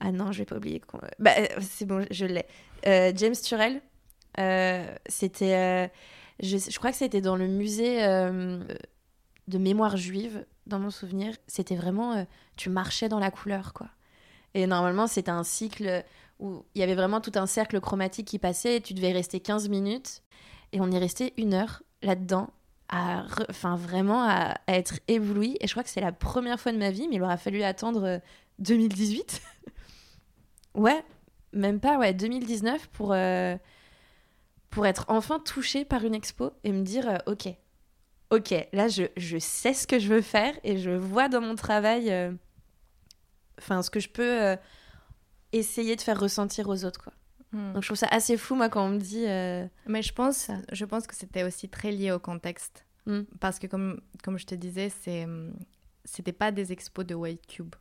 ah 0.00 0.10
non, 0.10 0.32
je 0.32 0.38
vais 0.38 0.44
pas 0.44 0.56
oublier. 0.56 0.82
Bah, 1.18 1.30
euh, 1.38 1.46
c'est 1.60 1.86
bon, 1.86 2.04
je 2.10 2.26
l'ai. 2.26 2.46
Euh, 2.86 3.12
James 3.14 3.34
Turrell. 3.34 3.80
c'était. 5.06 5.90
Je, 6.42 6.58
je, 6.58 6.78
crois 6.78 6.90
que 6.90 6.96
c'était 6.96 7.20
dans 7.20 7.36
le 7.36 7.46
musée 7.46 7.98
de 8.02 9.58
mémoire 9.58 9.96
juive, 9.96 10.44
dans 10.66 10.80
mon 10.80 10.90
souvenir. 10.90 11.36
C'était 11.46 11.76
vraiment. 11.76 12.26
tu 12.56 12.70
marchais 12.70 13.08
dans 13.08 13.20
la 13.20 13.30
couleur, 13.30 13.72
quoi. 13.72 13.88
Et 14.54 14.66
normalement, 14.66 15.06
c'était 15.06 15.30
un 15.30 15.44
cycle 15.44 16.04
où 16.40 16.64
il 16.74 16.80
y 16.80 16.82
avait 16.82 16.94
vraiment 16.94 17.20
tout 17.20 17.32
un 17.36 17.46
cercle 17.46 17.80
chromatique 17.80 18.26
qui 18.26 18.40
passait 18.40 18.76
et 18.76 18.80
tu 18.80 18.94
devais 18.94 19.12
rester 19.12 19.38
15 19.38 19.68
minutes. 19.68 20.22
Et 20.72 20.80
on 20.80 20.90
y 20.90 20.98
restait 20.98 21.32
une 21.36 21.54
heure 21.54 21.84
là-dedans 22.02 22.50
à, 22.88 23.24
enfin 23.48 23.76
vraiment 23.76 24.22
à, 24.28 24.56
être 24.68 25.00
ébloui. 25.08 25.56
Et 25.60 25.66
je 25.66 25.72
crois 25.72 25.82
que 25.82 25.90
c'est 25.90 26.00
la 26.00 26.12
première 26.12 26.60
fois 26.60 26.72
de 26.72 26.78
ma 26.78 26.90
vie, 26.90 27.08
mais 27.08 27.16
il 27.16 27.22
aura 27.22 27.36
fallu 27.36 27.62
attendre 27.62 28.20
2018. 28.58 29.42
Euh, 29.42 29.70
ouais, 30.80 31.04
même 31.52 31.80
pas, 31.80 31.98
ouais, 31.98 32.14
2019 32.14 32.88
pour, 32.88 33.12
euh, 33.12 33.56
pour 34.70 34.86
être 34.86 35.04
enfin 35.08 35.38
touchée 35.38 35.84
par 35.84 36.04
une 36.04 36.14
expo 36.14 36.52
et 36.64 36.72
me 36.72 36.82
dire, 36.82 37.08
euh, 37.08 37.18
ok, 37.26 37.48
ok, 38.30 38.54
là 38.72 38.88
je, 38.88 39.38
sais 39.38 39.74
ce 39.74 39.86
que 39.86 39.98
je 39.98 40.08
veux 40.08 40.22
faire 40.22 40.54
et 40.64 40.78
je 40.78 40.90
vois 40.90 41.28
dans 41.28 41.40
mon 41.40 41.54
travail, 41.54 42.12
enfin 43.58 43.82
ce 43.82 43.90
que 43.90 44.00
je 44.00 44.08
peux 44.08 44.56
essayer 45.52 45.94
de 45.94 46.00
faire 46.00 46.18
ressentir 46.18 46.68
aux 46.68 46.84
autres, 46.84 47.02
quoi. 47.02 47.12
Hmm. 47.54 47.72
Donc 47.72 47.82
je 47.82 47.88
trouve 47.88 47.98
ça 47.98 48.08
assez 48.10 48.36
fou, 48.36 48.56
moi, 48.56 48.68
quand 48.68 48.84
on 48.84 48.90
me 48.90 48.98
dit. 48.98 49.24
Euh, 49.26 49.66
Mais 49.86 50.02
je 50.02 50.12
pense, 50.12 50.50
je 50.72 50.84
pense 50.84 51.06
que 51.06 51.14
c'était 51.14 51.44
aussi 51.44 51.68
très 51.68 51.92
lié 51.92 52.10
au 52.10 52.18
contexte. 52.18 52.84
Hmm. 53.06 53.22
Parce 53.38 53.58
que, 53.58 53.68
comme, 53.68 54.00
comme 54.22 54.38
je 54.38 54.46
te 54.46 54.56
disais, 54.56 54.88
c'est, 54.88 55.26
c'était 56.04 56.32
pas 56.32 56.50
des 56.50 56.72
expos 56.72 57.06
de 57.06 57.14
White 57.14 57.46
Cube. 57.46 57.74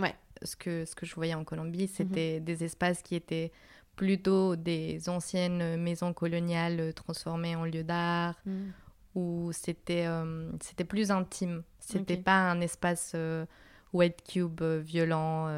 Ouais. 0.00 0.14
Ce 0.42 0.56
que, 0.56 0.84
ce 0.86 0.94
que 0.94 1.04
je 1.04 1.14
voyais 1.14 1.34
en 1.34 1.44
Colombie, 1.44 1.88
c'était 1.88 2.38
mhm. 2.38 2.44
des 2.44 2.64
espaces 2.64 3.02
qui 3.02 3.16
étaient 3.16 3.52
plutôt 3.96 4.54
des 4.54 5.08
anciennes 5.08 5.76
maisons 5.76 6.12
coloniales 6.12 6.94
transformées 6.94 7.56
en 7.56 7.64
lieux 7.64 7.82
d'art, 7.82 8.40
hmm. 8.46 8.68
où 9.16 9.50
c'était, 9.52 10.06
euh, 10.06 10.50
c'était 10.62 10.84
plus 10.84 11.10
intime. 11.10 11.64
C'était 11.80 12.16
pas 12.16 12.50
un 12.50 12.60
espace 12.60 13.12
euh, 13.14 13.44
White 13.92 14.22
Cube 14.22 14.62
violent, 14.62 15.48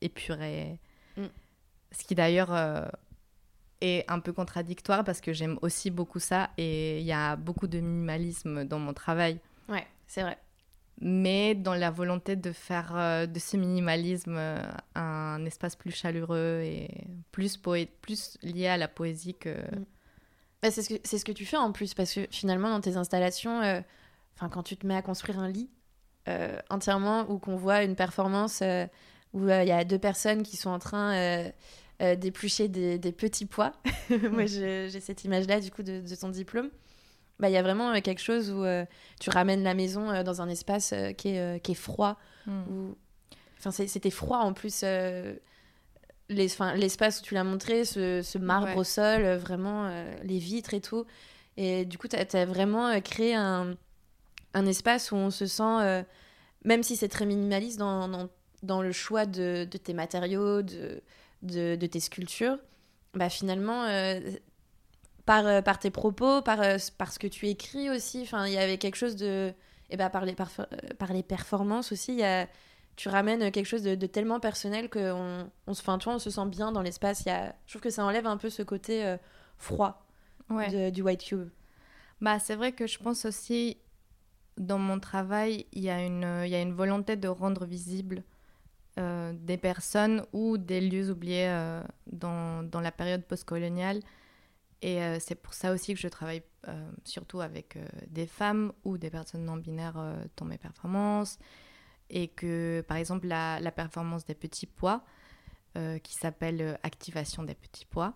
épuré. 0.00 0.78
Ce 1.92 2.04
qui 2.04 2.14
d'ailleurs 2.14 2.54
euh, 2.54 2.86
est 3.80 4.04
un 4.08 4.20
peu 4.20 4.32
contradictoire 4.32 5.04
parce 5.04 5.20
que 5.20 5.32
j'aime 5.32 5.58
aussi 5.62 5.90
beaucoup 5.90 6.20
ça 6.20 6.50
et 6.56 7.00
il 7.00 7.04
y 7.04 7.12
a 7.12 7.36
beaucoup 7.36 7.66
de 7.66 7.80
minimalisme 7.80 8.64
dans 8.64 8.78
mon 8.78 8.92
travail. 8.92 9.40
Ouais, 9.68 9.86
c'est 10.06 10.22
vrai. 10.22 10.38
Mais 11.00 11.54
dans 11.54 11.74
la 11.74 11.90
volonté 11.90 12.36
de 12.36 12.52
faire 12.52 12.94
euh, 12.94 13.26
de 13.26 13.38
ce 13.38 13.56
minimalisme 13.56 14.36
euh, 14.36 14.62
un 14.94 15.44
espace 15.46 15.74
plus 15.74 15.90
chaleureux 15.90 16.60
et 16.62 17.06
plus, 17.32 17.56
poète, 17.56 17.90
plus 18.02 18.38
lié 18.42 18.68
à 18.68 18.76
la 18.76 18.88
poésie 18.88 19.34
que. 19.34 19.50
Mm. 19.50 19.84
Bah, 20.62 20.70
c'est 20.70 20.82
ce, 20.82 20.94
que, 20.94 21.16
ce 21.16 21.24
que 21.24 21.32
tu 21.32 21.46
fais 21.46 21.56
en 21.56 21.72
plus 21.72 21.94
parce 21.94 22.12
que 22.12 22.26
finalement 22.30 22.68
dans 22.68 22.82
tes 22.82 22.96
installations, 22.96 23.60
enfin 24.36 24.50
quand 24.50 24.62
tu 24.62 24.76
te 24.76 24.86
mets 24.86 24.94
à 24.94 25.00
construire 25.00 25.38
un 25.38 25.48
lit 25.48 25.70
entièrement 26.68 27.28
ou 27.30 27.38
qu'on 27.38 27.56
voit 27.56 27.82
une 27.82 27.96
performance 27.96 28.62
où 29.32 29.48
il 29.48 29.68
y 29.68 29.72
a 29.72 29.84
deux 29.84 29.98
personnes 29.98 30.42
qui 30.42 30.56
sont 30.56 30.70
en 30.70 30.78
train 30.78 31.50
euh, 32.02 32.16
d'éplucher 32.16 32.68
des, 32.68 33.12
petits 33.12 33.44
pois. 33.44 33.72
Moi, 34.30 34.46
j'ai 34.46 34.88
cette 35.00 35.24
image-là, 35.24 35.60
du 35.60 35.70
coup, 35.70 35.82
de, 35.82 36.02
ton 36.18 36.30
diplôme. 36.30 36.70
Bah, 37.38 37.50
il 37.50 37.52
y 37.52 37.58
a 37.58 37.62
vraiment 37.62 37.90
euh, 37.90 38.00
quelque 38.00 38.22
chose 38.22 38.50
où 38.50 38.64
euh, 38.64 38.86
tu 39.20 39.28
ramènes 39.28 39.62
la 39.62 39.74
maison 39.74 40.22
dans 40.22 40.40
un 40.40 40.48
espace 40.48 40.94
qui, 41.18 41.28
est, 41.28 41.62
qui 41.62 41.72
est 41.72 41.74
froid. 41.74 42.16
Hmm. 42.46 42.92
Enfin, 43.58 43.70
c'était 43.70 44.10
froid 44.10 44.38
en 44.38 44.54
plus. 44.54 44.82
L'espace 46.30 47.20
où 47.20 47.22
tu 47.22 47.34
l'as 47.34 47.44
montré, 47.44 47.84
ce, 47.84 48.38
marbre 48.38 48.78
au 48.78 48.84
sol, 48.84 49.34
vraiment 49.34 49.90
les 50.22 50.38
vitres 50.38 50.72
et 50.72 50.80
tout. 50.80 51.04
Et 51.58 51.84
du 51.84 51.98
coup, 51.98 52.08
tu 52.08 52.16
as, 52.16 52.46
vraiment 52.46 52.98
créé 53.02 53.34
un, 53.34 53.76
un, 54.54 54.64
espace 54.64 55.12
où 55.12 55.16
on 55.16 55.30
se 55.30 55.44
sent, 55.44 56.04
même 56.64 56.82
si 56.82 56.96
c'est 56.96 57.08
très 57.08 57.26
minimaliste 57.26 57.78
dans, 57.78 58.08
dans, 58.08 58.30
dans, 58.62 58.82
le 58.82 58.92
choix 58.92 59.26
de, 59.26 59.66
de 59.70 59.78
tes 59.78 59.94
matériaux, 59.94 60.62
de, 60.62 61.02
de, 61.42 61.86
tes 61.86 62.00
sculptures, 62.00 62.58
bah 63.14 63.28
finalement, 63.28 63.84
euh, 63.84 64.20
par, 65.26 65.46
euh, 65.46 65.62
par 65.62 65.78
tes 65.78 65.90
propos, 65.90 66.42
par, 66.42 66.60
euh, 66.60 66.76
par 66.98 67.12
ce 67.12 67.18
que 67.18 67.26
tu 67.26 67.48
écris 67.48 67.90
aussi, 67.90 68.22
il 68.22 68.52
y 68.52 68.58
avait 68.58 68.78
quelque 68.78 68.96
chose 68.96 69.16
de... 69.16 69.52
Et 69.92 69.96
bah, 69.96 70.08
par, 70.08 70.24
les, 70.24 70.34
par, 70.34 71.12
les 71.12 71.24
performances 71.24 71.90
aussi, 71.90 72.14
y 72.14 72.22
a, 72.22 72.46
tu 72.94 73.08
ramènes 73.08 73.50
quelque 73.50 73.66
chose 73.66 73.82
de, 73.82 74.06
tellement 74.06 74.38
personnel 74.38 74.88
qu'on 74.88 75.50
on 75.66 75.74
se, 75.74 75.82
on 76.08 76.18
se 76.20 76.30
sent 76.30 76.46
bien 76.46 76.70
dans 76.70 76.82
l'espace. 76.82 77.24
Je 77.26 77.72
trouve 77.72 77.82
que 77.82 77.90
ça 77.90 78.04
enlève 78.04 78.24
un 78.26 78.36
peu 78.36 78.50
ce 78.50 78.62
côté 78.62 79.16
froid 79.58 80.06
du 80.92 81.02
White 81.02 81.24
Cube. 81.24 81.48
Bah, 82.20 82.38
c'est 82.38 82.54
vrai 82.54 82.70
que 82.70 82.86
je 82.86 83.00
pense 83.00 83.24
aussi, 83.24 83.78
dans 84.58 84.78
mon 84.78 85.00
travail, 85.00 85.66
il 85.72 85.82
y, 85.82 85.90
a 85.90 86.04
une, 86.04 86.44
y 86.46 86.54
a 86.54 86.60
une 86.60 86.72
volonté 86.72 87.16
de 87.16 87.26
rendre 87.26 87.64
visible 87.64 88.22
euh, 89.00 89.32
des 89.34 89.56
personnes 89.56 90.26
ou 90.34 90.58
des 90.58 90.80
lieux 90.80 91.10
oubliés 91.10 91.48
euh, 91.48 91.82
dans, 92.06 92.80
la 92.80 92.92
période 92.92 93.24
postcoloniale. 93.24 94.00
Et 94.82 95.02
euh, 95.02 95.16
c'est 95.20 95.36
pour 95.36 95.54
ça 95.54 95.72
aussi 95.72 95.94
que 95.94 96.00
je 96.00 96.08
travaille 96.08 96.42
surtout 97.04 97.40
avec 97.40 97.78
des 98.08 98.26
femmes 98.26 98.72
ou 98.84 98.98
des 98.98 99.08
personnes 99.08 99.46
non 99.46 99.56
binaires 99.56 99.98
dans 100.36 100.44
mes 100.44 100.58
performances. 100.58 101.38
et 102.10 102.28
que, 102.28 102.84
par 102.86 102.98
exemple, 102.98 103.26
la, 103.26 103.72
performance 103.74 104.26
des 104.26 104.34
petits 104.34 104.66
pois, 104.66 105.02
qui 106.02 106.14
s'appelle 106.14 106.78
Activation 106.82 107.44
des 107.44 107.54
petits 107.54 107.86
pois, 107.86 108.12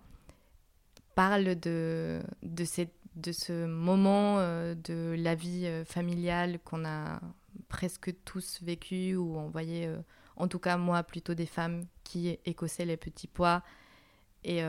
parle 1.15 1.59
de, 1.59 2.21
de, 2.43 2.65
ce 2.65 3.65
moment 3.65 4.41
de 4.75 5.17
la 5.17 5.35
vie 5.35 5.67
familiale 5.87 6.59
qu'on 6.59 6.85
a 6.85 7.19
presque 7.69 8.13
tous 8.27 8.63
vécu, 8.63 9.17
où 9.17 9.39
on 9.39 9.49
voyait, 9.49 9.89
en 10.37 10.49
tout 10.49 10.59
cas 10.59 10.77
moi, 10.77 11.03
plutôt 11.03 11.35
des 11.35 11.47
femmes 11.47 11.85
qui 12.03 12.39
écossaient 12.45 12.85
les 12.85 12.97
petits 12.97 13.29
pois. 13.29 13.63
Et, 14.45 14.61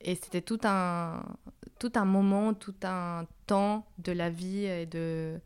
et 0.00 0.14
c'était 0.16 0.42
tout 0.42 0.58
un, 0.64 1.24
tout 1.78 1.92
un 1.94 2.04
moment, 2.04 2.52
tout 2.54 2.74
un 2.82 3.26
temps 3.46 3.86
de 3.98 4.12
la 4.12 4.30
vie 4.30 4.64
et 4.64 4.86
de, 4.86 5.40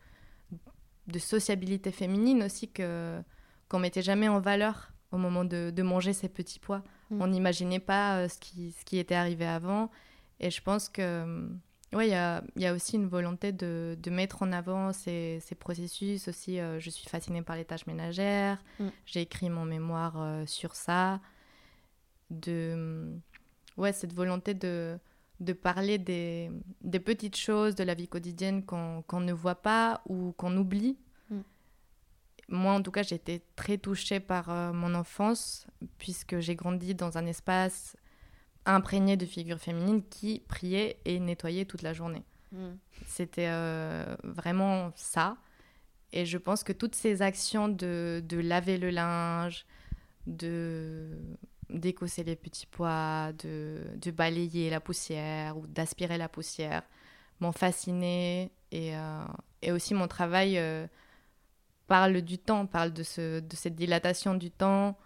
de 1.06 1.18
sociabilité 1.18 1.90
féminine 1.92 2.42
aussi 2.42 2.70
que 2.70 3.20
qu'on 3.68 3.78
mettait 3.78 4.02
jamais 4.02 4.28
en 4.28 4.40
valeur 4.40 4.92
au 5.12 5.18
moment 5.18 5.44
de, 5.44 5.70
de 5.70 5.82
manger 5.82 6.12
ces 6.12 6.28
petits 6.28 6.58
pois. 6.58 6.82
Mm. 7.10 7.22
On 7.22 7.26
n'imaginait 7.28 7.80
pas 7.80 8.18
euh, 8.18 8.28
ce, 8.28 8.38
qui, 8.38 8.72
ce 8.72 8.84
qui 8.84 8.98
était 8.98 9.14
arrivé 9.14 9.46
avant. 9.46 9.90
Et 10.40 10.50
je 10.50 10.62
pense 10.62 10.88
que 10.88 11.48
ouais, 11.92 12.08
il 12.08 12.10
y 12.10 12.14
a, 12.14 12.42
y 12.56 12.66
a, 12.66 12.74
aussi 12.74 12.96
une 12.96 13.08
volonté 13.08 13.52
de, 13.52 13.96
de 14.00 14.10
mettre 14.10 14.42
en 14.42 14.52
avant 14.52 14.92
ces, 14.92 15.38
ces 15.40 15.54
processus. 15.54 16.28
Aussi, 16.28 16.60
euh, 16.60 16.78
je 16.80 16.90
suis 16.90 17.08
fascinée 17.08 17.42
par 17.42 17.56
les 17.56 17.64
tâches 17.64 17.86
ménagères. 17.86 18.62
Mm. 18.78 18.88
J'ai 19.06 19.22
écrit 19.22 19.50
mon 19.50 19.64
mémoire 19.64 20.14
euh, 20.18 20.46
sur 20.46 20.74
ça. 20.74 21.20
De 22.30 23.16
ouais, 23.78 23.92
cette 23.92 24.12
volonté 24.12 24.52
de 24.54 24.98
de 25.40 25.52
parler 25.52 25.98
des, 25.98 26.50
des, 26.80 26.98
petites 26.98 27.36
choses 27.36 27.76
de 27.76 27.84
la 27.84 27.94
vie 27.94 28.08
quotidienne 28.08 28.64
qu'on 28.64 29.20
ne 29.20 29.32
voit 29.32 29.62
pas 29.62 30.02
ou 30.08 30.32
qu'on 30.32 30.56
oublie. 30.56 30.98
Mm. 31.30 31.40
Moi, 32.48 32.72
en 32.72 32.82
tout 32.82 32.90
cas, 32.90 33.02
j'ai 33.02 33.14
été 33.14 33.42
très 33.54 33.78
touchée 33.78 34.18
par 34.18 34.50
euh, 34.50 34.72
mon 34.72 34.94
enfance, 34.94 35.66
puisque 35.98 36.40
j'ai 36.40 36.56
grandi 36.56 36.94
dans 36.94 37.18
un 37.18 37.26
espace 37.26 37.96
imprégné 38.68 39.16
de 39.16 39.26
figures 39.26 39.58
féminines 39.58 40.02
qui 40.08 40.42
priaient 40.46 40.98
et 41.04 41.18
nettoyaient 41.18 41.64
toute 41.64 41.82
la 41.82 41.92
journée. 41.92 42.24
Mm. 42.52 42.72
C'était 43.06 43.48
euh, 43.48 44.16
vraiment 44.22 44.92
ça. 44.94 45.36
Et 46.12 46.24
je 46.24 46.38
pense 46.38 46.62
que 46.62 46.72
toutes 46.72 46.94
ces 46.94 47.22
actions 47.22 47.68
de, 47.68 48.22
de 48.26 48.38
laver 48.38 48.78
le 48.78 48.90
linge, 48.90 49.66
de 50.26 51.18
d'écosser 51.70 52.24
les 52.24 52.34
petits 52.34 52.64
pois, 52.64 53.32
de, 53.40 53.82
de, 53.96 54.10
balayer 54.10 54.70
la 54.70 54.80
poussière 54.80 55.58
ou 55.58 55.66
d'aspirer 55.66 56.16
la 56.16 56.26
poussière 56.26 56.82
m'ont 57.40 57.52
fascinée. 57.52 58.50
Et, 58.72 58.96
euh, 58.96 59.24
et, 59.60 59.70
aussi 59.70 59.92
mon 59.92 60.08
travail 60.08 60.56
euh, 60.56 60.86
parle 61.86 62.22
du 62.22 62.38
temps, 62.38 62.64
parle 62.64 62.94
de, 62.94 63.02
ce, 63.02 63.40
de 63.40 63.54
cette 63.54 63.74
dilatation 63.74 64.32
du 64.32 64.50
temps 64.50 64.96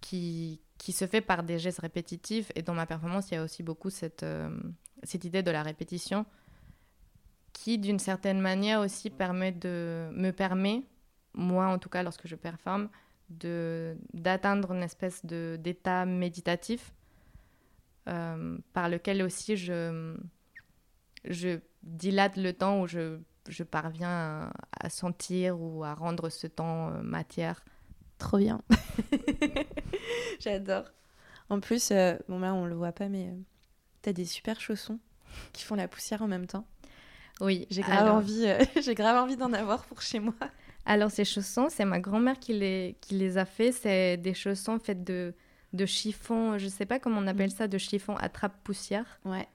qui, 0.00 0.60
qui 0.78 0.92
se 0.92 1.06
fait 1.06 1.20
par 1.20 1.42
des 1.42 1.58
gestes 1.58 1.80
répétitifs. 1.80 2.50
Et 2.54 2.62
dans 2.62 2.74
ma 2.74 2.86
performance, 2.86 3.30
il 3.30 3.34
y 3.34 3.36
a 3.36 3.42
aussi 3.42 3.62
beaucoup 3.62 3.90
cette, 3.90 4.22
euh, 4.22 4.50
cette 5.02 5.24
idée 5.24 5.42
de 5.42 5.50
la 5.50 5.62
répétition 5.62 6.26
qui, 7.52 7.78
d'une 7.78 7.98
certaine 7.98 8.40
manière, 8.40 8.80
aussi 8.80 9.08
permet 9.08 9.50
de, 9.50 10.10
me 10.12 10.30
permet, 10.30 10.82
moi 11.32 11.66
en 11.68 11.78
tout 11.78 11.88
cas 11.88 12.02
lorsque 12.02 12.26
je 12.26 12.36
performe, 12.36 12.90
d'atteindre 13.30 14.72
une 14.72 14.82
espèce 14.82 15.24
d'état 15.24 16.04
méditatif 16.04 16.92
euh, 18.08 18.58
par 18.72 18.88
lequel 18.88 19.22
aussi 19.22 19.56
je, 19.56 20.16
je 21.24 21.58
dilate 21.82 22.36
le 22.36 22.52
temps 22.52 22.82
où 22.82 22.86
je, 22.86 23.18
je 23.48 23.62
parviens 23.64 24.50
à, 24.78 24.90
sentir 24.90 25.60
ou 25.60 25.82
à 25.82 25.94
rendre 25.94 26.28
ce 26.28 26.46
temps 26.46 26.90
euh, 26.90 27.02
matière. 27.02 27.64
Trop 28.18 28.38
bien. 28.38 28.60
J'adore. 30.40 30.84
En 31.48 31.60
plus, 31.60 31.90
euh, 31.90 32.16
bon 32.28 32.40
là 32.40 32.54
on 32.54 32.66
le 32.66 32.74
voit 32.74 32.92
pas, 32.92 33.08
mais 33.08 33.32
tu 34.02 34.08
as 34.08 34.12
des 34.12 34.24
super 34.24 34.60
chaussons 34.60 34.98
qui 35.52 35.64
font 35.64 35.74
la 35.74 35.88
poussière 35.88 36.22
en 36.22 36.28
même 36.28 36.46
temps. 36.46 36.66
Oui, 37.40 37.66
j'ai 37.70 37.82
grave, 37.82 38.10
envie, 38.10 38.46
j'ai 38.82 38.94
grave 38.94 39.22
envie 39.22 39.36
d'en 39.36 39.52
avoir 39.52 39.84
pour 39.84 40.00
chez 40.00 40.20
moi. 40.20 40.34
Alors, 40.86 41.10
ces 41.10 41.24
chaussons, 41.24 41.66
c'est 41.68 41.84
ma 41.84 41.98
grand-mère 41.98 42.38
qui 42.38 42.54
les, 42.54 42.96
qui 43.00 43.16
les 43.16 43.38
a 43.38 43.44
fait. 43.44 43.72
C'est 43.72 44.16
des 44.16 44.34
chaussons 44.34 44.78
faits 44.78 45.02
de, 45.02 45.34
de 45.72 45.84
chiffon, 45.84 46.58
je 46.58 46.68
sais 46.68 46.86
pas 46.86 47.00
comment 47.00 47.20
on 47.20 47.26
appelle 47.26 47.50
mm. 47.50 47.56
ça, 47.56 47.68
de 47.68 47.76
chiffon 47.76 48.16
attrape-poussière. 48.16 49.20
Ouais. 49.24 49.48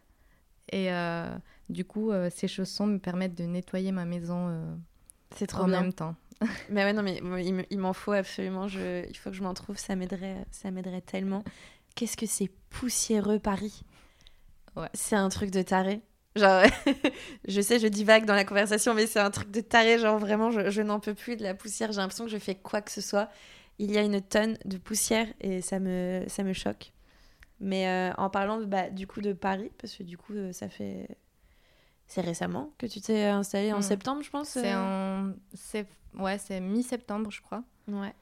Et 0.72 0.92
euh, 0.92 1.34
du 1.70 1.86
coup, 1.86 2.12
euh, 2.12 2.30
ces 2.30 2.48
chaussons 2.48 2.86
me 2.86 3.00
permettent 3.00 3.38
de 3.38 3.46
nettoyer 3.46 3.92
ma 3.92 4.06
maison 4.06 4.50
euh, 4.50 4.76
c'est 5.36 5.48
trop 5.48 5.64
en 5.64 5.68
bien. 5.68 5.82
même 5.82 5.94
temps. 5.94 6.16
mais 6.70 6.84
ouais, 6.84 6.94
non, 6.94 7.04
mais 7.04 7.22
il 7.70 7.80
m'en 7.80 7.94
faut 7.94 8.12
absolument. 8.12 8.68
Je, 8.68 9.08
il 9.08 9.18
faut 9.18 9.30
que 9.30 9.36
je 9.36 9.44
m'en 9.44 9.54
trouve. 9.54 9.78
Ça 9.78 9.96
m'aiderait, 9.96 10.46
ça 10.52 10.72
m'aiderait 10.72 11.02
tellement. 11.02 11.44
Qu'est-ce 11.96 12.18
que 12.18 12.26
c'est 12.26 12.50
poussiéreux 12.70 13.40
Paris? 13.40 13.82
Ouais. 14.76 14.90
C'est 14.94 15.16
un 15.16 15.30
truc 15.30 15.52
de 15.52 15.62
taré. 15.62 16.02
Genre, 16.36 16.64
je 17.48 17.62
sais, 17.62 17.80
je 17.80 17.88
dis 17.88 18.04
vague 18.04 18.26
dans 18.26 18.36
la 18.36 18.46
conversation, 18.46 18.94
mais 18.94 19.06
c'est 19.06 19.20
un 19.20 19.32
truc 19.32 19.52
de 19.52 19.62
taré. 19.62 20.00
Genre, 20.00 20.18
vraiment, 20.18 20.52
je, 20.52 20.82
n'en 20.82 21.00
peux 21.00 21.14
plus 21.14 21.36
de 21.36 21.44
la 21.44 21.54
poussière. 21.54 21.92
J'ai 21.92 22.00
l'impression 22.00 22.26
que 22.26 22.32
je 22.32 22.38
fais 22.38 22.56
quoi 22.56 22.82
que 22.82 22.92
ce 22.92 23.02
soit. 23.02 23.30
Il 23.80 23.92
y 23.92 23.98
a 23.98 24.02
une 24.02 24.22
tonne 24.22 24.58
de 24.66 24.78
poussière 24.78 25.28
et 25.42 25.62
ça 25.62 25.80
me, 25.80 26.24
ça 26.28 26.44
me 26.44 26.54
choque. 26.54 26.92
Mais 27.60 27.88
euh, 27.88 28.14
en 28.18 28.30
parlant 28.30 28.60
de, 28.60 28.66
bah, 28.66 28.90
du 28.90 29.08
coup 29.08 29.22
de 29.22 29.34
Paris, 29.34 29.72
parce 29.78 29.96
que 29.96 30.04
du 30.04 30.18
coup, 30.18 30.34
euh, 30.34 30.52
ça 30.52 30.70
fait. 30.70 31.08
C'est 32.12 32.22
récemment 32.22 32.72
que 32.78 32.88
tu 32.88 33.00
t'es 33.00 33.24
installé 33.26 33.72
en 33.72 33.80
hmm. 33.80 33.84
septembre, 33.84 34.22
je 34.22 34.30
pense 34.30 34.50
C'est 34.50 34.74
euh 34.74 35.32
en. 35.32 35.34
Ouais, 36.20 36.38
c'est 36.38 36.60
mi-septembre, 36.60 37.32
je 37.32 37.42
crois. 37.42 37.64
Ouais. 37.88 38.14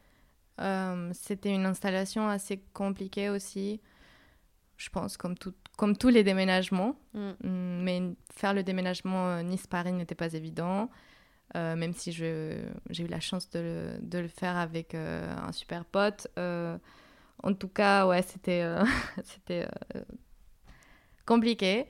C'était 1.13 1.53
une 1.53 1.65
installation 1.65 2.27
assez 2.27 2.61
compliquée 2.73 3.29
aussi 3.29 3.81
je 4.79 4.89
pense, 4.89 5.17
comme, 5.17 5.37
tout, 5.37 5.53
comme 5.77 5.95
tous 5.95 6.07
les 6.07 6.23
déménagements. 6.23 6.95
Mm. 7.13 7.29
Mm, 7.43 7.83
mais 7.83 8.01
faire 8.33 8.53
le 8.53 8.63
déménagement 8.63 9.27
euh, 9.27 9.43
Nice-Paris 9.43 9.91
n'était 9.91 10.15
pas 10.15 10.33
évident, 10.33 10.89
euh, 11.55 11.75
même 11.75 11.93
si 11.93 12.11
j'ai 12.13 12.63
eu 12.97 13.07
la 13.07 13.19
chance 13.19 13.49
de, 13.49 13.99
de 14.01 14.19
le 14.19 14.29
faire 14.29 14.55
avec 14.55 14.95
euh, 14.95 15.35
un 15.37 15.51
super 15.51 15.83
pote. 15.83 16.27
en 16.37 17.53
tout 17.53 17.67
cas, 17.67 18.07
ouais, 18.07 18.21
c'était 18.21 18.65
c'était 19.23 19.67
compliqué. 21.25 21.85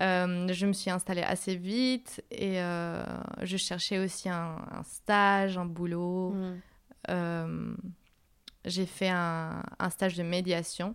Je 0.00 0.66
me 0.66 0.72
suis 0.72 0.90
installée 0.90 1.22
assez 1.22 1.54
vite 1.56 2.24
et 2.30 2.56
je 2.56 3.56
cherchais 3.56 3.98
aussi 3.98 4.28
un, 4.28 4.82
stage, 4.84 5.58
un 5.58 5.66
boulot. 5.66 6.34
Mm. 7.08 7.76
j'ai 8.64 8.86
fait 8.86 9.10
un, 9.10 9.62
un, 9.78 9.90
stage 9.90 10.16
de 10.16 10.22
médiation 10.22 10.94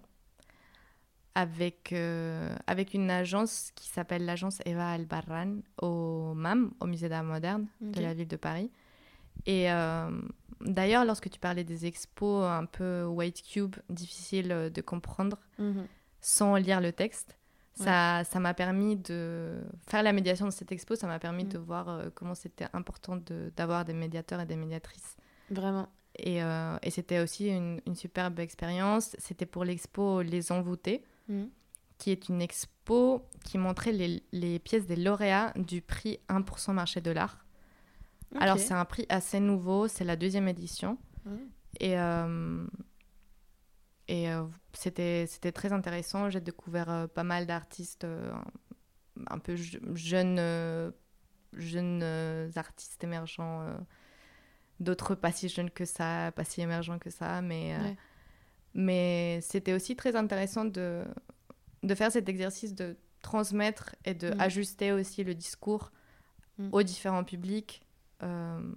avec, 1.38 1.94
euh, 1.94 2.50
avec 2.66 2.96
une 2.96 3.12
agence 3.12 3.70
qui 3.76 3.90
s'appelle 3.90 4.26
l'agence 4.26 4.58
Eva 4.66 4.90
Albarran 4.90 5.58
au 5.80 6.34
MAM, 6.34 6.72
au 6.80 6.88
Musée 6.88 7.10
d'Art 7.10 7.24
Moderne 7.24 7.68
de 7.80 8.02
la 8.02 8.16
ville 8.16 8.28
de 8.28 8.38
Paris. 8.38 8.72
Et 9.46 9.72
euh, 9.72 10.10
d'ailleurs, 10.62 11.06
lorsque 11.06 11.30
tu 11.30 11.40
parlais 11.40 11.64
des 11.64 11.86
expos 11.86 12.44
un 12.44 12.66
peu 12.66 13.06
white 13.06 13.44
cube, 13.44 13.76
difficile 13.88 14.72
de 14.74 14.82
comprendre 14.82 15.38
mhm. 15.60 15.86
sans 16.22 16.56
lire 16.56 16.82
le 16.82 16.92
texte, 16.92 17.38
ça 17.78 18.24
ça 18.24 18.40
m'a 18.40 18.54
permis 18.54 18.96
de 18.96 19.62
faire 19.88 20.04
la 20.04 20.14
médiation 20.14 20.46
de 20.46 20.52
cette 20.52 20.72
expo, 20.72 20.96
ça 20.96 21.08
m'a 21.08 21.20
permis 21.20 21.44
mhm. 21.44 21.50
de 21.50 21.58
voir 21.58 21.90
euh, 21.90 22.10
comment 22.14 22.36
c'était 22.36 22.68
important 22.74 23.20
d'avoir 23.56 23.86
des 23.86 23.94
médiateurs 23.94 24.42
et 24.42 24.46
des 24.46 24.56
médiatrices. 24.56 25.16
Vraiment. 25.50 25.88
Et, 26.20 26.40
et 26.82 26.90
c'était 26.90 27.20
aussi 27.20 27.48
une, 27.50 27.80
une, 27.86 27.94
superbe 27.94 28.40
expérience. 28.40 29.16
C'était 29.20 29.46
pour 29.46 29.64
l'expo 29.64 30.24
Les 30.24 30.52
Envoûtés. 30.52 31.04
Mm. 31.30 31.44
qui 31.98 32.12
est 32.12 32.30
une 32.30 32.42
expo 32.42 33.22
qui 33.44 33.58
montrait 33.58 33.92
les, 33.92 34.24
les, 34.32 34.60
pièces 34.60 34.86
des 34.86 34.96
lauréats 34.96 35.52
du 35.56 35.82
prix 35.82 36.20
1% 36.30 36.72
marché 36.72 37.02
de 37.02 37.12
l'art. 37.12 37.46
Alors 38.36 38.60
c'est 38.60 38.74
un 38.74 38.86
prix 38.86 39.06
assez 39.10 39.40
nouveau, 39.40 39.88
c'est 39.88 40.04
la 40.04 40.16
deuxième 40.16 40.48
édition. 40.48 40.98
Mm. 41.26 41.36
Et, 41.80 42.00
euh, 42.00 42.66
et 44.08 44.30
euh, 44.30 44.44
c'était, 44.74 45.26
c'était 45.28 45.52
très 45.52 45.74
intéressant. 45.74 46.30
J'ai 46.30 46.42
découvert 46.42 46.90
euh, 46.90 47.08
pas 47.08 47.24
mal 47.24 47.46
d'artistes 47.46 48.06
un 49.30 49.40
peu 49.40 49.56
jeunes, 49.56 50.94
jeunes 51.54 52.52
artistes 52.56 53.04
émergents. 53.04 53.66
D'autres 54.80 55.16
pas 55.16 55.32
si 55.32 55.50
jeunes 55.50 55.72
que 55.72 55.86
ça, 55.86 56.32
pas 56.36 56.44
si 56.44 56.62
émergents 56.62 57.00
que 57.00 57.10
ça, 57.10 57.42
mais... 57.42 57.76
Mais 58.74 59.40
c'était 59.42 59.74
aussi 59.74 59.96
très 59.96 60.16
intéressant 60.16 60.64
de, 60.64 61.04
de 61.82 61.96
faire 61.96 62.12
cet 62.12 62.30
exercice 62.30 62.76
de 62.76 62.96
transmettre 63.22 63.96
et 64.06 64.14
de 64.14 64.34
mm. 64.34 64.40
ajuster 64.40 64.92
aussi 64.92 65.24
le 65.24 65.36
discours 65.36 65.92
mm. 66.58 66.70
aux 66.72 66.84
différents 66.84 67.24
publics, 67.24 67.82
euh, 68.24 68.74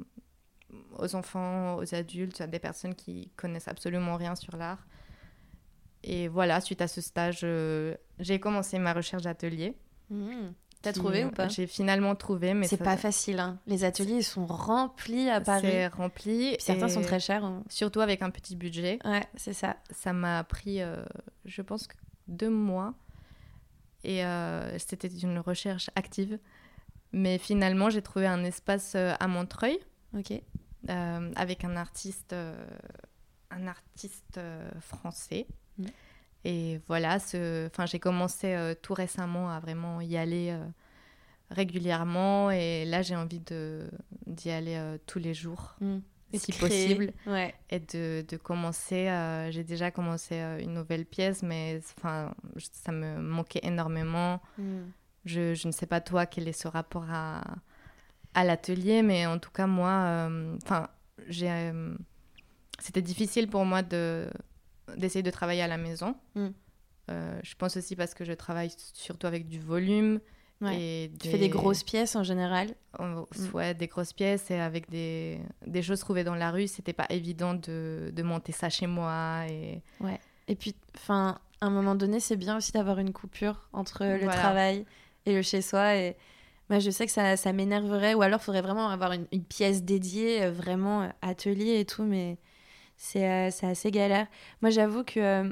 aux 0.99 1.15
enfants, 1.15 1.77
aux 1.77 1.95
adultes, 1.95 2.41
à 2.41 2.47
des 2.47 2.59
personnes 2.59 2.95
qui 2.95 3.31
connaissent 3.37 3.69
absolument 3.69 4.17
rien 4.17 4.35
sur 4.35 4.57
l'art. 4.57 4.87
Et 6.03 6.29
voilà, 6.29 6.61
suite 6.61 6.81
à 6.81 6.89
ce 6.89 7.01
stage, 7.01 7.41
euh, 7.45 7.95
j'ai 8.19 8.41
commencé 8.41 8.79
ma 8.79 8.93
recherche 8.93 9.23
d'atelier. 9.23 9.77
Mm. 10.09 10.51
T'as 10.83 10.93
trouvé 10.95 11.25
ou 11.25 11.31
pas 11.31 11.49
J'ai 11.49 11.67
finalement 11.67 12.15
trouvé, 12.15 12.55
mais 12.55 12.67
c'est 12.67 12.79
pas 12.79 12.97
facile. 12.97 13.39
Hein. 13.39 13.59
Les 13.67 13.85
ateliers 13.85 14.23
sont 14.23 14.47
remplis 14.47 15.29
à 15.29 15.41
Paris. 15.41 15.63
C'est 15.63 15.87
rempli. 15.89 16.57
certains 16.59 16.89
sont 16.89 17.03
très 17.03 17.21
chers. 17.21 17.45
Hein. 17.45 17.63
Surtout 17.69 18.01
avec 18.01 18.23
un 18.23 18.31
petit 18.31 18.57
budget. 18.57 18.99
Ouais, 19.05 19.27
c'est 19.37 19.53
ça. 19.53 19.77
Ça 19.91 20.15
m'a 20.15 20.43
pris, 20.43 20.81
euh, 20.81 21.05
je 21.45 21.61
pense, 21.61 21.87
deux 22.29 22.49
mois. 22.49 22.95
Et 24.05 24.25
euh, 24.25 24.79
c'était 24.79 25.09
une 25.09 25.39
recherche 25.39 25.91
active. 25.97 26.39
Mais 27.13 27.37
finalement, 27.37 27.91
j'ai 27.91 28.01
trouvé 28.01 28.27
un 28.27 28.43
espace 28.45 28.95
euh, 28.95 29.13
à 29.21 29.29
Montreuil. 29.29 29.79
Ok. 30.17 30.33
avec 30.89 31.65
un 31.65 31.77
artiste, 31.77 32.35
un 33.51 33.67
artiste 33.67 34.41
français. 34.81 35.47
Et 36.45 36.81
voilà, 36.87 37.19
ce... 37.19 37.67
enfin, 37.67 37.87
j'ai 37.87 37.99
commencé 37.99 38.55
euh, 38.55 38.75
tout 38.81 38.95
récemment 38.95 39.51
à 39.51 39.61
vraiment 39.61 40.01
y 40.01 40.17
aller 40.17 40.51
euh, 40.51 40.65
régulièrement. 41.51 42.51
Et 42.51 42.85
là, 42.85 43.03
j'ai 43.03 43.17
envie 43.17 43.41
d'y 43.41 44.51
aller 44.51 44.77
euh, 44.77 44.97
tous 45.07 45.19
les 45.19 45.35
jours, 45.35 45.77
mm. 45.81 45.99
si 46.35 46.53
possible. 46.53 47.13
Ouais. 47.27 47.55
Et 47.69 47.81
de, 47.81 48.25
de 48.27 48.37
commencer. 48.37 49.09
j'ai 49.51 49.65
déjà 49.65 49.91
commencé 49.91 50.37
une 50.61 50.73
nouvelle 50.75 51.05
pièce, 51.05 51.43
mais 51.43 51.81
enfin, 51.99 52.35
ça 52.73 52.93
me 52.93 53.21
manquait 53.21 53.61
énormément. 53.63 54.41
Mm. 54.57 54.81
Je, 55.27 55.55
je, 55.55 55.67
ne 55.67 55.73
sais 55.73 55.87
pas, 55.87 56.01
toi, 56.01 56.25
quel 56.25 56.49
est 56.49 56.59
ce 56.59 56.69
rapport 56.69 57.05
à, 57.11 57.43
à 58.33 58.45
l'atelier, 58.45 59.03
mais 59.03 59.27
en 59.27 59.39
tout 59.39 59.51
cas, 59.51 59.67
moi, 59.67 60.31
enfin, 60.63 60.89
j'ai. 61.29 61.71
C'était 62.79 63.03
difficile 63.03 63.47
pour 63.47 63.67
moi 63.67 63.83
de, 63.83 64.31
d'essayer 64.97 65.23
de 65.23 65.31
travailler 65.31 65.63
à 65.63 65.69
la 65.69 65.77
maison. 65.77 66.15
Mm. 66.35 66.49
Euh, 67.11 67.41
je 67.43 67.55
pense 67.57 67.77
aussi 67.77 67.97
parce 67.97 68.15
que 68.15 68.25
je 68.25 68.33
travaille 68.33 68.73
surtout 68.95 69.27
avec 69.27 69.47
du 69.47 69.61
volume. 69.61 70.21
Et 70.71 71.11
Tu 71.19 71.31
fais 71.31 71.39
des 71.39 71.49
grosses 71.49 71.83
pièces 71.83 72.17
en 72.17 72.23
général 72.23 72.75
mm. 72.99 73.23
Ouais, 73.55 73.73
des 73.73 73.87
grosses 73.87 74.13
pièces 74.13 74.51
et 74.51 74.61
avec 74.61 74.91
des, 74.91 75.41
des 75.67 75.83
choses 75.83 76.01
trouvées 76.01 76.23
dans 76.23 76.35
la 76.35 76.51
rue, 76.51 76.67
c'était 76.67 76.93
pas 76.93 77.07
évident 77.09 77.55
de, 77.55 78.13
de, 78.15 78.23
monter 78.23 78.53
ça 78.53 78.69
chez 78.69 78.87
moi. 78.87 79.45
Et, 79.49 79.81
ouais. 80.01 80.21
et 80.49 80.55
puis, 80.57 80.75
enfin, 80.97 81.39
à 81.63 81.67
un 81.67 81.71
moment 81.71 81.95
donné, 81.95 82.21
c'est 82.21 82.37
bien 82.37 82.59
aussi 82.59 82.73
d'avoir 82.73 82.99
une 82.99 83.15
coupure 83.15 83.69
entre 83.73 84.05
le 84.05 84.27
travail 84.27 84.85
et 85.25 85.35
le 85.35 85.41
chez 85.41 85.63
soi. 85.63 85.97
Et 85.97 86.17
moi, 86.69 86.79
je 86.79 86.91
sais 86.91 87.07
que 87.07 87.13
ça, 87.13 87.37
ça 87.37 87.53
m'énerverait, 87.53 88.15
ou 88.15 88.23
alors 88.23 88.41
il 88.41 88.45
faudrait 88.45 88.63
vraiment 88.63 88.89
avoir 88.91 89.13
une, 89.13 89.27
une 89.33 89.43
pièce 89.45 89.83
dédiée, 89.83 90.45
euh, 90.45 90.53
vraiment 90.53 91.03
euh, 91.03 91.09
atelier 91.21 91.81
et 91.81 91.85
tout, 91.85 92.05
mais 92.05 92.39
c'est 93.01 93.25
assez 93.63 93.91
galère. 93.91 94.27
Moi, 94.61 94.71
j'avoue 94.71 95.05
que 95.05 95.21
euh, 95.21 95.51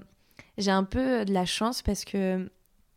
j'ai 0.58 0.70
un 0.70 0.84
peu 0.84 1.24
de 1.24 1.32
la 1.32 1.46
chance 1.46 1.80
parce 1.80 2.04
que 2.04 2.50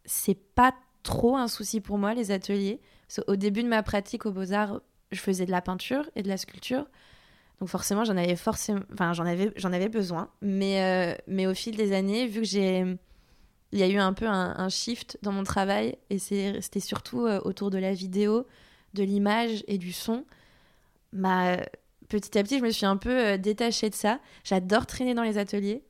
c'est 0.03 0.35
pas 0.35 0.73
trop 1.03 1.37
un 1.37 1.47
souci 1.47 1.79
pour 1.79 1.97
moi, 1.97 2.13
les 2.13 2.31
ateliers. 2.31 2.81
Au 3.27 3.37
début 3.37 3.63
de 3.63 3.69
ma 3.69 3.81
pratique 3.81 4.25
aux 4.25 4.31
Beaux-Arts, 4.31 4.81
je 5.11 5.19
faisais 5.19 5.45
de 5.45 5.51
la 5.51 5.61
peinture 5.61 6.09
et 6.17 6.21
de 6.21 6.27
la 6.27 6.35
sculpture. 6.35 6.85
Donc 7.59 7.69
forcément, 7.69 8.03
j'en 8.03 8.17
avais 8.17 8.35
forcément, 8.35 8.81
enfin 8.91 9.13
j'en 9.13 9.25
avais, 9.25 9.53
j'en 9.55 9.71
avais 9.71 9.87
besoin. 9.87 10.29
Mais, 10.41 10.81
euh, 10.83 11.15
mais 11.27 11.47
au 11.47 11.53
fil 11.53 11.77
des 11.77 11.93
années, 11.93 12.27
vu 12.27 12.41
que 12.41 12.47
j'ai, 12.47 12.85
il 13.71 13.79
y 13.79 13.83
a 13.83 13.87
eu 13.87 13.97
un 13.97 14.13
peu 14.13 14.27
un, 14.27 14.69
shift 14.69 15.17
dans 15.21 15.31
mon 15.31 15.43
travail 15.43 15.97
et 16.09 16.19
c'était 16.19 16.79
surtout 16.81 17.21
autour 17.21 17.69
de 17.69 17.77
la 17.77 17.93
vidéo, 17.93 18.45
de 18.95 19.03
l'image 19.03 19.63
et 19.67 19.77
du 19.77 19.93
son. 19.93 20.25
Bah, 21.13 21.57
petit 22.19 22.37
à 22.37 22.43
petit, 22.43 22.59
je 22.59 22.63
me 22.63 22.69
suis 22.71 22.85
un 22.85 22.97
peu 22.97 23.09
euh, 23.09 23.37
détachée 23.37 23.89
de 23.89 23.95
ça. 23.95 24.19
J'adore 24.43 24.85
traîner 24.85 25.13
dans 25.13 25.23
les 25.23 25.37
ateliers. 25.37 25.83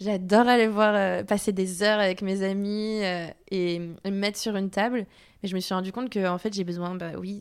J'adore 0.00 0.48
aller 0.48 0.66
voir, 0.66 0.94
euh, 0.94 1.24
passer 1.24 1.52
des 1.52 1.82
heures 1.82 2.00
avec 2.00 2.22
mes 2.22 2.42
amis 2.42 3.00
euh, 3.02 3.26
et, 3.50 3.78
me 3.78 4.10
mettre 4.10 4.38
sur 4.38 4.56
une 4.56 4.70
table. 4.70 5.06
Mais 5.42 5.48
je 5.48 5.54
me 5.54 5.60
suis 5.60 5.74
rendu 5.74 5.92
compte 5.92 6.10
que 6.10 6.28
en 6.28 6.38
fait, 6.38 6.52
j'ai 6.52 6.64
besoin, 6.64 6.94
bah, 6.94 7.12
oui, 7.18 7.40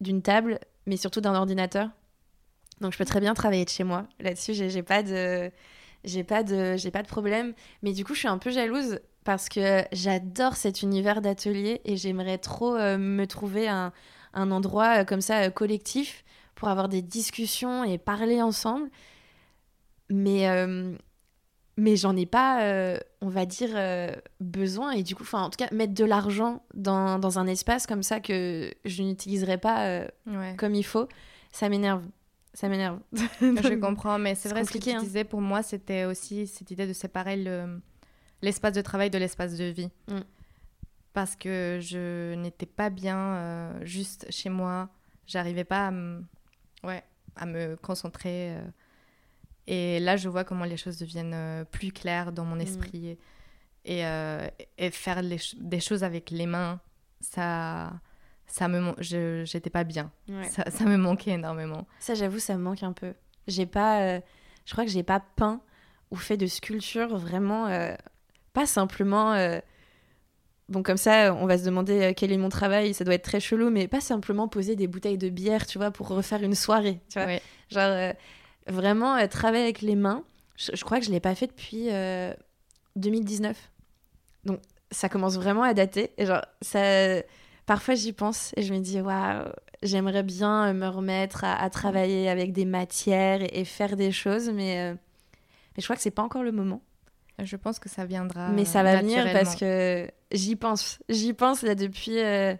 d'une 0.00 0.22
table, 0.22 0.60
mais 0.86 0.96
surtout 0.96 1.20
d'un 1.20 1.34
ordinateur. 1.34 1.90
Donc, 2.80 2.92
je 2.92 2.98
peux 2.98 3.04
très 3.04 3.20
bien 3.20 3.34
travailler 3.34 3.64
de 3.64 3.70
chez 3.70 3.84
moi. 3.84 4.06
Là-dessus, 4.20 4.54
j'ai 4.54 4.82
pas 4.82 5.02
de, 5.02 5.50
j'ai 6.04 6.24
pas 6.24 6.42
de, 6.42 6.76
j'ai 6.76 6.90
pas 6.90 7.02
de 7.02 7.08
problème. 7.08 7.54
Mais 7.82 7.92
du 7.92 8.04
coup, 8.04 8.14
je 8.14 8.20
suis 8.20 8.28
un 8.28 8.38
peu 8.38 8.50
jalouse 8.50 9.00
parce 9.24 9.48
que 9.48 9.84
j'adore 9.92 10.56
cet 10.56 10.82
univers 10.82 11.22
d'atelier 11.22 11.80
et 11.84 11.96
j'aimerais 11.96 12.38
trop 12.38 12.76
me 12.76 13.24
trouver 13.24 13.68
un, 13.68 13.92
un 14.34 14.50
endroit 14.50 15.04
comme 15.04 15.20
ça 15.22 15.50
collectif 15.50 16.23
pour 16.54 16.68
avoir 16.68 16.88
des 16.88 17.02
discussions 17.02 17.84
et 17.84 17.98
parler 17.98 18.42
ensemble. 18.42 18.88
Mais, 20.10 20.48
euh, 20.48 20.96
mais 21.76 21.96
j'en 21.96 22.16
ai 22.16 22.26
pas, 22.26 22.62
euh, 22.62 22.98
on 23.20 23.28
va 23.28 23.46
dire, 23.46 23.70
euh, 23.74 24.14
besoin. 24.40 24.92
Et 24.92 25.02
du 25.02 25.14
coup, 25.14 25.24
en 25.32 25.50
tout 25.50 25.56
cas, 25.56 25.68
mettre 25.72 25.94
de 25.94 26.04
l'argent 26.04 26.62
dans, 26.74 27.18
dans, 27.18 27.38
un 27.38 27.46
espace 27.46 27.86
comme 27.86 28.02
ça 28.02 28.20
que 28.20 28.72
je 28.84 29.02
n'utiliserai 29.02 29.58
pas 29.58 30.06
comme 30.56 30.74
il 30.74 30.84
faut, 30.84 31.08
ça 31.52 31.68
m'énerve. 31.68 32.04
Ça 32.52 32.68
m'énerve. 32.68 33.00
je 33.40 33.74
comprends, 33.80 34.18
mais 34.18 34.36
c'est 34.36 34.48
vrai, 34.48 34.64
ce 34.64 34.70
que 34.70 34.78
tu 34.78 34.90
hein. 34.90 35.00
disais, 35.00 35.24
pour 35.24 35.40
moi, 35.40 35.62
c'était 35.62 36.04
aussi 36.04 36.46
cette 36.46 36.70
idée 36.70 36.86
de 36.86 36.92
séparer 36.92 37.42
l'espace 38.42 38.74
de 38.74 38.82
travail 38.82 39.10
de 39.10 39.18
l'espace 39.18 39.56
de 39.56 39.64
vie. 39.64 39.90
Mm. 40.08 40.20
Parce 41.14 41.36
que 41.36 41.78
je 41.80 42.34
n'étais 42.34 42.66
pas 42.66 42.90
bien 42.90 43.72
juste 43.82 44.26
chez 44.30 44.50
moi. 44.50 44.88
J'arrivais 45.26 45.64
pas 45.64 45.88
à 45.88 45.92
ouais, 46.84 47.02
à 47.36 47.46
me 47.46 47.76
concentrer. 47.76 48.52
Euh. 48.52 48.62
Et 49.66 50.00
là, 50.00 50.16
je 50.16 50.28
vois 50.28 50.44
comment 50.44 50.64
les 50.64 50.76
choses 50.76 50.98
deviennent 50.98 51.34
euh, 51.34 51.64
plus 51.64 51.92
claires 51.92 52.32
dans 52.32 52.44
mon 52.44 52.56
mm. 52.56 52.60
esprit. 52.60 53.18
Et, 53.86 54.06
euh, 54.06 54.46
et, 54.78 54.90
faire 54.90 55.22
des 55.22 55.80
choses 55.80 56.04
avec 56.04 56.30
les 56.30 56.46
mains, 56.46 56.80
ça, 57.20 57.92
ça 58.46 58.68
me, 58.68 58.94
j'étais 59.00 59.70
pas 59.70 59.84
bien. 59.84 60.10
Ça, 60.50 60.70
ça, 60.70 60.84
me 60.84 60.96
manquait 60.96 61.32
énormément. 61.32 61.86
Ça, 61.98 62.14
j'avoue, 62.14 62.38
ça 62.38 62.56
me 62.56 62.62
manque 62.62 62.82
un 62.82 62.92
peu. 62.92 63.12
J'ai 63.46 63.66
pas, 63.66 64.20
je 64.20 64.72
crois 64.72 64.84
que 64.84 64.90
j'ai 64.90 65.02
pas 65.02 65.20
peint 65.20 65.60
ou 66.10 66.16
fait 66.16 66.38
de 66.38 66.46
sculpture 66.46 67.18
vraiment, 67.18 67.68
pas 68.54 68.64
simplement 68.64 69.34
Bon, 70.70 70.82
comme 70.82 70.96
ça, 70.96 71.34
on 71.34 71.46
va 71.46 71.58
se 71.58 71.64
demander 71.64 72.00
euh, 72.00 72.12
quel 72.16 72.32
est 72.32 72.38
mon 72.38 72.48
travail, 72.48 72.94
ça 72.94 73.04
doit 73.04 73.14
être 73.14 73.24
très 73.24 73.40
chelou, 73.40 73.68
mais 73.68 73.86
pas 73.86 74.00
simplement 74.00 74.48
poser 74.48 74.76
des 74.76 74.86
bouteilles 74.86 75.18
de 75.18 75.28
bière, 75.28 75.66
tu 75.66 75.76
vois, 75.76 75.90
pour 75.90 76.08
refaire 76.08 76.42
une 76.42 76.54
soirée, 76.54 77.00
tu 77.10 77.20
vois. 77.20 77.38
Genre, 77.68 77.82
euh, 77.82 78.12
vraiment, 78.66 79.16
euh, 79.16 79.26
travailler 79.26 79.64
avec 79.64 79.82
les 79.82 79.94
mains, 79.94 80.24
je, 80.56 80.82
crois 80.82 81.00
que 81.00 81.04
je 81.04 81.10
ne 81.10 81.14
l'ai 81.14 81.20
pas 81.20 81.34
fait 81.34 81.48
depuis 81.48 81.88
2019. 82.96 83.70
Donc, 84.44 84.60
ça 84.90 85.08
commence 85.08 85.36
vraiment 85.36 85.62
à 85.62 85.74
dater. 85.74 86.12
Et 86.16 86.26
genre, 86.26 86.44
ça... 86.62 87.22
Parfois, 87.66 87.94
j'y 87.94 88.12
pense 88.12 88.52
et 88.56 88.62
je 88.62 88.74
me 88.74 88.78
dis, 88.78 89.00
waouh, 89.00 89.48
j'aimerais 89.82 90.22
bien 90.22 90.72
me 90.74 90.86
remettre 90.86 91.44
à, 91.44 91.68
travailler 91.70 92.28
avec 92.28 92.52
des 92.52 92.66
matières 92.66 93.40
et, 93.42 93.64
faire 93.64 93.96
des 93.96 94.12
choses, 94.12 94.50
mais, 94.50 94.92
mais 94.92 95.78
je 95.78 95.82
crois 95.82 95.96
que 95.96 96.02
c'est 96.02 96.10
pas 96.10 96.22
encore 96.22 96.42
le 96.42 96.52
moment. 96.52 96.82
Je 97.42 97.56
pense 97.56 97.78
que 97.78 97.88
ça 97.88 98.04
viendra. 98.04 98.50
Mais 98.50 98.64
ça 98.64 98.82
va 98.82 99.00
venir 99.00 99.24
parce 99.32 99.56
que 99.56 100.08
j'y 100.30 100.56
pense. 100.56 101.00
J'y 101.08 101.32
pense 101.32 101.62
là 101.62 101.74
depuis, 101.74 102.18
euh, 102.20 102.54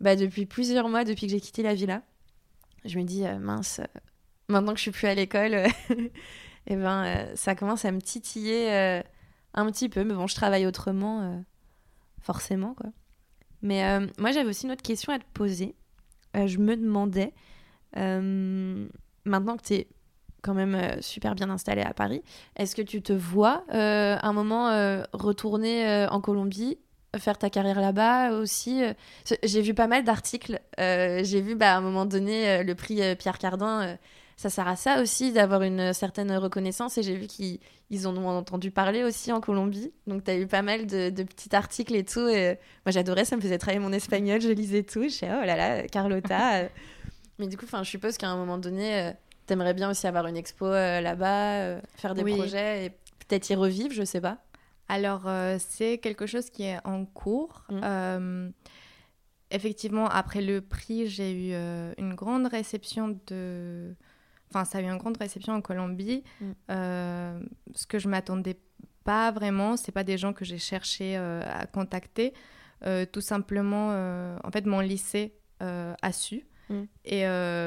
bah, 0.00 0.16
depuis 0.16 0.46
plusieurs 0.46 0.88
mois, 0.88 1.04
depuis 1.04 1.26
que 1.26 1.32
j'ai 1.32 1.40
quitté 1.40 1.62
la 1.62 1.74
villa. 1.74 2.02
Je 2.84 2.98
me 2.98 3.04
dis, 3.04 3.26
euh, 3.26 3.38
mince, 3.38 3.80
euh, 3.80 4.00
maintenant 4.48 4.72
que 4.72 4.78
je 4.78 4.82
suis 4.82 4.90
plus 4.90 5.08
à 5.08 5.14
l'école, 5.14 5.54
et 5.54 5.68
eh 6.66 6.76
ben, 6.76 7.26
ça 7.34 7.54
commence 7.54 7.84
à 7.84 7.92
me 7.92 8.00
titiller 8.00 9.02
un 9.54 9.70
petit 9.70 9.88
peu. 9.88 10.04
Mais 10.04 10.14
bon, 10.14 10.26
je 10.26 10.34
travaille 10.34 10.66
autrement, 10.66 11.44
forcément. 12.20 12.74
Quoi. 12.74 12.90
Mais 13.60 14.00
moi, 14.18 14.32
j'avais 14.32 14.48
aussi 14.48 14.64
une 14.64 14.72
autre 14.72 14.82
question 14.82 15.12
à 15.12 15.18
te 15.18 15.24
poser. 15.34 15.74
je 16.34 16.58
me 16.58 16.76
demandais, 16.76 17.34
maintenant 17.94 19.56
que 19.56 19.62
tu 19.62 19.74
es 19.74 19.88
quand 20.44 20.54
même 20.54 20.74
euh, 20.74 21.00
super 21.00 21.34
bien 21.34 21.50
installé 21.50 21.82
à 21.82 21.94
Paris. 21.94 22.22
Est-ce 22.56 22.76
que 22.76 22.82
tu 22.82 23.02
te 23.02 23.12
vois 23.12 23.64
euh, 23.72 24.16
un 24.22 24.32
moment 24.32 24.68
euh, 24.68 25.02
retourner 25.12 26.06
en 26.10 26.20
Colombie 26.20 26.78
faire 27.16 27.38
ta 27.38 27.48
carrière 27.48 27.80
là-bas 27.80 28.32
aussi 28.32 28.82
J'ai 29.44 29.62
vu 29.62 29.72
pas 29.72 29.86
mal 29.86 30.02
d'articles. 30.02 30.60
J'ai 30.78 31.40
vu 31.40 31.54
bah, 31.54 31.74
à 31.74 31.76
un 31.76 31.80
moment 31.80 32.06
donné 32.06 32.64
le 32.64 32.74
prix 32.74 33.00
Pierre 33.16 33.38
Cardin. 33.38 33.96
ça 34.36 34.50
sert 34.50 34.66
à 34.66 34.74
ça 34.74 35.00
aussi 35.00 35.32
d'avoir 35.32 35.62
une 35.62 35.92
certaine 35.92 36.32
reconnaissance 36.32 36.98
et 36.98 37.04
j'ai 37.04 37.14
vu 37.14 37.28
qu'ils 37.28 38.08
en 38.08 38.16
ont 38.16 38.28
entendu 38.28 38.72
parler 38.72 39.04
aussi 39.04 39.30
en 39.30 39.40
Colombie. 39.40 39.92
Donc 40.08 40.24
tu 40.24 40.30
as 40.32 40.36
eu 40.36 40.48
pas 40.48 40.62
mal 40.62 40.88
de, 40.88 41.10
petits 41.10 41.54
articles 41.54 41.94
et 41.94 42.04
tout. 42.04 42.26
Et 42.26 42.58
moi 42.84 42.90
j'adorais, 42.90 43.24
ça 43.24 43.36
me 43.36 43.40
faisait 43.40 43.58
travailler 43.58 43.80
mon 43.80 43.92
espagnol, 43.92 44.40
je 44.40 44.48
lisais 44.48 44.82
tout. 44.82 45.04
Je 45.04 45.10
sais, 45.10 45.30
oh 45.30 45.46
là 45.46 45.54
là, 45.54 45.86
Carlota. 45.86 46.62
Mais 47.38 47.46
du 47.46 47.56
coup, 47.56 47.66
je 47.66 47.84
suppose 47.84 48.16
qu'à 48.16 48.28
un 48.28 48.36
moment 48.36 48.58
donné, 48.58 49.12
T'aimerais 49.46 49.74
bien 49.74 49.90
aussi 49.90 50.06
avoir 50.06 50.26
une 50.26 50.36
expo 50.36 50.66
euh, 50.66 51.00
là-bas, 51.00 51.56
euh, 51.56 51.80
faire 51.96 52.14
des 52.14 52.24
projets 52.24 52.86
et 52.86 52.90
peut-être 52.90 53.50
y 53.50 53.54
revivre, 53.54 53.92
je 53.92 54.04
sais 54.04 54.20
pas. 54.20 54.38
Alors, 54.88 55.26
euh, 55.26 55.56
c'est 55.58 55.98
quelque 55.98 56.26
chose 56.26 56.50
qui 56.50 56.64
est 56.64 56.78
en 56.84 57.04
cours. 57.04 57.64
Mmh. 57.70 58.50
effectivement, 59.50 60.08
après 60.08 60.42
le 60.42 60.60
prix, 60.60 61.08
j'ai 61.08 61.32
eu 61.32 61.54
une 61.98 62.14
grande 62.14 62.46
réception 62.46 63.18
de. 63.26 63.94
Enfin, 64.50 64.64
ça 64.64 64.78
a 64.78 64.80
eu 64.80 64.84
une 64.84 64.98
grande 64.98 65.16
réception 65.16 65.54
en 65.54 65.60
Colombie. 65.60 66.22
Mmh. 66.40 66.52
ce 66.68 67.86
que 67.86 67.98
je 67.98 68.08
m'attendais 68.08 68.58
pas 69.04 69.30
vraiment, 69.30 69.76
c'est 69.76 69.92
pas 69.92 70.04
des 70.04 70.16
gens 70.16 70.32
que 70.32 70.44
j'ai 70.44 70.58
cherché 70.58 71.16
à 71.16 71.66
contacter. 71.66 72.32
tout 73.12 73.20
simplement, 73.20 73.88
en 74.42 74.50
fait, 74.50 74.64
mon 74.66 74.80
lycée 74.80 75.34
a 75.60 76.12
su. 76.12 76.46
Mm. 76.70 76.82
Et 77.04 77.22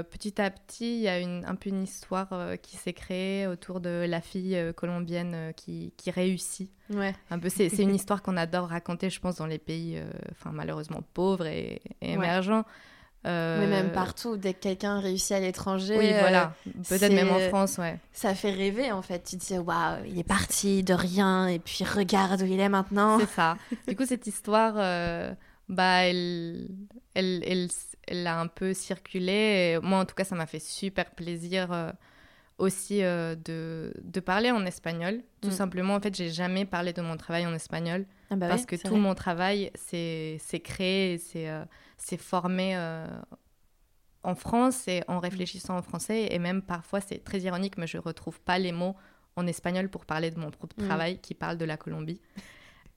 petit 0.10 0.42
à 0.42 0.50
petit, 0.50 0.98
il 0.98 1.02
y 1.02 1.08
a 1.08 1.20
une, 1.20 1.46
un 1.46 1.56
peu 1.56 1.70
une 1.70 1.84
histoire 1.84 2.30
qui 2.62 2.78
s'est 2.78 2.94
créée 2.94 3.48
autour 3.48 3.80
de 3.80 4.06
la 4.08 4.22
fille 4.22 4.58
colombienne 4.76 5.54
qui, 5.56 5.94
qui, 5.98 6.12
réussit. 6.12 6.72
Ouais. 6.90 7.16
Un 7.30 7.40
peu, 7.40 7.50
c'est, 7.50 7.68
une 7.78 7.96
histoire 7.96 8.22
qu'on 8.22 8.38
adore 8.38 8.70
raconter, 8.70 9.10
je 9.10 9.20
pense, 9.20 9.36
dans 9.36 9.46
les 9.46 9.60
pays, 9.60 10.02
enfin 10.32 10.52
malheureusement 10.54 11.02
pauvres 11.14 11.46
et, 11.46 11.82
émergents. 12.02 12.66
Euh... 13.28 13.60
Mais 13.60 13.68
même 13.68 13.92
partout, 13.92 14.38
dès 14.38 14.54
que 14.54 14.60
quelqu'un 14.60 15.00
réussit 15.00 15.34
à 15.34 15.40
l'étranger. 15.40 15.98
Oui, 15.98 16.10
voilà. 16.20 16.54
Euh, 16.68 16.72
Peut-être 16.88 17.14
même 17.14 17.30
en 17.30 17.40
France, 17.50 17.78
ouais. 17.78 18.00
Ça 18.14 18.34
fait 18.36 18.52
rêver, 18.52 18.92
en 18.92 19.02
fait. 19.02 19.24
Tu 19.24 19.38
te 19.38 19.46
dis, 19.46 19.58
waouh, 19.58 20.06
il 20.06 20.18
est 20.18 20.28
parti 20.28 20.84
de 20.84 20.94
rien, 20.94 21.48
et 21.48 21.60
puis 21.60 21.84
regarde 21.84 22.42
où 22.42 22.46
il 22.46 22.60
est 22.60 22.70
maintenant. 22.70 23.20
C'est 23.20 23.30
ça. 23.30 23.58
du 23.88 23.96
coup, 23.96 24.06
cette 24.06 24.28
histoire, 24.28 24.76
euh, 24.78 25.34
bah, 25.68 26.06
elle, 26.06 26.68
elle, 27.18 27.44
elle, 27.46 27.68
elle, 28.08 28.28
a 28.28 28.40
un 28.40 28.48
peu 28.48 28.74
circulé. 28.74 29.32
Et 29.32 29.80
moi, 29.82 30.00
en 30.00 30.06
tout 30.06 30.16
cas, 30.16 30.24
ça 30.24 30.36
m'a 30.36 30.46
fait 30.46 30.60
super 30.60 31.12
plaisir 31.12 31.72
euh, 31.72 31.92
aussi 32.58 33.00
de, 33.00 33.94
de, 34.02 34.20
parler 34.20 34.52
en 34.52 34.66
espagnol. 34.66 35.24
Tout 35.42 35.50
mm. 35.50 35.52
simplement, 35.52 35.96
en 35.96 36.00
fait, 36.00 36.16
j'ai 36.16 36.30
jamais 36.30 36.66
parlé 36.66 36.94
de 36.94 37.02
mon 37.02 37.18
travail 37.18 37.46
en 37.46 37.54
espagnol. 37.54 38.06
Ah 38.30 38.36
bah 38.36 38.50
parce 38.50 38.66
que 38.66 38.76
tout 38.76 38.98
mon 38.98 39.16
travail, 39.16 39.72
c'est 39.76 40.40
créé, 40.64 41.18
c'est 41.18 41.48
c'est 41.98 42.18
formé 42.18 42.76
euh, 42.76 43.06
en 44.24 44.36
France 44.36 44.88
et 44.88 45.04
en 45.08 45.20
réfléchissant 45.20 45.78
en 45.78 45.82
français. 45.82 46.28
Et 46.32 46.40
même 46.40 46.62
parfois, 46.62 47.02
c'est 47.02 47.24
très 47.24 47.40
ironique, 47.42 47.78
mais 47.78 47.88
je 47.88 47.98
ne 47.98 48.04
retrouve 48.04 48.40
pas 48.42 48.60
les 48.60 48.72
mots 48.72 48.96
en 49.36 49.46
espagnol 49.48 49.90
pour 49.90 50.06
parler 50.06 50.32
de 50.32 50.40
mon 50.40 50.52
propre 50.52 50.76
mm. 50.80 50.86
travail 50.86 51.20
qui 51.20 51.34
parle 51.34 51.58
de 51.58 51.66
la 51.66 51.78
Colombie. 51.78 52.22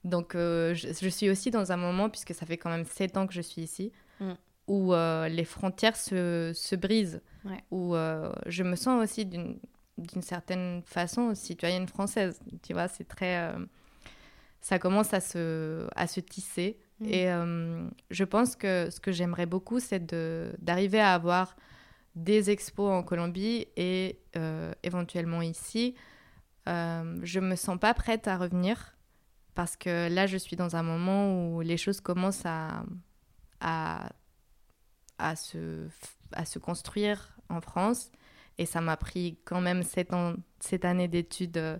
Donc, 0.03 0.33
euh, 0.33 0.73
je, 0.73 1.09
suis 1.09 1.29
aussi 1.29 1.51
dans 1.51 1.71
un 1.71 1.77
moment, 1.77 2.09
puisque 2.09 2.33
ça 2.33 2.45
fait 2.45 2.57
quand 2.57 2.71
même 2.71 2.85
sept 2.85 3.17
ans 3.17 3.27
que 3.27 3.33
je 3.33 3.41
suis 3.41 3.61
ici, 3.61 3.91
mm. 4.21 4.33
où 4.67 4.93
euh, 4.93 5.27
les 5.27 5.43
frontières 5.43 5.97
se, 5.97 6.51
se 6.55 6.75
brisent, 6.75 7.21
où 7.71 7.93
je 8.45 8.63
me 8.63 8.75
sens 8.75 9.03
aussi 9.03 9.25
d'une 9.25 10.21
certaine 10.21 10.81
façon 10.85 11.35
citoyenne 11.35 11.87
française. 11.87 12.39
Tu 12.63 12.73
vois, 12.73 12.87
c'est 12.87 13.07
très. 13.07 13.53
ça 14.61 14.79
commence 14.79 15.13
à 15.13 15.19
se, 15.19 15.87
à 15.95 16.07
se 16.07 16.21
tisser. 16.21 16.77
Mm. 17.01 17.05
Et 17.09 17.29
euh, 17.29 17.89
je 18.09 18.23
pense 18.23 18.55
que 18.55 18.89
ce 18.89 18.99
que 18.99 19.11
j'aimerais 19.11 19.45
beaucoup, 19.45 19.79
c'est 19.79 20.05
d'arriver 20.63 20.99
à 20.99 21.13
avoir 21.13 21.55
des 22.15 22.49
expos 22.49 22.91
en 22.91 23.03
Colombie 23.03 23.67
et 23.75 24.19
euh, 24.35 24.71
éventuellement 24.83 25.41
ici. 25.41 25.95
Euh, 26.69 27.19
je 27.23 27.39
me 27.39 27.55
sens 27.55 27.79
pas 27.79 27.93
prête 27.93 28.27
à 28.27 28.37
revenir 28.37 28.95
parce 29.55 29.75
que 29.75 30.13
là, 30.13 30.27
je 30.27 30.37
suis 30.37 30.55
dans 30.55 30.75
un 30.75 30.83
moment 30.83 31.55
où 31.55 31.61
les 31.61 31.77
choses 31.77 32.01
commencent 32.01 32.45
à, 32.45 32.83
à, 33.61 34.09
à, 35.17 35.35
se, 35.35 35.87
à 36.33 36.45
se 36.45 36.59
construire 36.59 37.37
en 37.49 37.61
France. 37.61 38.11
Et 38.57 38.65
ça 38.65 38.81
m'a 38.81 38.97
pris 38.97 39.39
quand 39.45 39.61
même 39.61 39.81
ans, 40.11 40.33
cette 40.59 40.85
année 40.85 41.07
d'études 41.07 41.79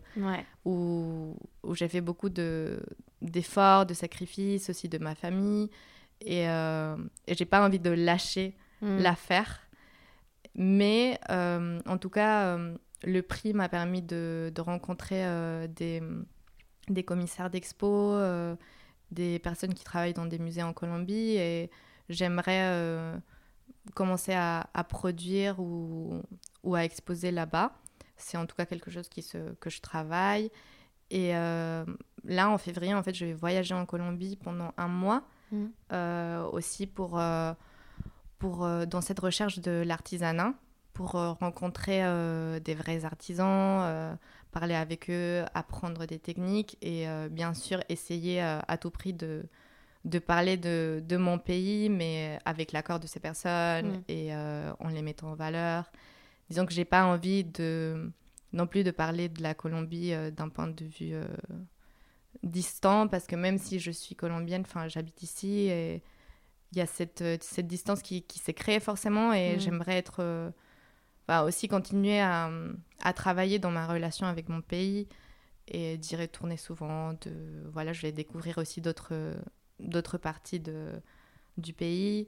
où, 0.65 1.35
où 1.63 1.75
j'ai 1.75 1.87
fait 1.87 2.01
beaucoup 2.01 2.29
de, 2.29 2.81
d'efforts, 3.21 3.85
de 3.85 3.93
sacrifices 3.93 4.69
aussi 4.69 4.87
de 4.89 4.97
ma 4.97 5.13
famille. 5.13 5.69
Et, 6.21 6.47
euh, 6.49 6.95
et 7.27 7.35
j'ai 7.35 7.45
pas 7.45 7.65
envie 7.65 7.79
de 7.79 7.89
lâcher 7.89 8.55
mm. 8.81 8.97
l'affaire. 8.99 9.59
Mais 10.55 11.19
euh, 11.29 11.79
en 11.85 11.97
tout 11.97 12.09
cas, 12.09 12.57
euh, 12.57 12.75
le 13.03 13.21
prix 13.21 13.53
m'a 13.53 13.69
permis 13.69 14.01
de, 14.01 14.51
de 14.53 14.61
rencontrer 14.61 15.25
euh, 15.25 15.67
des, 15.67 16.01
des, 16.89 17.03
commissaires 17.03 17.49
d'expo, 17.49 18.17
des 19.11 19.39
personnes 19.39 19.73
qui 19.73 19.83
travaillent 19.83 20.13
dans 20.13 20.25
des 20.25 20.39
musées 20.39 20.63
en 20.63 20.73
Colombie. 20.73 21.35
Et 21.35 21.69
j'aimerais 22.09 23.19
commencer 23.93 24.33
à, 24.33 24.69
à, 24.73 24.83
produire 24.83 25.59
ou, 25.59 26.21
ou 26.63 26.75
à 26.75 26.83
exposer 26.83 27.31
là-bas. 27.31 27.73
C'est 28.17 28.37
en 28.37 28.45
tout 28.45 28.55
cas 28.55 28.65
quelque 28.65 28.91
chose 28.91 29.09
qui 29.09 29.21
se, 29.21 29.53
que 29.55 29.69
je 29.69 29.81
travaille. 29.81 30.51
Et 31.09 31.35
euh, 31.35 31.83
là, 32.23 32.49
en 32.49 32.57
février, 32.57 32.93
en 32.93 33.03
fait, 33.03 33.13
je 33.13 33.25
vais 33.25 33.33
voyager 33.33 33.73
en 33.73 33.85
Colombie 33.85 34.37
pendant 34.37 34.73
un 34.77 34.87
mois, 34.87 35.23
mm. 35.51 35.65
euh, 35.91 36.45
aussi 36.45 36.87
pour, 36.87 37.19
euh, 37.19 37.53
pour 38.39 38.67
dans 38.87 39.01
cette 39.01 39.19
recherche 39.19 39.59
de 39.59 39.83
l'artisanat, 39.85 40.53
pour 40.93 41.11
rencontrer 41.11 42.01
des 42.61 42.75
vrais 42.75 43.05
artisans, 43.05 44.17
parler 44.51 44.75
avec 44.75 45.09
eux, 45.09 45.43
apprendre 45.53 46.05
des 46.05 46.19
techniques 46.19 46.77
et 46.81 47.05
bien 47.29 47.53
sûr 47.53 47.79
essayer 47.89 48.41
à 48.41 48.77
tout 48.77 48.91
prix 48.91 49.13
de, 49.13 49.43
de 50.05 50.19
parler 50.19 50.57
de, 50.57 51.01
de, 51.05 51.17
mon 51.17 51.37
pays, 51.39 51.89
mais 51.89 52.39
avec 52.45 52.71
l'accord 52.71 52.99
de 52.99 53.07
ces 53.07 53.19
personnes 53.19 53.97
mm. 53.97 54.03
et 54.09 54.35
en 54.35 54.89
les 54.89 55.01
mettant 55.01 55.31
en 55.31 55.35
valeur. 55.35 55.91
Disons 56.49 56.65
que 56.65 56.73
j'ai 56.73 56.85
pas 56.85 57.05
envie 57.05 57.45
de 57.45 58.11
non 58.53 58.67
plus 58.67 58.83
de 58.83 58.91
parler 58.91 59.29
de 59.29 59.41
la 59.41 59.53
Colombie 59.53 60.13
euh, 60.13 60.31
d'un 60.31 60.49
point 60.49 60.67
de 60.67 60.85
vue 60.85 61.13
euh, 61.13 61.25
distant, 62.43 63.07
parce 63.07 63.27
que 63.27 63.35
même 63.35 63.57
si 63.57 63.79
je 63.79 63.91
suis 63.91 64.15
colombienne, 64.15 64.63
enfin, 64.65 64.87
j'habite 64.87 65.23
ici 65.23 65.67
et 65.69 66.03
il 66.71 66.77
y 66.77 66.81
a 66.81 66.85
cette, 66.85 67.21
euh, 67.21 67.37
cette 67.41 67.67
distance 67.67 68.01
qui, 68.01 68.23
qui 68.23 68.39
s'est 68.39 68.53
créée 68.53 68.79
forcément 68.79 69.33
et 69.33 69.55
mm. 69.55 69.59
j'aimerais 69.59 69.97
être 69.97 70.53
aussi 71.45 71.67
continuer 71.67 72.19
à, 72.19 72.49
à, 73.01 73.13
travailler 73.13 73.59
dans 73.59 73.71
ma 73.71 73.87
relation 73.87 74.27
avec 74.27 74.49
mon 74.49 74.61
pays 74.61 75.07
et 75.67 75.97
d'y 75.97 76.15
retourner 76.15 76.57
souvent. 76.57 77.13
De, 77.13 77.63
voilà, 77.71 77.93
je 77.93 78.01
vais 78.01 78.11
découvrir 78.11 78.57
aussi 78.57 78.81
d'autres 78.81 79.35
d'autres 79.79 80.17
parties 80.17 80.59
de, 80.59 80.89
du 81.57 81.73
pays. 81.73 82.27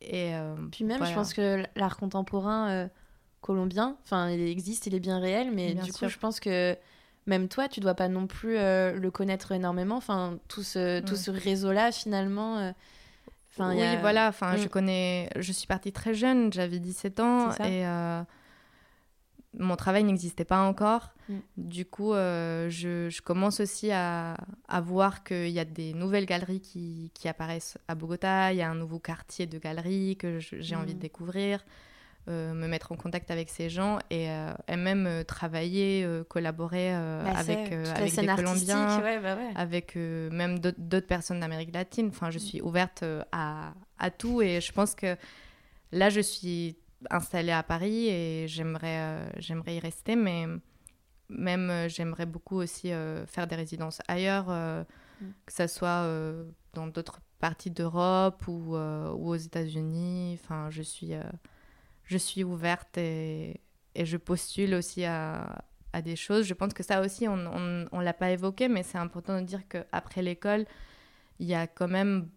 Et, 0.00 0.32
Puis 0.70 0.84
même, 0.84 1.04
je 1.04 1.14
pense 1.14 1.34
que 1.34 1.64
l'art 1.74 1.96
contemporain 1.96 2.88
colombien. 3.46 3.96
Enfin, 4.02 4.30
il 4.30 4.40
existe, 4.40 4.86
il 4.86 4.94
est 4.94 5.00
bien 5.00 5.18
réel, 5.18 5.52
mais 5.52 5.74
du 5.74 5.92
coup, 5.92 6.08
je 6.08 6.18
pense 6.18 6.40
que 6.40 6.76
même 7.26 7.48
toi, 7.48 7.68
tu 7.68 7.80
dois 7.80 7.94
pas 7.94 8.08
non 8.08 8.26
plus 8.26 8.56
euh, 8.56 8.92
le 8.92 9.10
connaître 9.10 9.52
énormément. 9.52 9.96
Enfin, 9.96 10.38
tout 10.48 10.62
ce, 10.62 11.00
tout 11.00 11.16
ce 11.16 11.30
réseau-là, 11.30 11.92
finalement. 11.92 12.72
Euh, 13.60 13.64
enfin, 13.64 13.76
oui, 13.76 14.00
voilà. 14.00 14.28
Enfin, 14.28 14.56
je 14.56 14.64
mm. 14.64 14.68
connais. 14.68 15.30
Je 15.36 15.52
suis 15.52 15.66
partie 15.66 15.92
très 15.92 16.14
jeune, 16.14 16.52
j'avais 16.52 16.78
17 16.78 17.20
ans 17.20 17.50
et 17.52 17.86
euh, 17.86 18.22
mon 19.58 19.76
travail 19.76 20.04
n'existait 20.04 20.44
pas 20.44 20.60
encore. 20.60 21.14
Mm. 21.28 21.34
Du 21.56 21.84
coup, 21.86 22.12
je, 22.14 22.68
je, 23.10 23.22
commence 23.22 23.60
aussi 23.60 23.90
à, 23.90 24.36
à 24.68 24.80
voir 24.80 25.24
qu'il 25.24 25.50
y 25.50 25.58
a 25.58 25.64
des 25.64 25.94
nouvelles 25.94 26.26
galeries 26.26 26.60
qui, 26.60 27.10
qui, 27.14 27.28
apparaissent 27.28 27.78
à 27.88 27.94
Bogota. 27.94 28.52
Il 28.52 28.58
y 28.58 28.62
a 28.62 28.70
un 28.70 28.74
nouveau 28.74 28.98
quartier 28.98 29.46
de 29.46 29.58
galeries 29.58 30.16
que 30.16 30.38
j'ai 30.38 30.76
envie 30.76 30.94
de 30.94 30.98
mm. 30.98 31.02
découvrir. 31.02 31.64
Euh, 32.28 32.54
me 32.54 32.66
mettre 32.66 32.90
en 32.90 32.96
contact 32.96 33.30
avec 33.30 33.48
ces 33.48 33.70
gens 33.70 34.00
et, 34.10 34.28
euh, 34.28 34.52
même 34.68 35.06
euh, 35.06 35.22
travailler, 35.22 36.04
collaborer 36.28 36.90
bah, 36.90 37.30
avec, 37.36 37.70
avec 37.70 38.16
des 38.16 38.26
Colombiens, 38.26 38.98
bah 38.98 39.38
avec 39.54 39.94
même 39.94 40.58
d'autres 40.58 41.06
personnes 41.06 41.38
d'Amérique 41.38 41.72
latine. 41.72 42.08
Enfin, 42.08 42.30
je 42.30 42.38
suis 42.38 42.60
ouverte 42.60 43.04
à, 43.30 43.74
à, 44.00 44.10
tout 44.10 44.42
et 44.42 44.60
je 44.60 44.72
pense 44.72 44.96
que 44.96 45.16
là, 45.92 46.10
je 46.10 46.18
suis 46.20 46.76
installée 47.10 47.52
à 47.52 47.62
Paris 47.62 48.08
et 48.08 48.48
j'aimerais 48.48 49.30
j'aimerais 49.38 49.76
y 49.76 49.78
rester, 49.78 50.16
mais 50.16 50.46
même 51.28 51.88
j'aimerais 51.88 52.26
beaucoup 52.26 52.56
aussi 52.56 52.90
faire 53.26 53.46
des 53.46 53.54
résidences 53.54 54.00
ailleurs, 54.08 54.48
mm. 54.48 55.26
que 55.46 55.52
ce 55.52 55.68
soit 55.68 56.04
dans 56.72 56.88
d'autres 56.88 57.20
parties 57.38 57.70
d'Europe 57.70 58.48
ou, 58.48 58.74
ou, 58.74 59.28
aux 59.28 59.36
États-Unis. 59.36 60.40
Enfin, 60.42 60.70
je 60.70 60.82
suis 60.82 61.12
je 62.06 62.16
suis 62.16 62.44
ouverte 62.44 62.96
et, 62.98 63.60
et 63.94 64.06
je 64.06 64.16
postule 64.16 64.74
aussi 64.74 65.04
à, 65.04 65.64
à, 65.92 66.02
des 66.02 66.16
choses. 66.16 66.46
Je 66.46 66.54
pense 66.54 66.72
que 66.72 66.82
ça 66.82 67.00
aussi, 67.00 67.28
on 67.28 67.36
ne 67.36 68.02
l'a 68.02 68.14
pas 68.14 68.30
évoqué, 68.30 68.68
mais 68.68 68.82
c'est 68.82 68.98
important 68.98 69.40
de 69.40 69.46
dire 69.46 69.60
qu'après 69.68 70.22
l'école, 70.22 70.64
il 71.38 71.46
y 71.46 71.54
a 71.54 71.66
quand 71.66 71.88
même, 71.88 72.28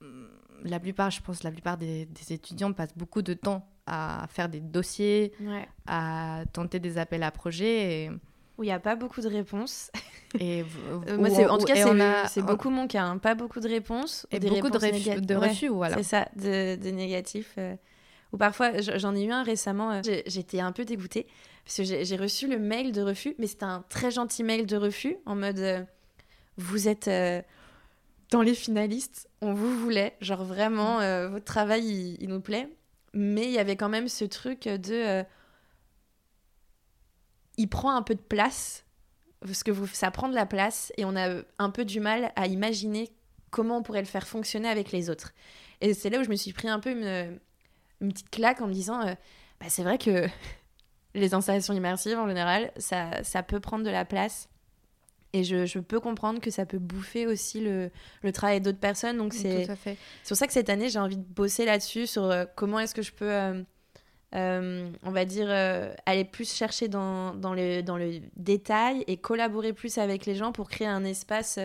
mm, 0.00 0.24
la 0.64 0.80
plupart, 0.80 1.10
je 1.10 1.22
pense, 1.22 1.42
la 1.42 1.50
plupart 1.50 1.78
des, 1.78 2.06
des 2.06 2.32
étudiants 2.32 2.72
passent 2.72 2.96
beaucoup 2.96 3.22
de 3.22 3.34
temps 3.34 3.66
à 3.86 4.26
faire 4.30 4.48
des 4.48 4.60
dossiers, 4.60 5.32
à 5.86 6.44
tenter 6.52 6.80
des 6.80 6.98
appels 6.98 7.22
à 7.22 7.30
projets. 7.30 8.04
Et, 8.04 8.10
où 8.56 8.62
il 8.62 8.66
n'y 8.66 8.72
a 8.72 8.78
pas 8.78 8.94
beaucoup 8.94 9.20
de 9.20 9.28
réponses. 9.28 9.90
Et 10.38 10.64
euh, 11.08 11.18
moi, 11.18 11.28
en 11.50 11.58
tout 11.58 11.66
cas, 11.66 12.26
c'est 12.28 12.42
beaucoup 12.42 12.70
mon 12.70 12.86
cas. 12.86 13.02
Hein. 13.02 13.18
Pas 13.18 13.34
beaucoup 13.34 13.60
de 13.60 13.68
réponses. 13.68 14.26
Et 14.30 14.38
beaucoup 14.38 14.70
de, 14.70 15.20
de, 15.20 15.34
refus, 15.34 15.68
voilà. 15.68 15.96
C'est 15.96 16.02
ça, 16.04 16.28
de, 16.36 16.76
de 16.76 16.90
négatifs. 16.90 17.54
Euh. 17.58 17.74
Ou 18.34 18.36
parfois, 18.36 18.80
j'en 18.80 19.14
ai 19.14 19.22
eu 19.22 19.30
un 19.30 19.44
récemment, 19.44 19.92
euh, 19.92 20.00
j'étais 20.26 20.58
un 20.58 20.72
peu 20.72 20.84
dégoûtée 20.84 21.28
parce 21.64 21.76
que 21.76 21.84
j'ai 21.84 22.16
reçu 22.16 22.48
le 22.48 22.58
mail 22.58 22.90
de 22.90 23.00
refus, 23.00 23.36
mais 23.38 23.46
c'était 23.46 23.62
un 23.62 23.84
très 23.88 24.10
gentil 24.10 24.42
mail 24.42 24.66
de 24.66 24.76
refus 24.76 25.16
en 25.24 25.36
mode 25.36 25.60
euh, 25.60 25.84
vous 26.56 26.88
êtes 26.88 27.06
euh, 27.06 27.40
dans 28.32 28.42
les 28.42 28.54
finalistes, 28.54 29.30
on 29.40 29.54
vous 29.54 29.78
voulait, 29.78 30.16
genre 30.20 30.42
vraiment, 30.42 30.96
votre 31.28 31.44
travail 31.44 32.16
il, 32.18 32.28
nous 32.28 32.40
plaît, 32.40 32.68
mais 33.12 33.44
il 33.44 33.52
y 33.52 33.60
avait 33.60 33.76
quand 33.76 33.88
même 33.88 34.08
ce 34.08 34.24
truc 34.24 34.64
de 34.64 35.22
il 37.56 37.68
prend 37.68 37.94
un 37.94 38.02
peu 38.02 38.16
de 38.16 38.20
place 38.20 38.84
parce 39.42 39.62
que 39.62 39.70
vous, 39.70 39.86
ça 39.86 40.10
prend 40.10 40.28
de 40.28 40.34
la 40.34 40.46
place 40.46 40.92
et 40.96 41.04
on 41.04 41.14
a 41.14 41.42
un 41.60 41.70
peu 41.70 41.84
du 41.84 42.00
mal 42.00 42.32
à 42.34 42.48
imaginer 42.48 43.12
comment 43.50 43.78
on 43.78 43.82
pourrait 43.84 44.02
le 44.02 44.08
faire 44.08 44.26
fonctionner 44.26 44.68
avec 44.68 44.90
les 44.90 45.08
autres. 45.08 45.34
Et 45.80 45.94
c'est 45.94 46.10
là 46.10 46.18
où 46.18 46.24
je 46.24 46.30
me 46.30 46.36
suis 46.36 46.52
pris 46.52 46.68
un 46.68 46.80
peu 46.80 46.90
une, 46.90 47.38
une 48.00 48.12
petite 48.12 48.30
claque 48.30 48.60
en 48.60 48.66
me 48.66 48.72
disant, 48.72 49.00
euh, 49.00 49.14
bah, 49.60 49.66
c'est 49.68 49.82
vrai 49.82 49.98
que 49.98 50.26
les 51.14 51.34
installations 51.34 51.74
immersives, 51.74 52.18
en 52.18 52.28
général, 52.28 52.72
ça, 52.76 53.22
ça 53.22 53.42
peut 53.42 53.60
prendre 53.60 53.84
de 53.84 53.90
la 53.90 54.04
place. 54.04 54.48
Et 55.34 55.42
je, 55.42 55.66
je, 55.66 55.80
peux 55.80 55.98
comprendre 55.98 56.40
que 56.40 56.50
ça 56.50 56.64
peut 56.64 56.78
bouffer 56.78 57.26
aussi 57.26 57.60
le, 57.60 57.90
le 58.22 58.32
travail 58.32 58.60
d'autres 58.60 58.78
personnes. 58.78 59.18
Donc 59.18 59.34
c'est 59.34 59.66
pour 60.28 60.36
ça 60.36 60.46
que 60.46 60.52
cette 60.52 60.68
année, 60.68 60.88
j'ai 60.88 61.00
envie 61.00 61.16
de 61.16 61.24
bosser 61.24 61.64
là-dessus, 61.64 62.06
sur 62.06 62.22
euh, 62.24 62.44
comment 62.54 62.78
est-ce 62.78 62.94
que 62.94 63.02
je 63.02 63.10
peux, 63.12 63.32
euh, 63.32 63.60
euh, 64.36 64.88
on 65.02 65.10
va 65.10 65.24
dire, 65.24 65.50
aller 66.06 66.24
plus 66.24 66.54
chercher 66.54 66.86
dans, 66.86 67.34
dans, 67.34 67.52
le, 67.52 67.82
dans 67.82 67.96
le 67.96 68.20
détail 68.36 69.02
et 69.08 69.16
collaborer 69.16 69.72
plus 69.72 69.98
avec 69.98 70.24
les 70.24 70.36
gens 70.36 70.52
pour 70.52 70.68
créer 70.68 70.86
un 70.86 71.04
espace 71.04 71.58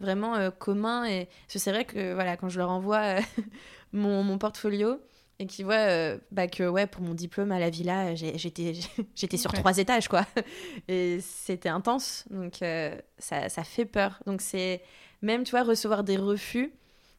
vraiment 0.00 0.50
commun. 0.50 1.04
Et 1.04 1.28
c'est 1.46 1.70
vrai 1.70 1.84
que 1.84 2.12
voilà, 2.12 2.36
quand 2.36 2.48
je 2.48 2.58
leur 2.58 2.70
envoie 2.70 3.18
mon, 3.92 4.24
mon 4.24 4.36
portfolio, 4.36 4.98
et 5.38 5.46
qui 5.46 5.62
voit 5.62 5.74
euh, 5.74 6.18
bah, 6.30 6.46
que 6.46 6.66
ouais 6.66 6.86
pour 6.86 7.02
mon 7.02 7.14
diplôme 7.14 7.52
à 7.52 7.58
la 7.58 7.70
villa 7.70 8.14
j'étais 8.14 8.72
j'étais 9.14 9.36
sur 9.36 9.52
trois 9.52 9.78
étages 9.78 10.08
quoi. 10.08 10.26
Et 10.88 11.20
c'était 11.20 11.68
intense 11.68 12.24
donc 12.30 12.62
euh, 12.62 12.96
ça, 13.18 13.48
ça, 13.48 13.64
fait 13.64 13.84
peur. 13.84 14.20
Donc 14.26 14.40
c'est 14.40 14.82
même 15.22 15.44
tu 15.44 15.50
vois 15.50 15.62
recevoir 15.62 16.04
des 16.04 16.16
refus 16.16 16.72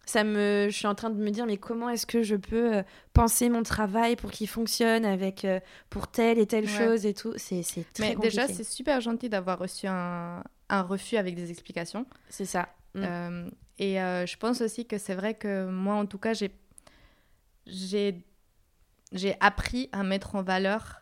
ça 0.05 0.23
me 0.23 0.67
je 0.69 0.75
suis 0.75 0.87
en 0.87 0.95
train 0.95 1.09
de 1.09 1.21
me 1.21 1.29
dire 1.29 1.45
mais 1.45 1.57
comment 1.57 1.89
est-ce 1.89 2.05
que 2.05 2.23
je 2.23 2.35
peux 2.35 2.77
euh, 2.77 2.83
penser 3.13 3.49
mon 3.49 3.63
travail 3.63 4.15
pour 4.15 4.31
qu'il 4.31 4.47
fonctionne 4.47 5.05
avec 5.05 5.45
pour 5.89 6.07
telle 6.07 6.39
et 6.39 6.47
telle 6.47 6.67
chose 6.67 7.05
et 7.05 7.13
tout? 7.13 7.33
C'est 7.35 7.61
c'est 7.61 7.85
mais 7.99 8.15
déjà 8.15 8.47
c'est 8.47 8.63
super 8.63 9.01
gentil 9.01 9.29
d'avoir 9.29 9.59
reçu 9.59 9.85
un, 9.85 10.43
un, 10.69 10.81
refus 10.81 11.17
avec 11.17 11.35
des 11.35 11.51
explications. 11.51 12.05
C'est 12.29 12.45
ça. 12.45 12.69
Mm. 12.95 13.49
et 13.77 13.95
je 13.95 14.37
pense 14.37 14.61
aussi 14.61 14.87
que 14.87 14.97
c'est 14.97 15.13
vrai 15.13 15.35
que 15.35 15.69
moi 15.69 15.95
en 15.95 16.07
tout 16.07 16.17
cas 16.17 16.33
j'ai 16.33 16.49
j'ai 17.67 18.23
appris 19.39 19.89
à 19.91 20.03
mettre 20.03 20.35
en 20.35 20.43
valeur 20.43 21.01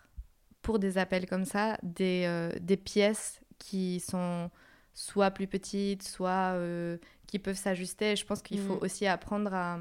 pour 0.62 0.80
des 0.80 0.98
appels 0.98 1.28
comme 1.28 1.46
ça 1.46 1.78
des, 1.84 2.24
euh, 2.26 2.52
des 2.60 2.78
pièces 2.78 3.40
qui 3.60 4.00
sont 4.00 4.50
soit 4.94 5.32
plus 5.32 5.48
petites, 5.48 6.04
soit 6.04 6.54
euh, 6.56 6.98
qui 7.28 7.40
peuvent 7.40 7.58
s'ajuster. 7.58 8.16
Je 8.16 8.26
pense 8.26 8.42
qu'il 8.42 8.60
faut 8.60 8.76
mm. 8.76 8.84
aussi 8.84 9.06
apprendre 9.08 9.54
à, 9.54 9.80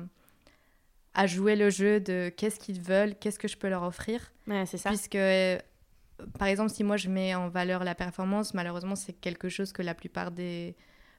à 1.14 1.26
jouer 1.26 1.56
le 1.56 1.70
jeu 1.70 2.00
de 2.00 2.30
qu'est-ce 2.36 2.58
qu'ils 2.58 2.80
veulent, 2.80 3.14
qu'est-ce 3.14 3.38
que 3.38 3.48
je 3.48 3.56
peux 3.56 3.68
leur 3.68 3.84
offrir. 3.84 4.32
c'est 4.66 4.76
ça. 4.78 4.90
Puisque, 4.90 5.14
euh, 5.14 5.58
par 6.38 6.48
exemple, 6.48 6.70
si 6.70 6.84
moi 6.84 6.96
je 6.96 7.08
mets 7.08 7.34
en 7.34 7.48
valeur 7.48 7.84
la 7.84 7.94
performance, 7.94 8.52
malheureusement, 8.52 8.96
c'est 8.96 9.12
quelque 9.12 9.48
chose 9.48 9.72
que 9.72 9.82
la 9.82 9.94
plupart 9.94 10.32
des, 10.32 10.74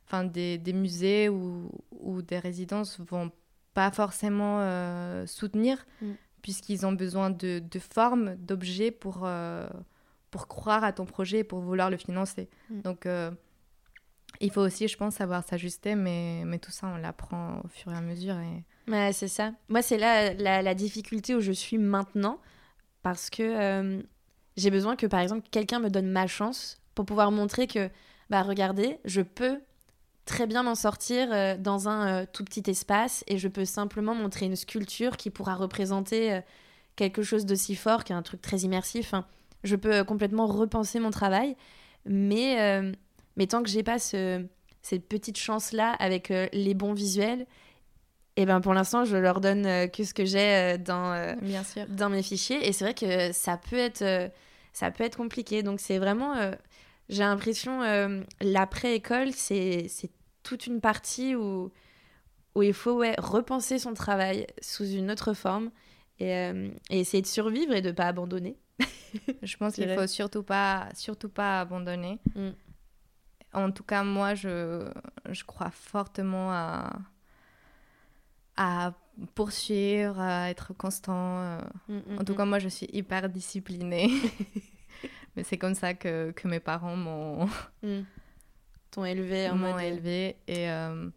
enfin, 0.06 0.26
des, 0.26 0.58
des 0.58 0.74
musées 0.74 1.30
ou, 1.30 1.72
ou, 1.92 2.22
des 2.22 2.40
résidences 2.40 3.00
vont 3.00 3.32
pas 3.76 3.92
forcément 3.92 4.62
euh, 4.62 5.28
soutenir, 5.28 5.86
mm. 6.02 6.14
puisqu'ils 6.42 6.86
ont 6.88 6.94
besoin 6.94 7.30
de, 7.30 7.60
de 7.60 7.80
formes, 7.80 8.36
d'objets 8.38 8.90
pour, 8.90 9.24
euh, 9.26 9.68
pour 10.32 10.48
croire 10.48 10.84
à 10.84 10.94
ton 10.94 11.06
projet 11.06 11.40
et 11.40 11.44
pour 11.44 11.60
vouloir 11.60 11.92
le 11.92 11.98
financer. 11.98 12.50
Mm. 12.72 12.82
Donc, 12.82 13.06
euh, 13.06 13.30
il 14.40 14.50
faut 14.50 14.62
aussi, 14.62 14.88
je 14.88 14.98
pense, 14.98 15.16
savoir 15.16 15.44
s'ajuster, 15.44 15.96
mais, 15.96 16.44
mais 16.46 16.58
tout 16.58 16.72
ça, 16.72 16.88
on 16.88 16.98
l'apprend 16.98 17.62
au 17.64 17.68
fur 17.68 17.92
et 17.92 17.96
à 17.96 18.02
mesure. 18.02 18.36
Et... 18.38 18.92
Ouais, 18.92 19.12
c'est 19.14 19.28
ça. 19.28 19.52
Moi, 19.68 19.82
c'est 19.82 19.98
là 19.98 20.34
la, 20.34 20.62
la, 20.62 20.74
difficulté 20.74 21.36
où 21.36 21.42
je 21.42 21.52
suis 21.52 21.78
maintenant, 21.78 22.40
parce 23.02 23.30
que 23.30 24.02
j'ai 24.58 24.72
besoin 24.72 24.96
que, 24.96 25.06
par 25.06 25.20
exemple, 25.20 25.48
quelqu'un 25.52 25.80
me 25.80 25.90
donne 25.90 26.08
ma 26.10 26.28
chance 26.28 26.82
pour 26.96 27.06
pouvoir 27.06 27.32
montrer 27.32 27.68
que, 27.68 27.90
bah, 28.30 28.42
regardez, 28.42 29.00
je 29.06 29.22
peux 29.22 29.60
très 30.26 30.48
bien 30.48 30.64
m'en 30.64 30.76
sortir 30.76 31.30
euh, 31.32 31.56
dans 31.58 31.88
un 31.88 32.08
euh, 32.08 32.26
tout 32.32 32.44
petit 32.44 32.70
espace 32.70 33.24
et 33.28 33.38
je 33.38 33.48
peux 33.48 33.66
simplement 33.66 34.16
montrer 34.16 34.48
une 34.48 34.56
sculpture 34.56 35.18
qui 35.18 35.30
pourra 35.30 35.56
représenter 35.56 36.34
euh, 36.34 36.42
quelque 36.96 37.22
chose 37.22 37.46
d'aussi 37.46 37.76
fort, 37.76 38.04
qui 38.04 38.12
est 38.12 38.16
un 38.16 38.24
truc 38.24 38.42
très 38.42 38.58
immersif. 38.60 39.14
Hein. 39.14 39.26
Je 39.64 39.76
peux 39.76 40.04
complètement 40.04 40.48
repenser 40.48 41.00
mon 41.00 41.12
travail, 41.12 41.56
mais, 42.06 42.82
mais 43.36 43.48
tant 43.48 43.64
que 43.64 43.70
j'ai 43.70 43.82
pas 43.82 43.98
ce, 43.98 44.46
cette 44.84 45.08
petite 45.08 45.38
chance-là 45.38 45.92
avec 46.00 46.30
les 46.30 46.74
bons 46.76 46.94
visuels, 46.94 47.48
et 48.38 48.44
eh 48.44 48.46
ben 48.46 48.62
pour 48.62 48.74
l'instant, 48.74 49.04
je 49.04 49.18
leur 49.18 49.42
donne 49.42 49.90
que 49.90 50.04
ce 50.04 50.14
que 50.14 50.24
j'ai 50.24 50.78
dans, 50.78 51.36
Bien 51.42 51.64
sûr. 51.64 51.86
dans 51.90 52.10
mes 52.10 52.22
fichiers. 52.22 52.66
Et 52.68 52.74
c'est 52.74 52.86
vrai 52.86 52.94
que 52.94 53.34
ça 53.34 53.58
peut 53.58 53.78
être, 53.78 54.30
ça 54.72 54.92
peut 54.92 55.04
être 55.04 55.18
compliqué. 55.18 55.64
Donc 55.64 55.80
c'est 55.80 55.98
vraiment 55.98 56.36
j'ai 57.10 57.24
l'impression, 57.24 57.82
l'après-école, 58.40 59.34
c'est 59.34 59.90
toute 60.46 60.68
une 60.68 60.80
partie 60.80 61.36
où, 61.36 61.72
où 62.54 62.64
il 62.64 62.74
faut 62.74 62.94
ouais, 62.94 63.16
repenser 63.18 63.80
son 63.80 63.94
travail 63.94 64.48
sous 64.62 64.86
une 64.86 65.12
autre 65.12 65.34
forme 65.34 65.72
et, 66.20 66.34
euh, 66.34 66.70
et 66.90 67.00
essayer 67.02 67.22
de 67.22 67.28
survivre 67.28 67.74
et 67.74 67.82
de 67.82 67.90
ne 67.90 67.94
pas 67.94 68.06
abandonner. 68.06 68.58
je 69.44 69.58
pense 69.58 69.76
qu'il 69.76 69.88
ne 69.88 69.96
faut 69.96 70.08
surtout 70.08 70.44
pas, 70.44 70.88
surtout 70.94 71.30
pas 71.30 71.60
abandonner. 71.62 72.20
Mm. 72.36 72.50
En 73.54 73.72
tout 73.72 73.84
cas, 73.84 74.04
moi, 74.04 74.36
je, 74.36 74.88
je 75.30 75.44
crois 75.44 75.72
fortement 75.72 76.52
à, 76.52 77.00
à 78.56 78.94
poursuivre, 79.34 80.20
à 80.20 80.50
être 80.50 80.74
constant. 80.74 81.40
Euh. 81.40 81.62
Mm, 81.88 81.96
mm, 81.96 82.20
en 82.20 82.24
tout 82.24 82.36
cas, 82.36 82.46
moi, 82.46 82.60
je 82.60 82.70
suis 82.70 82.88
hyper 82.94 83.30
disciplinée. 83.30 84.10
Mais 85.36 85.44
c'est 85.44 85.58
comme 85.58 85.76
ça 85.76 85.94
que, 85.94 86.32
que 86.32 86.48
mes 86.48 86.60
parents 86.60 86.96
m'ont. 86.96 87.50
T'ont 88.96 89.06
élevé 89.06 89.50
en 89.50 89.56
m'ont 89.56 89.78
élevé 89.78 90.38
et 90.48 90.70
euh, 90.70 91.10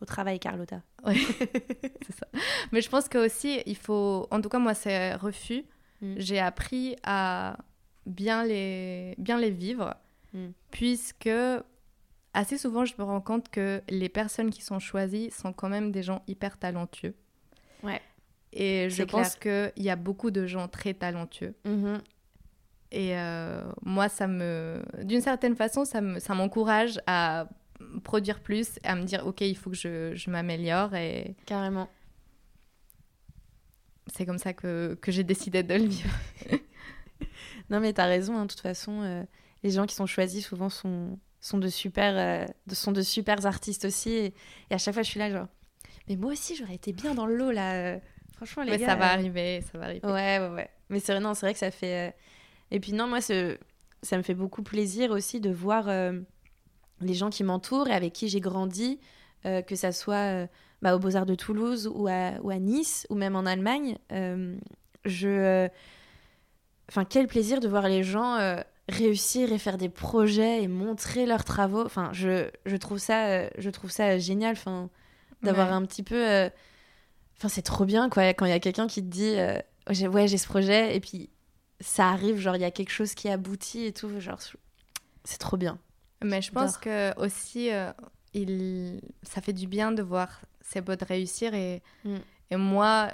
au 0.00 0.04
travail 0.04 0.38
Carlotta. 0.38 0.82
Oui, 1.06 1.26
c'est 1.40 2.16
ça. 2.16 2.26
Mais 2.70 2.82
je 2.82 2.88
pense 2.90 3.08
que 3.08 3.16
aussi 3.18 3.62
il 3.64 3.76
faut 3.76 4.28
en 4.30 4.40
tout 4.42 4.50
cas 4.50 4.58
moi 4.58 4.74
c'est 4.74 5.14
refus. 5.14 5.64
Mm. 6.02 6.14
J'ai 6.18 6.38
appris 6.38 6.96
à 7.02 7.56
bien 8.04 8.44
les 8.44 9.14
bien 9.16 9.38
les 9.38 9.50
vivre 9.50 9.94
mm. 10.34 10.48
puisque 10.70 11.30
assez 12.34 12.58
souvent 12.58 12.84
je 12.84 12.92
me 12.98 13.04
rends 13.04 13.22
compte 13.22 13.48
que 13.48 13.80
les 13.88 14.10
personnes 14.10 14.50
qui 14.50 14.60
sont 14.60 14.78
choisies 14.78 15.30
sont 15.30 15.54
quand 15.54 15.70
même 15.70 15.90
des 15.90 16.02
gens 16.02 16.22
hyper 16.26 16.58
talentueux. 16.58 17.14
Ouais. 17.82 18.02
Et 18.52 18.90
je 18.90 19.02
pense 19.02 19.36
qu'il 19.36 19.72
y 19.76 19.90
a 19.90 19.96
beaucoup 19.96 20.30
de 20.30 20.46
gens 20.46 20.68
très 20.68 20.92
talentueux. 20.92 21.54
Mm-hmm. 21.64 22.00
Et 22.90 23.16
euh, 23.16 23.62
moi, 23.82 24.08
ça 24.08 24.26
me, 24.26 24.82
d'une 25.02 25.20
certaine 25.20 25.56
façon, 25.56 25.84
ça, 25.84 26.00
me, 26.00 26.18
ça 26.20 26.34
m'encourage 26.34 27.00
à 27.06 27.48
produire 28.02 28.40
plus, 28.40 28.78
à 28.82 28.94
me 28.94 29.04
dire, 29.04 29.26
OK, 29.26 29.42
il 29.42 29.56
faut 29.56 29.70
que 29.70 29.76
je, 29.76 30.14
je 30.14 30.30
m'améliore. 30.30 30.94
Et... 30.94 31.36
Carrément. 31.46 31.88
C'est 34.06 34.24
comme 34.24 34.38
ça 34.38 34.54
que, 34.54 34.98
que 35.00 35.12
j'ai 35.12 35.22
décidé 35.22 35.62
de 35.62 35.74
le 35.74 35.84
vivre. 35.84 36.10
non, 37.70 37.80
mais 37.80 37.92
tu 37.92 38.00
as 38.00 38.06
raison, 38.06 38.38
hein, 38.38 38.46
de 38.46 38.50
toute 38.50 38.60
façon, 38.60 39.02
euh, 39.02 39.22
les 39.62 39.70
gens 39.70 39.86
qui 39.86 39.94
sont 39.94 40.06
choisis 40.06 40.46
souvent 40.46 40.70
sont, 40.70 41.18
sont, 41.40 41.58
de, 41.58 41.68
super, 41.68 42.14
euh, 42.16 42.46
sont 42.72 42.92
de 42.92 43.02
super 43.02 43.44
artistes 43.44 43.84
aussi. 43.84 44.10
Et, 44.12 44.34
à 44.70 44.78
chaque 44.78 44.94
fois, 44.94 45.02
je 45.02 45.10
suis 45.10 45.18
là, 45.18 45.30
genre, 45.30 45.48
mais 46.08 46.16
moi 46.16 46.32
aussi, 46.32 46.56
j'aurais 46.56 46.76
été 46.76 46.92
bien 46.92 47.14
dans 47.14 47.26
le 47.26 47.36
lot, 47.36 47.50
là. 47.50 47.98
Franchement, 48.34 48.62
les 48.62 48.70
mais 48.72 48.78
gars. 48.78 48.86
ça 48.86 48.94
va 48.94 49.12
arriver, 49.12 49.60
ça 49.60 49.76
va 49.78 49.86
arriver. 49.86 50.06
Ouais, 50.06 50.38
ouais, 50.38 50.48
ouais. 50.54 50.70
Mais 50.88 51.00
c'est 51.00 51.12
vrai, 51.12 51.34
c'est 51.34 51.40
vrai 51.44 51.52
que 51.52 51.58
ça 51.58 51.70
fait 51.70 52.14
et 52.70 52.80
puis 52.80 52.92
non, 52.92 53.06
moi, 53.06 53.20
ça 53.20 54.16
me 54.16 54.22
fait 54.22 54.34
beaucoup 54.34 54.62
plaisir 54.62 55.10
aussi 55.10 55.40
de 55.40 55.50
voir 55.50 55.88
euh, 55.88 56.12
les 57.00 57.14
gens 57.14 57.30
qui 57.30 57.44
m'entourent 57.44 57.88
et 57.88 57.94
avec 57.94 58.12
qui 58.12 58.28
j'ai 58.28 58.40
grandi, 58.40 59.00
euh, 59.46 59.62
que 59.62 59.76
ça 59.76 59.92
soit 59.92 60.14
euh, 60.16 60.46
bah, 60.82 60.94
aux 60.94 60.98
Beaux-Arts 60.98 61.26
de 61.26 61.34
Toulouse 61.34 61.90
ou 61.92 62.08
à, 62.08 62.32
ou 62.42 62.50
à, 62.50 62.58
Nice 62.58 63.06
ou 63.10 63.14
même 63.14 63.36
en 63.36 63.46
Allemagne. 63.46 63.98
je... 65.04 65.68
Enfin, 66.90 67.04
quel 67.04 67.26
plaisir 67.26 67.60
de 67.60 67.68
voir 67.68 67.86
les 67.86 68.02
gens 68.02 68.38
réussir 68.88 69.52
et 69.52 69.58
faire 69.58 69.76
des 69.76 69.90
projets 69.90 70.62
et 70.62 70.68
montrer 70.68 71.26
leurs 71.26 71.44
travaux. 71.44 71.84
Enfin, 71.84 72.08
je, 72.12 72.48
je, 72.64 72.76
trouve, 72.76 72.96
ça, 72.96 73.46
je 73.58 73.68
trouve 73.68 73.90
ça 73.90 74.18
génial 74.18 74.52
enfin, 74.52 74.88
d'avoir 75.42 75.72
un 75.72 75.84
petit 75.84 76.02
peu... 76.02 76.48
Enfin, 77.36 77.48
c'est 77.48 77.62
trop 77.62 77.84
bien, 77.84 78.08
quoi, 78.08 78.28
quand 78.28 78.46
il 78.46 78.50
y 78.50 78.54
a 78.54 78.58
quelqu'un 78.58 78.86
qui 78.86 79.02
te 79.02 79.08
dit 79.08 79.36
ouais, 80.06 80.28
j'ai 80.28 80.38
ce 80.38 80.46
projet, 80.46 80.96
et 80.96 81.00
puis 81.00 81.28
ça 81.80 82.10
arrive, 82.10 82.38
genre 82.38 82.56
il 82.56 82.62
y 82.62 82.64
a 82.64 82.70
quelque 82.70 82.90
chose 82.90 83.14
qui 83.14 83.28
aboutit 83.28 83.84
et 83.84 83.92
tout, 83.92 84.20
genre 84.20 84.40
c'est 85.24 85.38
trop 85.38 85.56
bien. 85.56 85.78
Mais 86.24 86.42
je 86.42 86.50
pense 86.50 86.76
que 86.76 87.16
aussi 87.20 87.70
euh, 87.72 87.92
il 88.34 89.00
ça 89.22 89.40
fait 89.40 89.52
du 89.52 89.66
bien 89.66 89.92
de 89.92 90.02
voir 90.02 90.40
ses 90.60 90.82
potes 90.82 91.02
réussir 91.02 91.54
et, 91.54 91.82
mm. 92.04 92.16
et 92.50 92.56
moi 92.56 93.12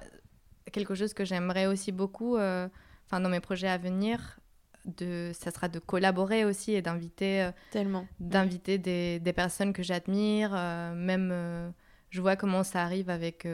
quelque 0.72 0.94
chose 0.94 1.12
que 1.12 1.24
j'aimerais 1.24 1.66
aussi 1.66 1.92
beaucoup 1.92 2.36
euh, 2.36 2.68
enfin 3.06 3.20
dans 3.20 3.28
mes 3.28 3.40
projets 3.40 3.68
à 3.68 3.76
venir 3.76 4.38
de 4.86 5.32
ça 5.34 5.50
sera 5.50 5.68
de 5.68 5.78
collaborer 5.78 6.44
aussi 6.44 6.72
et 6.72 6.82
d'inviter 6.82 7.42
euh, 7.42 8.00
d'inviter 8.20 8.78
des, 8.78 9.20
des, 9.20 9.32
personnes 9.32 9.72
que 9.72 9.82
j'admire 9.82 10.52
même 10.94 11.72
je 12.10 12.20
vois 12.20 12.36
comment 12.36 12.62
ça 12.64 12.82
arrive 12.82 13.10
avec 13.10 13.46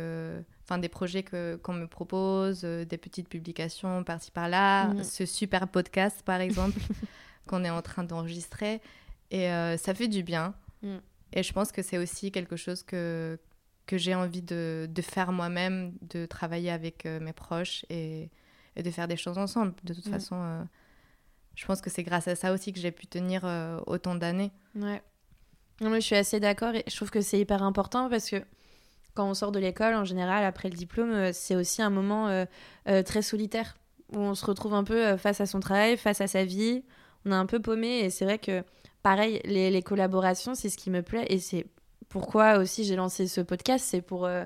enfin 0.71 0.79
des 0.79 0.89
projets 0.89 1.25
que 1.25 1.57
qu'on 1.57 1.73
me 1.73 1.87
propose, 1.87 2.63
euh, 2.63 2.85
des 2.85 2.97
petites 2.97 3.29
publications 3.29 4.05
par-ci 4.05 4.31
par-là, 4.31 4.89
mm. 4.89 5.03
ce 5.03 5.27
super 5.27 5.67
podcast 5.67 6.23
par 6.25 6.41
exemple 6.41 6.79
qu'on 7.47 7.65
est 7.65 7.71
en 7.71 7.83
train 7.83 8.05
d'enregistrer 8.05 8.81
et 9.33 9.51
euh, 9.51 9.77
ça 9.77 9.95
fait 9.95 10.07
du 10.07 10.23
bien. 10.23 10.55
Mm. 10.83 10.99
Et 11.33 11.43
je 11.43 11.53
pense 11.53 11.73
que 11.73 11.83
c'est 11.83 11.99
aussi 11.99 12.31
quelque 12.31 12.55
chose 12.55 12.85
que, 12.85 13.39
que 13.87 13.99
j'ai 13.99 14.15
envie 14.15 14.43
de, 14.43 14.89
de 14.89 15.03
faire 15.03 15.33
moi-même, 15.33 15.93
de 16.03 16.25
travailler 16.27 16.71
avec 16.71 17.05
euh, 17.05 17.19
mes 17.19 17.33
proches 17.33 17.85
et, 17.91 18.31
et, 18.77 18.83
de 18.83 18.91
faire 18.91 19.09
des 19.09 19.17
choses 19.17 19.39
ensemble. 19.39 19.75
De 19.83 19.93
toute 19.93 20.07
mm. 20.07 20.13
façon, 20.13 20.67
je 21.57 21.67
pense 21.67 21.81
que 21.81 21.91
c'est 21.91 22.05
grâce 22.05 22.29
à 22.29 22.37
ça 22.37 22.53
aussi 22.53 22.73
que 22.73 22.79
j'ai 22.79 22.93
pu 22.93 23.09
tenir 23.09 23.45
autant 23.87 24.15
d'années. 24.15 24.53
Ouais. 24.77 25.03
Non, 25.81 25.91
mais 25.91 26.01
je 26.01 26.07
suis 26.07 26.17
assez 26.17 26.39
d'accord 26.41 26.75
et 26.75 26.85
je 26.87 26.95
trouve 26.95 27.11
que 27.11 27.23
c'est 27.23 27.41
hyper 27.41 27.63
important 27.63 28.09
parce 28.11 28.29
que 28.29 28.45
quand 29.15 29.29
on 29.29 29.35
sort 29.35 29.53
de 29.53 29.59
l'école, 29.59 29.95
en 29.95 30.05
général, 30.05 30.45
après 30.45 30.69
le 30.69 30.77
diplôme, 30.77 31.33
c'est 31.33 31.57
aussi 31.57 31.83
un 31.83 31.91
moment 31.91 32.47
très 32.87 33.23
solitaire 33.23 33.77
où 34.13 34.19
on 34.19 34.35
se 34.35 34.45
retrouve 34.45 34.75
un 34.75 34.85
peu 34.85 35.17
face 35.17 35.41
à 35.41 35.47
son 35.47 35.61
travail, 35.61 35.97
face 35.97 36.21
à 36.21 36.27
sa 36.27 36.45
vie. 36.45 36.83
On 37.25 37.33
est 37.33 37.35
un 37.35 37.47
peu 37.47 37.61
paumé 37.61 38.01
et 38.01 38.11
c'est 38.11 38.25
vrai 38.25 38.39
que 38.39 38.65
pareil, 39.03 39.41
les, 39.45 39.83
collaborations, 39.83 40.55
c'est 40.55 40.69
ce 40.69 40.77
qui 40.77 40.91
me 40.91 41.03
plaît 41.03 41.27
et 41.29 41.39
c'est 41.39 41.67
pourquoi 42.09 42.59
aussi 42.59 42.85
j'ai 42.85 42.97
lancé 42.97 43.27
ce 43.29 43.41
podcast, 43.41 43.85
c'est 43.89 44.03
pour 44.03 44.27
euh, 44.27 44.45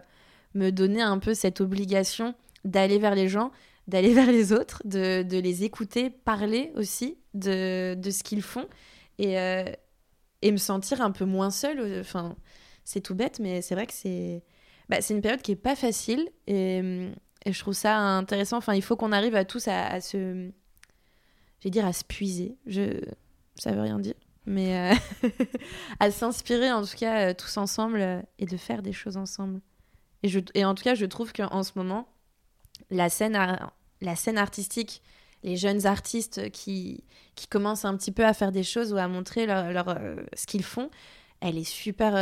me 0.55 0.71
donner 0.71 1.03
un 1.03 1.19
peu 1.19 1.35
cette 1.35 1.61
obligation 1.61 2.35
d'aller 2.65 2.99
vers 2.99 3.15
les 3.15 3.29
gens, 3.29 3.51
d'aller 3.89 4.12
vers 4.15 4.31
les 4.31 4.53
autres, 4.53 4.83
de, 4.85 5.25
les 5.39 5.65
écouter, 5.65 6.11
parler 6.11 6.73
aussi 6.77 7.19
de, 7.33 7.97
ce 8.05 8.23
qu'ils 8.23 8.43
font 8.43 8.67
et, 9.19 9.39
euh, 9.39 9.65
et 10.43 10.53
me 10.53 10.57
sentir 10.57 11.01
un 11.01 11.11
peu 11.11 11.25
moins 11.25 11.51
seule. 11.51 12.01
Enfin, 12.01 12.37
c'est 12.85 13.01
tout 13.01 13.15
bête, 13.15 13.41
mais 13.41 13.62
c'est 13.62 13.75
vrai 13.75 13.87
que 13.87 13.95
c'est 13.95 14.43
bah, 15.01 15.14
une 15.14 15.20
période 15.20 15.42
qui 15.42 15.53
est 15.53 15.57
pas 15.57 15.76
facile 15.76 16.28
et, 16.47 17.11
je 17.47 17.59
trouve 17.61 17.74
ça 17.74 17.99
intéressant. 17.99 18.57
Enfin, 18.57 18.74
il 18.74 18.82
faut 18.82 18.97
qu'on 18.97 19.12
arrive 19.12 19.34
à 19.34 19.45
tous 19.45 19.68
à, 19.68 20.01
se... 20.01 20.49
Je 21.59 21.64
vais 21.64 21.70
dire 21.70 21.84
à 21.84 21.92
se 21.92 22.03
puiser. 22.03 22.57
Je... 22.66 23.01
Ça 23.57 23.72
veut 23.72 23.82
rien 23.82 23.99
dire 23.99 24.14
mais 24.47 24.92
euh, 24.92 25.28
à 26.01 26.11
s'inspirer 26.11 26.70
en 26.70 26.82
tout 26.82 26.97
cas 26.97 27.30
euh, 27.30 27.34
tous 27.34 27.57
ensemble 27.57 28.01
euh, 28.01 28.20
et 28.38 28.47
de 28.47 28.57
faire 28.57 28.82
des 28.82 28.92
choses 28.92 29.16
ensemble. 29.16 29.61
Et, 30.55 30.64
en 30.64 30.74
tout 30.74 30.82
cas, 30.82 30.95
je 30.95 31.05
trouve 31.05 31.34
qu'en 31.34 31.62
ce 31.62 31.72
moment, 31.76 32.09
la 32.90 33.11
scène, 33.11 33.38
la 34.01 34.16
scène 34.16 34.38
artistique, 34.38 35.03
les 35.42 35.57
jeunes 35.57 35.84
artistes 35.84 36.51
qui, 36.51 37.05
qui 37.34 37.47
commencent 37.47 37.84
un 37.84 37.95
petit 37.95 38.11
peu 38.11 38.24
à 38.24 38.32
faire 38.32 38.51
des 38.51 38.62
choses 38.62 38.95
ou 38.95 38.97
à 38.97 39.07
montrer 39.07 39.45
leur 39.45 39.99
ce 40.34 40.47
qu'ils 40.47 40.62
font, 40.64 40.88
elle 41.41 41.59
est 41.59 41.64
super. 41.64 42.14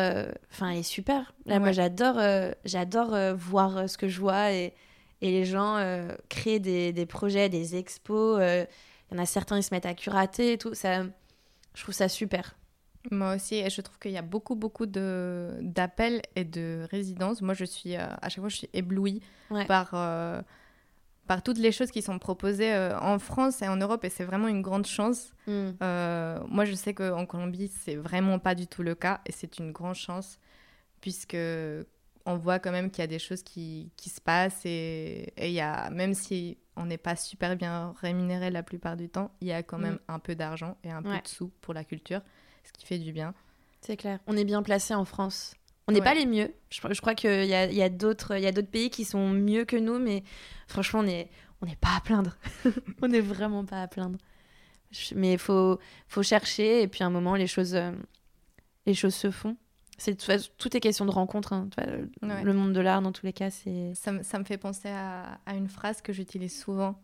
Enfin, 0.50 0.70
elle 0.70 0.78
est 0.78 0.82
super. 0.82 1.34
Là, 1.46 1.58
moi, 1.58 1.72
j'adore 1.72 2.20
j'adore 2.64 3.16
voir 3.36 3.88
ce 3.88 3.96
que 3.96 4.08
je 4.08 4.20
vois 4.20 4.52
et, 4.52 4.74
et 5.20 5.30
les 5.30 5.44
gens 5.44 5.78
créer 6.28 6.58
des, 6.58 6.92
des, 6.92 7.06
projets, 7.06 7.48
des 7.48 7.76
expos. 7.76 8.40
Il 8.40 9.14
y 9.14 9.18
en 9.18 9.22
a 9.22 9.26
certains, 9.26 9.58
ils 9.58 9.62
se 9.62 9.72
mettent 9.72 9.86
à 9.86 9.94
curater 9.94 10.52
et 10.54 10.58
tout. 10.58 10.74
Ça 10.74 11.04
je 11.74 11.82
trouve 11.82 11.94
ça 11.94 12.08
super. 12.08 12.54
Moi 13.10 13.34
aussi, 13.34 13.56
et 13.56 13.68
je 13.68 13.80
trouve 13.80 13.98
qu'il 13.98 14.12
y 14.12 14.18
a 14.18 14.22
beaucoup, 14.22 14.54
beaucoup 14.54 14.86
d'appels 14.86 16.22
et 16.36 16.44
de 16.44 16.86
résidences. 16.90 17.42
Moi, 17.42 17.54
je 17.54 17.64
suis, 17.64 17.96
euh, 17.96 18.06
à 18.20 18.28
chaque 18.28 18.40
fois, 18.40 18.48
je 18.48 18.56
suis 18.56 18.70
éblouie 18.72 19.20
par, 19.66 19.90
euh, 19.94 20.40
par 21.32 21.42
toutes 21.42 21.56
les 21.56 21.72
choses 21.72 21.90
qui 21.90 22.02
sont 22.02 22.18
proposées 22.18 22.74
euh, 22.74 22.98
en 23.00 23.18
France 23.18 23.62
et 23.62 23.68
en 23.68 23.76
Europe, 23.76 24.04
et 24.04 24.10
c'est 24.10 24.24
vraiment 24.24 24.48
une 24.48 24.60
grande 24.60 24.84
chance. 24.84 25.32
Mm. 25.46 25.70
moi, 26.46 26.66
je 26.66 26.74
sais 26.74 26.92
qu'en 26.92 27.24
Colombie, 27.24 27.68
c'est 27.68 27.96
vraiment 27.96 28.38
pas 28.38 28.54
du 28.54 28.66
tout 28.66 28.82
le 28.82 28.94
cas, 28.94 29.22
et 29.24 29.32
c'est 29.32 29.58
une 29.58 29.72
grande 29.72 29.94
chance, 29.94 30.38
puisque 31.00 31.38
on 32.26 32.36
voit 32.36 32.58
quand 32.58 32.70
même 32.70 32.90
qu'il 32.90 33.00
y 33.00 33.04
a 33.04 33.06
des 33.06 33.18
choses 33.18 33.42
qui, 33.42 33.92
qui 33.96 34.10
se 34.10 34.20
passent, 34.20 34.66
et 34.66 35.32
il 35.38 35.52
y 35.52 35.62
a, 35.62 35.88
même 35.88 36.12
si 36.12 36.58
on 36.76 36.84
n'est 36.84 36.98
pas 36.98 37.16
super 37.16 37.56
bien 37.56 37.94
rémunéré 38.02 38.50
la 38.50 38.62
plupart 38.62 38.98
du 38.98 39.08
temps, 39.08 39.30
il 39.40 39.48
y 39.48 39.52
a 39.52 39.62
quand 39.62 39.78
mm. 39.78 39.82
même 39.82 39.98
un 40.08 40.18
peu 40.18 40.34
d'argent 40.34 40.76
et 40.84 40.90
un 40.90 41.02
peu 41.02 41.16
de 41.16 41.28
sous 41.28 41.50
pour 41.62 41.72
la 41.72 41.84
culture, 41.84 42.20
ce 42.62 42.72
qui 42.72 42.84
fait 42.84 42.98
du 42.98 43.14
bien. 43.14 43.32
C'est 43.80 43.96
clair. 43.96 44.18
On 44.26 44.36
est 44.36 44.44
bien 44.44 44.62
placé 44.62 44.92
en 44.92 45.06
France. 45.06 45.54
On 45.88 45.92
n'est 45.92 46.00
pas 46.00 46.14
les 46.14 46.26
mieux. 46.26 46.54
Je, 46.70 47.00
crois 47.00 47.14
qu'il 47.14 47.44
y 47.44 47.54
a, 47.54 47.66
y 47.66 47.82
a 47.82 47.88
d'autres 47.88 48.38
pays 48.62 48.90
qui 48.90 49.04
sont 49.04 49.28
mieux 49.28 49.64
que 49.64 49.76
nous, 49.76 49.98
mais 49.98 50.22
franchement, 50.68 51.00
on 51.00 51.04
n'est 51.04 51.28
on 51.60 51.66
pas 51.80 51.96
à 51.96 52.00
plaindre. 52.00 52.36
on 53.02 53.08
n'est 53.08 53.20
vraiment 53.20 53.64
pas 53.64 53.82
à 53.82 53.88
plaindre. 53.88 54.18
Mais 55.14 55.34
il 55.34 55.38
faut, 55.38 55.78
faut 56.06 56.22
chercher, 56.22 56.82
et 56.82 56.88
puis 56.88 57.02
à 57.02 57.06
un 57.06 57.10
moment, 57.10 57.34
les 57.34 57.46
choses, 57.46 57.74
euh, 57.74 57.92
les 58.86 58.94
choses 58.94 59.14
se 59.14 59.30
font. 59.30 59.56
C'est 59.98 60.16
tout 60.58 60.76
est 60.76 60.80
question 60.80 61.04
de 61.04 61.10
rencontre. 61.10 61.52
Hein. 61.52 61.68
Le 62.22 62.52
monde 62.52 62.72
de 62.72 62.80
l'art, 62.80 63.02
dans 63.02 63.12
tous 63.12 63.24
les 63.24 63.32
cas, 63.32 63.50
c'est. 63.50 63.94
Ça, 63.94 64.22
ça, 64.22 64.38
me 64.38 64.44
fait 64.44 64.58
penser 64.58 64.88
à, 64.88 65.38
à 65.46 65.54
une 65.54 65.68
phrase 65.68 66.02
que 66.02 66.12
j'utilise 66.12 66.60
souvent 66.60 67.00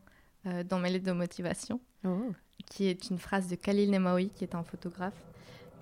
euh, 0.46 0.64
dans 0.64 0.80
mes 0.80 0.90
lettres 0.90 1.06
de 1.06 1.12
motivation, 1.12 1.80
oh. 2.04 2.32
qui 2.66 2.86
est 2.86 3.10
une 3.10 3.18
phrase 3.18 3.48
de 3.48 3.54
Khalil 3.54 3.90
Nemaoui, 3.90 4.30
qui 4.30 4.42
est 4.42 4.54
un 4.54 4.64
photographe, 4.64 5.26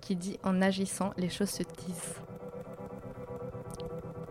qui 0.03 0.15
dit 0.15 0.39
En 0.43 0.61
agissant, 0.61 1.15
les 1.17 1.31
choses 1.31 1.51
se 1.51 1.63
tisent. 1.63 2.17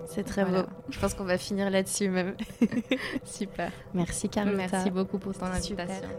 C'est 0.08 0.24
très 0.24 0.45
beau. 0.45 0.64
Je 0.89 0.99
pense 0.99 1.14
qu'on 1.14 1.24
va 1.24 1.38
finir 1.38 1.70
là-dessus 1.70 2.10
même. 2.10 2.36
Super. 3.24 3.72
Merci 3.93 4.30
Carlotta. 4.30 4.58
Merci 4.58 4.91
beaucoup 4.91 5.18
pour 5.18 5.34
ton 5.34 5.45
invitation. 5.45 6.10